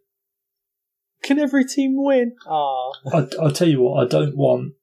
[1.23, 2.35] Can every team win?
[2.49, 4.05] Ah, I, I'll tell you what.
[4.05, 4.75] I don't want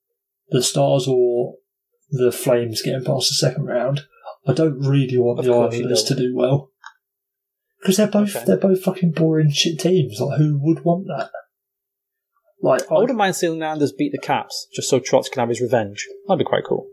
[0.50, 1.56] the Stars or
[2.12, 4.06] the Flames getting past the second round.
[4.48, 6.36] I don't really want Of the Islanders to don't.
[6.36, 6.72] well
[7.80, 8.46] because they're both Okay.
[8.46, 10.20] they're both fucking boring shit teams.
[10.20, 11.30] Like, who would want that?
[12.62, 15.50] Like, I wouldn't mind seeing the Islanders beat the Caps just so Trotz can have
[15.50, 16.08] his revenge.
[16.28, 16.88] That'd be quite cool.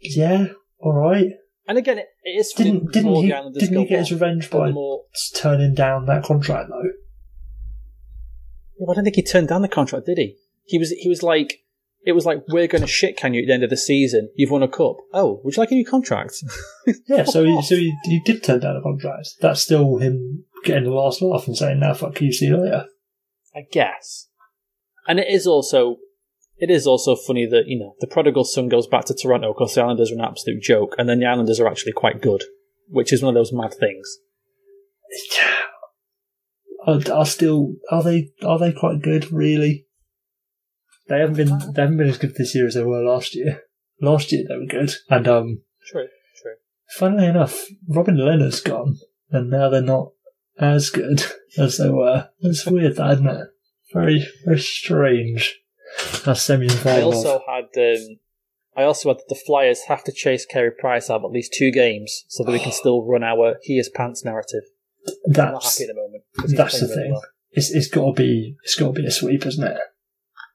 [0.00, 0.48] yeah,
[0.78, 1.30] all right.
[1.68, 5.04] And again, it, it is Didn't didn't he didn't he get his revenge by more.
[5.34, 6.90] turning down that contract though?
[8.78, 10.36] Yeah, but I don't think he turned down the contract, did he?
[10.64, 11.60] He was he was like,
[12.06, 14.30] it was like, we're going to shit can you at the end of the season.
[14.36, 14.98] You've won a cup.
[15.12, 16.36] Oh, would you like a new contract?
[17.08, 19.30] Yeah, so he, so he, he did turn down a contract.
[19.40, 22.86] That's still him getting the last laugh and saying, "Now fuck you, see you later."
[23.56, 24.28] I guess.
[25.08, 25.96] And it is also,
[26.58, 29.74] it is also funny that you know the prodigal son goes back to Toronto because
[29.74, 32.44] the Islanders are an absolute joke, and then the Islanders are actually quite good,
[32.86, 34.18] which is one of those mad things.
[36.86, 39.32] Are, are still are they are they quite good?
[39.32, 39.85] Really?
[41.08, 43.62] They haven't been they haven't been as good this year as they were last year.
[44.00, 46.08] Last year they were good, and um, True,
[46.42, 46.54] true.
[46.98, 48.96] funnily enough, Robin Lehner's gone,
[49.30, 50.10] and now they're not
[50.58, 51.24] as good
[51.58, 52.28] as they were.
[52.40, 53.48] It's weird, that isn't it?
[53.94, 55.58] Very very strange.
[56.24, 58.18] That's semi I also had, um,
[58.76, 61.54] I also had that the Flyers have to chase Carey Price out of at least
[61.56, 64.62] two games so that we can still run our he is pants narrative.
[65.08, 66.24] I'm not That's happy at the moment.
[66.56, 67.12] that's the thing.
[67.12, 67.22] well.
[67.52, 69.78] it's it's got to be it's got to be a sweep, isn't it?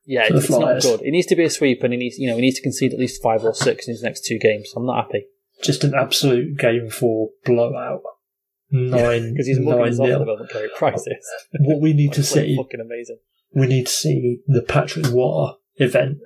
[0.06, 1.02] Yeah, For it's not good.
[1.02, 2.94] It needs to be a sweep, and he needs, you know, he needs to concede
[2.94, 4.74] at least five or six in his next two games.
[4.76, 5.28] I'm not happy
[5.62, 8.02] Just an absolute game four blowout.
[8.72, 10.48] Nine because he's nine us off at the nil.
[10.50, 11.06] Carey Price
[11.60, 13.20] What we need to see, fucking amazing.
[13.54, 16.20] we need to see the Patrick Roy event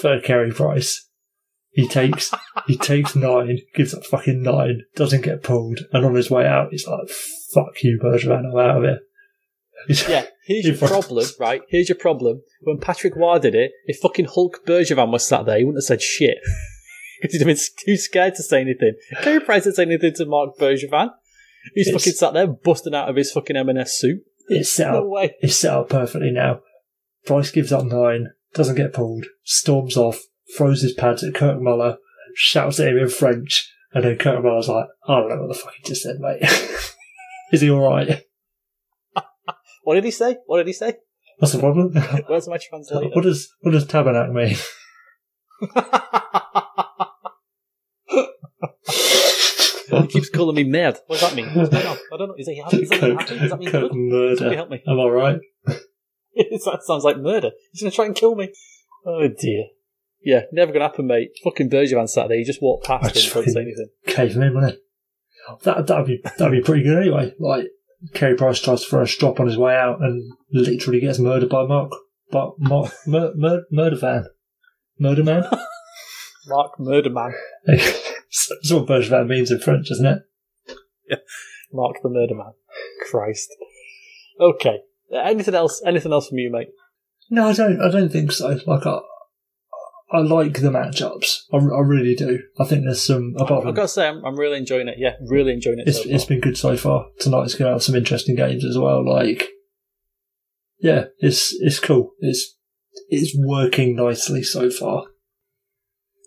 [0.00, 1.10] for Carey Price.
[1.72, 2.32] He takes
[2.66, 6.68] he takes nine, gives up fucking nine, doesn't get pulled, and on his way out,
[6.70, 7.08] he's like,
[7.52, 9.00] "Fuck you, Bergevin, I'm out of here."
[9.88, 11.62] Yeah, here's your problem, right?
[11.68, 12.42] Here's your problem.
[12.62, 15.86] When Patrick Roy did it, if fucking Hulk Bergevin was sat there, he wouldn't have
[15.86, 16.38] said shit.
[17.22, 18.94] Because he'd have been too scared to say anything.
[19.22, 21.08] Carey Price didn't say anything to Marc Bergevin.
[21.74, 24.20] He's It's- fucking sat there busting out of his fucking M&S suit.
[24.48, 25.06] It's set No up.
[25.06, 25.34] way.
[25.40, 26.60] It's set up perfectly now.
[27.24, 30.20] Price gives up nine, doesn't get pulled, storms off,
[30.54, 31.96] throws his pads at Kirk Muller,
[32.34, 35.54] shouts at him in French, and then Kirk Muller's like, "I don't know what the
[35.58, 36.42] fuck he just said, mate.
[37.52, 38.22] Is he all right?
[39.84, 40.38] What did he say?
[40.46, 40.94] What did he say?
[41.38, 41.92] What's the problem?
[42.26, 43.10] Where's my translator?
[43.14, 44.56] what does what does tabernacle mean?"
[50.02, 50.98] he keeps calling me mad.
[51.06, 51.54] What does that mean?
[51.54, 51.96] What's going on?
[52.12, 52.34] I don't know.
[52.36, 52.82] Is he happy?
[52.82, 53.38] Is that Kirk, happy?
[53.38, 53.90] Does that mean Kirk good?
[53.90, 54.56] Somebody murder.
[54.56, 54.82] help me.
[54.86, 55.38] Am I right?
[55.66, 57.50] that sounds like murder.
[57.72, 58.52] He's going to try and kill me.
[59.06, 59.66] Oh dear.
[60.22, 61.32] Yeah, never going to happen, mate.
[61.44, 62.38] Fucking Bergevin Saturday.
[62.38, 63.88] He just walked I past just and didn't say anything.
[64.06, 64.80] Cave him in, wouldn't it?
[65.64, 67.34] That that'd be that'd be pretty good anyway.
[67.38, 67.66] Like
[68.12, 71.48] Carey Price tries to throw a strop on his way out and literally gets murdered
[71.48, 71.92] by Mark,
[72.30, 74.26] but Mark mur, mur, murder van,
[74.98, 75.44] murder man.
[76.46, 77.32] Mark Murderman.
[77.66, 80.22] That's what Bergevin means in French, isn't it?
[81.08, 81.16] Yeah.
[81.72, 82.52] Mark the Murderman.
[83.10, 83.48] Christ.
[84.40, 84.80] Okay.
[85.12, 85.82] Uh, Anything else?
[85.86, 86.68] Anything else from you, mate?
[87.30, 87.80] No, I don't.
[87.80, 88.58] I don't think so.
[88.66, 89.00] Like I,
[90.10, 91.44] I like the matchups.
[91.52, 92.40] I, I really do.
[92.60, 93.34] I think there's some.
[93.38, 94.96] Apart I've got to say, I'm I'm really enjoying it.
[94.98, 95.88] Yeah, really enjoying it.
[95.88, 97.06] it's so it's been good so far.
[97.18, 99.04] Tonight's going to have some interesting games as well.
[99.04, 99.48] Like,
[100.78, 102.12] yeah, it's it's cool.
[102.20, 102.54] It's
[103.08, 105.04] it's working nicely so far.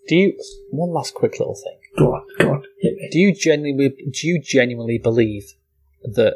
[0.07, 0.39] Do you?
[0.71, 1.79] One last quick little thing.
[1.97, 3.09] Go on, go on, hit me.
[3.11, 3.89] Do you genuinely?
[3.89, 5.53] Do you genuinely believe
[6.03, 6.35] that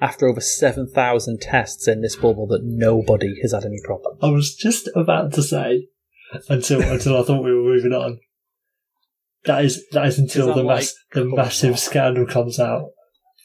[0.00, 4.18] after over seven thousand tests in this bubble, that nobody has had any problem?
[4.22, 5.88] I was just about to say
[6.48, 8.20] until until I thought we were moving on.
[9.44, 12.90] That is that is until the mass, like, the massive scandal comes out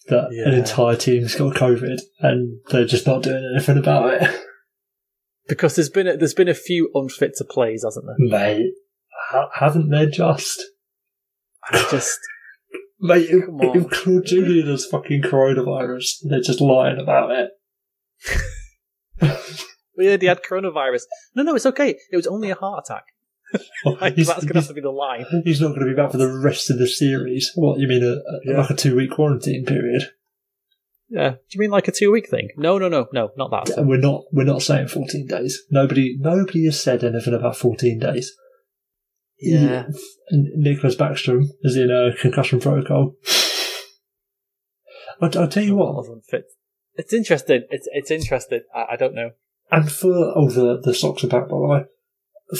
[0.07, 4.41] that an entire team's got COVID and they're just not doing anything about it.
[5.48, 8.16] Because there's been a, there's been a few unfit to plays, hasn't there?
[8.56, 8.74] Mate,
[9.30, 10.62] ha- haven't they just?
[11.72, 12.20] I just
[12.99, 13.44] Mate, if,
[13.76, 17.52] if Claude Julien has fucking coronavirus, they're just lying about it.
[19.98, 21.04] well, yeah, he had coronavirus.
[21.36, 21.96] No, no, it's okay.
[22.12, 23.04] It was only a heart attack.
[23.86, 25.26] Oh, like, he's, that's going to have to be the line.
[25.44, 27.52] he's not going to be back for the rest of the series.
[27.56, 28.62] What, you mean a, a- Yeah.
[28.62, 30.04] like a two week quarantine period?
[31.10, 31.32] Yeah.
[31.32, 32.50] Do you mean like a two week thing?
[32.58, 33.78] No, no, no, no, not that.
[33.78, 35.62] And we're not we're not saying 14 days.
[35.70, 38.34] Nobody nobody has said anything about 14 days.
[39.40, 39.86] Yeah.
[40.30, 43.14] And Nicholas Backstrom is in a concussion protocol.
[45.22, 46.46] I'll, I'll tell you Lot what, of unfit.
[46.96, 47.64] It's interesting.
[47.70, 48.62] It's it's interesting.
[48.74, 49.32] I, I don't know.
[49.72, 51.86] And for oh the the socks are back by the way.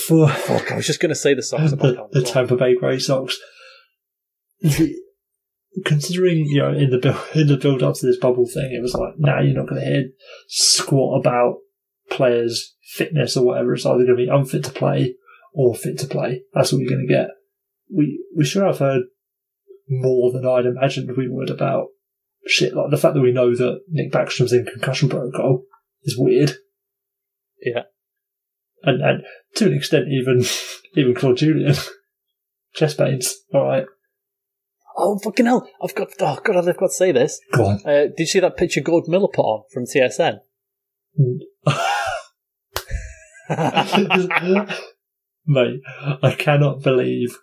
[0.08, 2.56] For Fuck, I was just going to say the socks are back the, the Tampa
[2.56, 3.38] Bay Grey Sox.
[4.62, 4.96] The-
[5.84, 8.82] considering you know in the build in the build up to this bubble thing, it
[8.82, 10.04] was like, nah, you're not going to hear
[10.48, 11.58] squat about
[12.10, 13.74] players' fitness or whatever.
[13.74, 15.16] It's either going to be unfit to play
[15.54, 16.44] or fit to play.
[16.54, 17.28] That's what you're going to get.
[17.94, 19.04] We we should have heard
[19.88, 21.88] more than I'd imagined we would about
[22.48, 25.64] shit like the fact that we know that Nick Backstrom's in concussion protocol
[26.04, 26.56] is weird.
[27.62, 27.84] Yeah.
[28.84, 29.24] And and
[29.56, 30.44] to an extent even
[30.96, 31.76] even Claude Julien.
[32.74, 33.34] Chest pains.
[33.54, 33.86] Alright.
[34.98, 35.68] Oh fucking hell!
[35.82, 36.10] I've got.
[36.22, 37.40] Oh god, I've got to say this.
[37.52, 37.82] Go on.
[37.86, 40.40] Uh, did you see that picture Gord Miller put on from TSN?
[45.48, 45.82] Mate,
[46.24, 47.38] I cannot believe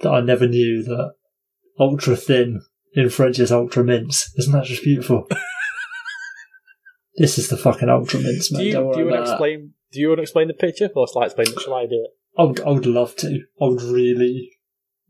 [0.00, 1.14] that I never knew that
[1.78, 2.62] ultra thin
[2.94, 4.32] in French is ultra mince.
[4.38, 5.26] Isn't that just beautiful?
[7.16, 8.58] this is the fucking ultra mince, mate.
[8.60, 9.72] do you, Don't you want to explain?
[9.92, 11.60] Do you want to explain the picture, or shall I explain it?
[11.60, 12.10] Shall I do it?
[12.38, 13.28] I would, I would love to.
[13.60, 14.50] I would really,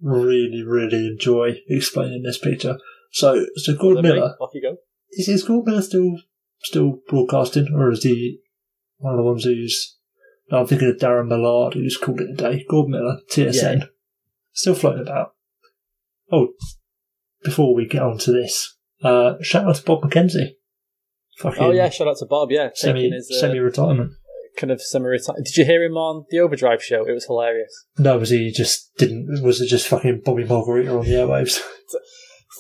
[0.01, 2.79] really, really enjoy explaining this picture.
[3.12, 4.03] So, so Gordon.
[4.03, 4.77] Miller, Off you go.
[5.12, 6.16] is, is Gordon Miller still,
[6.62, 8.41] still broadcasting, or is he
[8.99, 9.99] one of the ones who's,
[10.51, 12.65] no, I'm thinking of Darren Millard, who's called it a day.
[12.69, 13.85] Gordon Miller, TSN, Yeah.
[14.53, 15.35] still floating about.
[16.33, 16.49] Oh,
[17.45, 20.55] before we get on to this, uh, shout out to Bob McKenzie.
[21.39, 22.51] Fucking Oh yeah, shout out to Bob.
[22.51, 24.13] Yeah, semi his, uh, semi-retirement.
[24.57, 25.47] kind of semi-retirement.
[25.47, 27.05] Did you hear him on the Overdrive show?
[27.07, 27.87] It was hilarious.
[27.99, 31.59] No, was he just didn't, was it just fucking Bobby Margarita on the airwaves?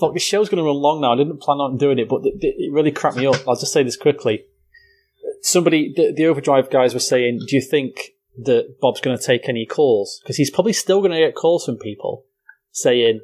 [0.00, 1.12] Fuck, this show's going to run long now.
[1.12, 3.46] I didn't plan on doing it, but it, really cracked me up.
[3.46, 4.44] I'll just say this quickly.
[5.42, 9.48] Somebody, the, the Overdrive guys were saying, do you think that Bob's going to take
[9.48, 10.18] any calls?
[10.22, 12.24] Because he's probably still going to get calls from people
[12.70, 13.20] saying,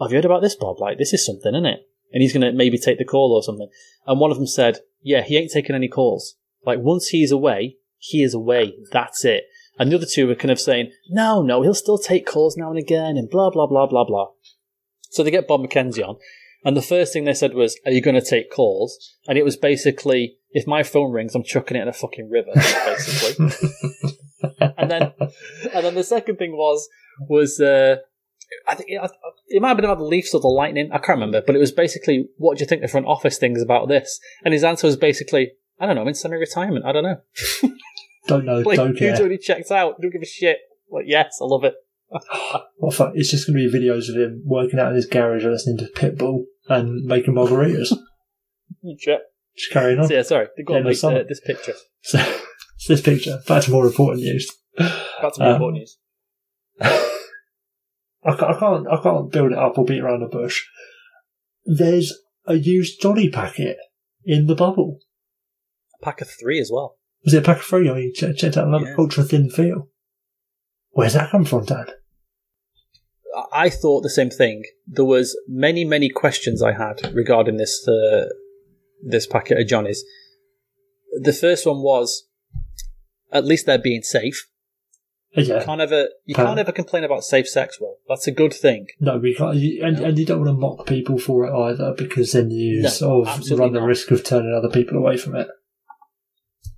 [0.00, 0.78] have you heard about this, Bob?
[0.78, 1.88] Like, this is something, isn't it?
[2.12, 3.68] And he's going to maybe take the call or something.
[4.06, 6.36] And one of them said, yeah, he ain't taking any calls.
[6.64, 8.74] Like, once he's away, he is away.
[8.90, 9.44] That's it.
[9.78, 12.70] And the other two were kind of saying, no, no, he'll still take calls now
[12.70, 14.28] and again and blah, blah, blah, blah, blah.
[15.12, 16.16] So they get Bob McKenzie on,
[16.64, 18.98] and the first thing they said was, "Are you going to take calls?"
[19.28, 22.50] And it was basically, "If my phone rings, I'm chucking it in a fucking river."
[22.54, 23.46] Basically,
[24.78, 25.12] and then,
[25.74, 26.88] and then the second thing was,
[27.28, 27.96] was uh,
[28.68, 29.10] I think it,
[29.48, 30.90] it might have been about the Leafs or the Lightning.
[30.92, 33.62] I can't remember, but it was basically, "What do you think the front office thinks
[33.62, 36.02] about this?" And his answer was basically, "I don't know.
[36.02, 36.84] I'm in semi-retirement.
[36.84, 37.16] I don't know."
[38.28, 39.16] Don't know, Like, don't care.
[39.16, 40.00] already checked out?
[40.00, 40.58] Don't give a shit.
[40.88, 41.74] Like, yes, I love it.
[42.78, 45.42] Well, fuck, it's just going to be videos of him working out in his garage
[45.42, 47.92] and listening to Pitbull and making margaritas.
[48.80, 49.20] You check.
[49.56, 50.06] just carrying on.
[50.06, 50.46] So, yeah, sorry.
[50.64, 51.74] Go on, mate, uh, this picture.
[52.02, 52.18] So,
[52.88, 54.48] this picture, back to more important news.
[54.78, 55.78] That's more Um, important
[56.80, 57.08] news.
[58.24, 60.62] I can't, I can't, I can't build it up or beat around the bush.
[61.64, 62.12] There's
[62.46, 63.76] a used Johnny packet
[64.24, 64.98] in the bubble.
[66.00, 66.98] A pack of three as well.
[67.24, 67.88] Was it a pack of three?
[67.88, 68.94] Or you check, checked out another Yeah.
[68.98, 69.88] ultra thin feel?
[70.90, 71.86] Where's that come from, Dan?
[73.36, 74.64] I- I thought the same thing.
[74.86, 78.26] There was many, many questions I had regarding this uh,
[79.04, 80.04] this packet of Johnnies.
[81.20, 82.28] The first one was,
[83.32, 84.48] at least they're being safe.
[85.34, 85.64] Yeah.
[85.64, 87.78] Can't ever you Can't- can't ever complain about safe sex.
[87.80, 88.88] Well, that's a good thing.
[89.00, 89.56] No, we can't.
[89.56, 92.82] You, and, and you don't want to mock people for it either, because then you
[92.82, 92.90] No, oh,
[93.24, 93.86] sort of run the not.
[93.86, 95.48] risk of turning other people away from it.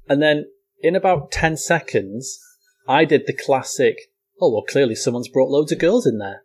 [0.09, 0.47] And then
[0.81, 2.39] in about ten seconds,
[2.87, 3.97] I did the classic.
[4.41, 6.43] oh, well, clearly someone's brought loads of girls in there.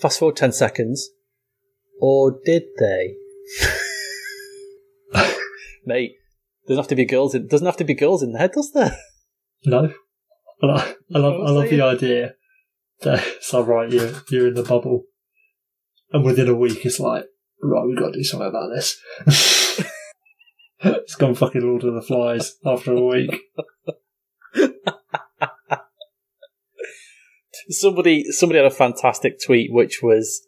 [0.00, 1.10] Fast forward 10 seconds.
[2.00, 3.14] Or did they?
[5.86, 6.16] Mate,
[6.66, 8.96] doesn't have to be girls in, doesn't have to be girls in there, does there?
[9.66, 9.92] No.
[10.70, 12.34] I, I love, I love the idea
[13.00, 15.04] that it's like, right, you're, you're in the bubble.
[16.12, 17.24] And within a week, it's like,
[17.62, 19.00] right, we've got to do something about this.
[20.80, 23.40] it's gone fucking Lord of the Flies after a week.
[27.68, 30.46] somebody somebody had a fantastic tweet which was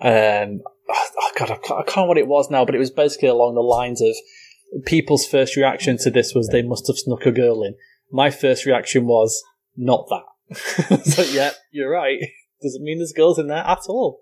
[0.00, 2.90] um oh god I can't, I can't remember what it was now but it was
[2.90, 4.14] basically along the lines of
[4.86, 7.74] people's first reaction to this was they must have snuck a girl in
[8.12, 9.42] my first reaction was
[9.76, 12.18] not that so yeah you're right
[12.62, 14.20] doesn't mean there's girls in there at all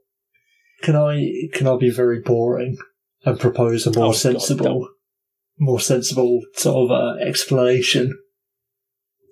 [0.82, 2.76] Can I can I be very boring
[3.24, 4.88] and propose a more Oh, sensible, don't.
[5.58, 8.16] more sensible sort of uh, explanation?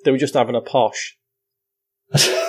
[0.04, 1.16] they were just having a posh
[2.14, 2.44] is that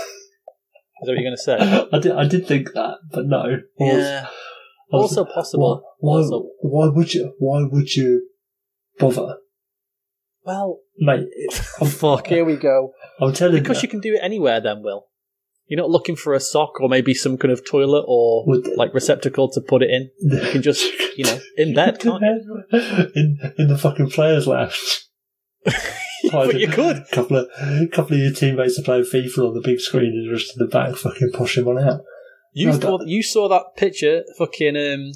[1.02, 1.57] what you're going to say
[1.94, 3.41] I did I did think that, but no.
[3.41, 3.49] I
[3.84, 4.27] was- yeah
[4.91, 7.34] I was- also possible Why, why, Also- why would you?
[7.40, 8.27] Why would you
[8.98, 9.38] bother,
[10.49, 11.27] well mate?
[11.81, 12.27] I'm, fuck.
[12.27, 12.77] here we go.
[13.21, 15.05] I'm telling because you, because you can do it anywhere then will.
[15.67, 18.91] You're not looking for a sock or maybe some kind of toilet or Would- like
[18.93, 20.09] receptacle to put it in.
[20.19, 20.84] You can just
[21.17, 22.63] you know in bed can't you?
[23.15, 23.27] In
[23.59, 25.05] in the fucking players' lounge.
[26.31, 29.53] but you could A couple of a couple of your teammates are playing FIFA on
[29.53, 32.01] the big screen and just in the back fucking pushing one out.
[32.53, 35.11] you No, saw you saw that picture fucking um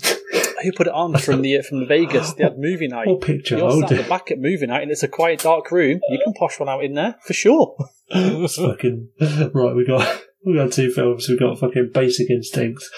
[0.63, 3.57] who put it on from the from the Vegas they had movie night What picture?
[3.57, 5.99] you're Oh, sat at the back at movie night and it's a quiet dark room
[6.09, 7.75] you can posh one out in there for sure
[8.11, 9.75] fucking right.
[9.75, 11.27] We got we got two films.
[11.29, 12.89] We got fucking Basic Instincts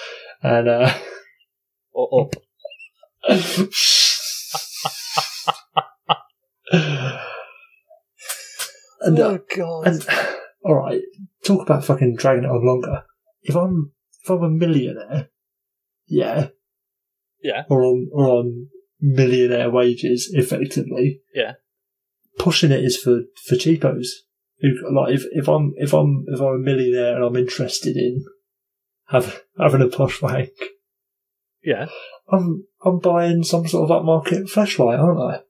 [0.42, 0.94] and uh,
[1.94, 2.36] or up
[9.02, 10.08] and, uh, oh god and
[10.64, 11.02] all right.
[11.46, 13.04] Talk about fucking dragging it on longer.
[13.44, 13.92] If I'm
[14.24, 15.30] if I'm a millionaire,
[16.08, 16.48] yeah,
[17.46, 17.64] Yeah.
[17.70, 18.68] or on or on
[19.00, 21.54] millionaire wages, effectively, Yeah.
[22.40, 24.08] pushing it is for for cheapos.
[24.92, 28.24] Like if, if I'm if I'm if I'm a millionaire and I'm interested in
[29.10, 30.50] have, having a posh wank,
[31.64, 31.86] yeah
[32.32, 35.42] I'm I'm buying some sort of upmarket flashlight, aren't I?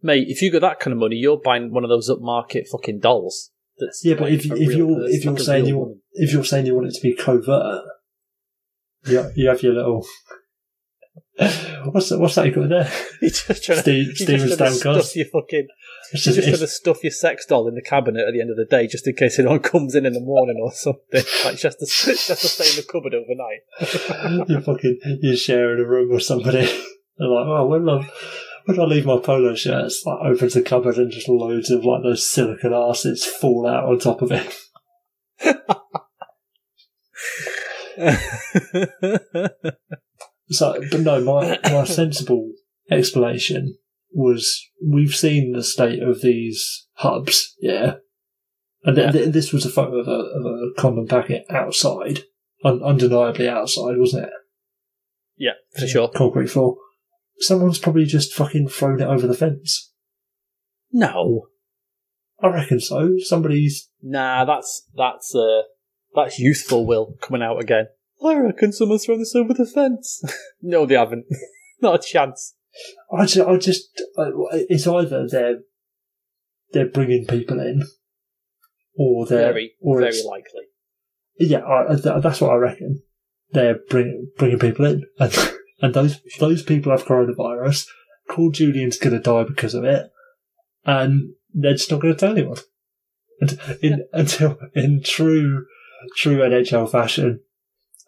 [0.00, 3.00] mate if you got that kind of money you're buying one of those upmarket fucking
[3.00, 6.00] dolls that's Yeah, but like if if you're person, if you're saying you woman.
[6.14, 7.84] if you're saying you want it to be covert,
[9.06, 10.06] yeah, you have your little.
[11.38, 12.18] What's that?
[12.18, 12.92] What's that you got there?
[13.20, 15.68] You're just trying to, Steve, you're Steven just trying to stuff your fucking
[16.12, 18.40] It's You're just, just it's, to stuff your sex doll in the cabinet at the
[18.40, 21.22] end of the day, just in case anyone comes in in the morning or something.
[21.44, 24.48] Like just to, just to stay in the cupboard overnight.
[24.48, 26.66] you're fucking you're sharing a room with somebody.
[27.18, 28.10] They're like, oh, when I
[28.64, 31.84] when I leave my polo shirt, it's like opens the cupboard and just loads of
[31.84, 34.56] like those silicon asses fall out on top of it.
[40.50, 42.52] So, but no, my my sensible
[42.90, 43.76] explanation
[44.12, 47.96] was we've seen the state of these hubs, yeah,
[48.84, 52.20] and th- th- this was a photo of a, of a condom packet outside,
[52.64, 54.30] un- undeniably outside, wasn't it?
[55.38, 56.08] yeah, for sure.
[56.08, 56.76] Concrete floor.
[57.38, 59.92] Someone's probably just fucking thrown it over the fence.
[60.92, 61.48] No,
[62.42, 63.14] I reckon so.
[63.18, 65.62] Somebody's nah, that's that's uh,
[66.14, 67.86] that's youthful will coming out again.
[68.24, 70.22] I reckon someone's thrown this over the fence.
[70.62, 71.26] no, they haven't.
[71.80, 72.54] Not a chance.
[73.12, 73.88] I just, I just,
[74.68, 75.60] it's either they're
[76.72, 77.82] they're bringing people in,
[78.96, 80.62] or they're Very, or very likely.
[81.38, 83.02] Yeah, I, that's what I reckon.
[83.50, 85.34] They're bring, bringing people in, and,
[85.80, 87.86] and those those people have coronavirus.
[88.28, 90.10] Paul Julien's going to die because of it,
[90.84, 92.58] and they're just not going to tell anyone.
[93.40, 95.64] And in, Until, in true
[96.16, 97.40] true NHL fashion,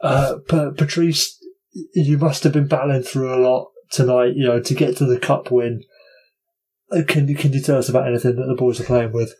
[0.02, 1.39] uh, Patrice,
[1.94, 5.18] you must have been battling through a lot tonight, you know, to get to the
[5.18, 5.82] cup win.
[6.93, 9.35] Uh, Can you can you tell us about anything that the boys are playing with?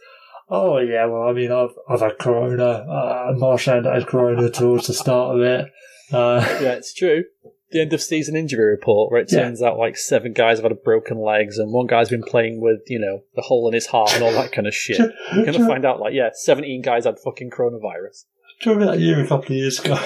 [0.49, 2.65] Oh yeah, well, I mean, I've I've had Corona.
[2.65, 5.66] Uh, Marchand had Corona towards the start of it.
[6.12, 7.24] Uh, Yeah, it's true.
[7.73, 9.43] The end of season injury report, where it Yeah.
[9.43, 12.81] turns out like seven guys have had broken legs, and one guy's been playing with
[12.87, 14.99] you know the hole in his heart and all that kind of shit.
[15.35, 18.24] You're gonna find out like yeah, seventeen guys had fucking coronavirus.
[18.61, 19.97] do you remember that year a couple of years ago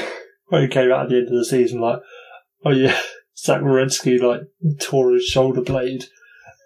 [0.46, 2.00] where he came out at the end of the season like,
[2.64, 2.98] oh yeah,
[3.36, 4.42] Zach Werenski like
[4.80, 6.04] tore his shoulder blade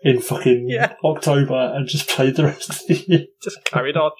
[0.03, 0.95] in fucking Yeah.
[1.05, 3.27] October and just played the rest of the year.
[3.43, 4.11] Just carried on.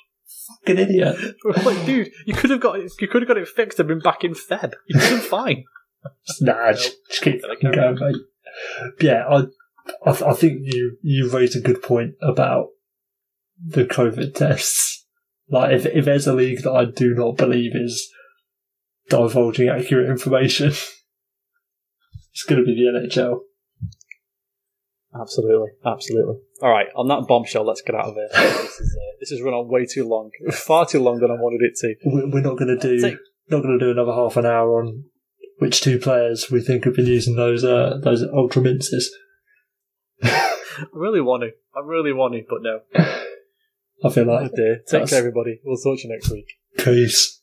[0.65, 1.17] Fucking idiot.
[1.65, 4.01] like, dude, you could have got it, you could have got it fixed and been
[4.01, 4.75] back in Feb.
[4.87, 5.65] You'd been fine.
[6.41, 8.23] Nah, just, just keep Gotta fucking carry going, mate.
[9.01, 9.37] Yeah, I,
[10.07, 12.69] I, th- I think you you raised a good point about
[13.63, 15.07] the COVID tests.
[15.51, 18.11] Like, if, if there's a league that I do not believe is
[19.09, 20.69] divulging accurate information,
[22.33, 23.41] it's going to be the NHL.
[25.21, 26.37] Absolutely, absolutely.
[26.63, 28.29] All right, on that bombshell, let's get out of here.
[28.35, 31.35] this, is, uh, this has run on way too long, far too long than I
[31.35, 31.95] wanted it to.
[32.07, 33.17] We- We're not going to do Take-
[33.51, 35.05] not going to do another half an hour on
[35.59, 39.11] which two players we think have been using those uh, those ultra minces.
[40.23, 40.51] I
[40.93, 41.49] really want to.
[41.75, 42.81] I really want to, but no.
[44.05, 44.81] I feel Oh like dear.
[44.87, 45.61] Take care, everybody.
[45.65, 46.47] We'll talk to you next week.
[46.77, 47.38] peace.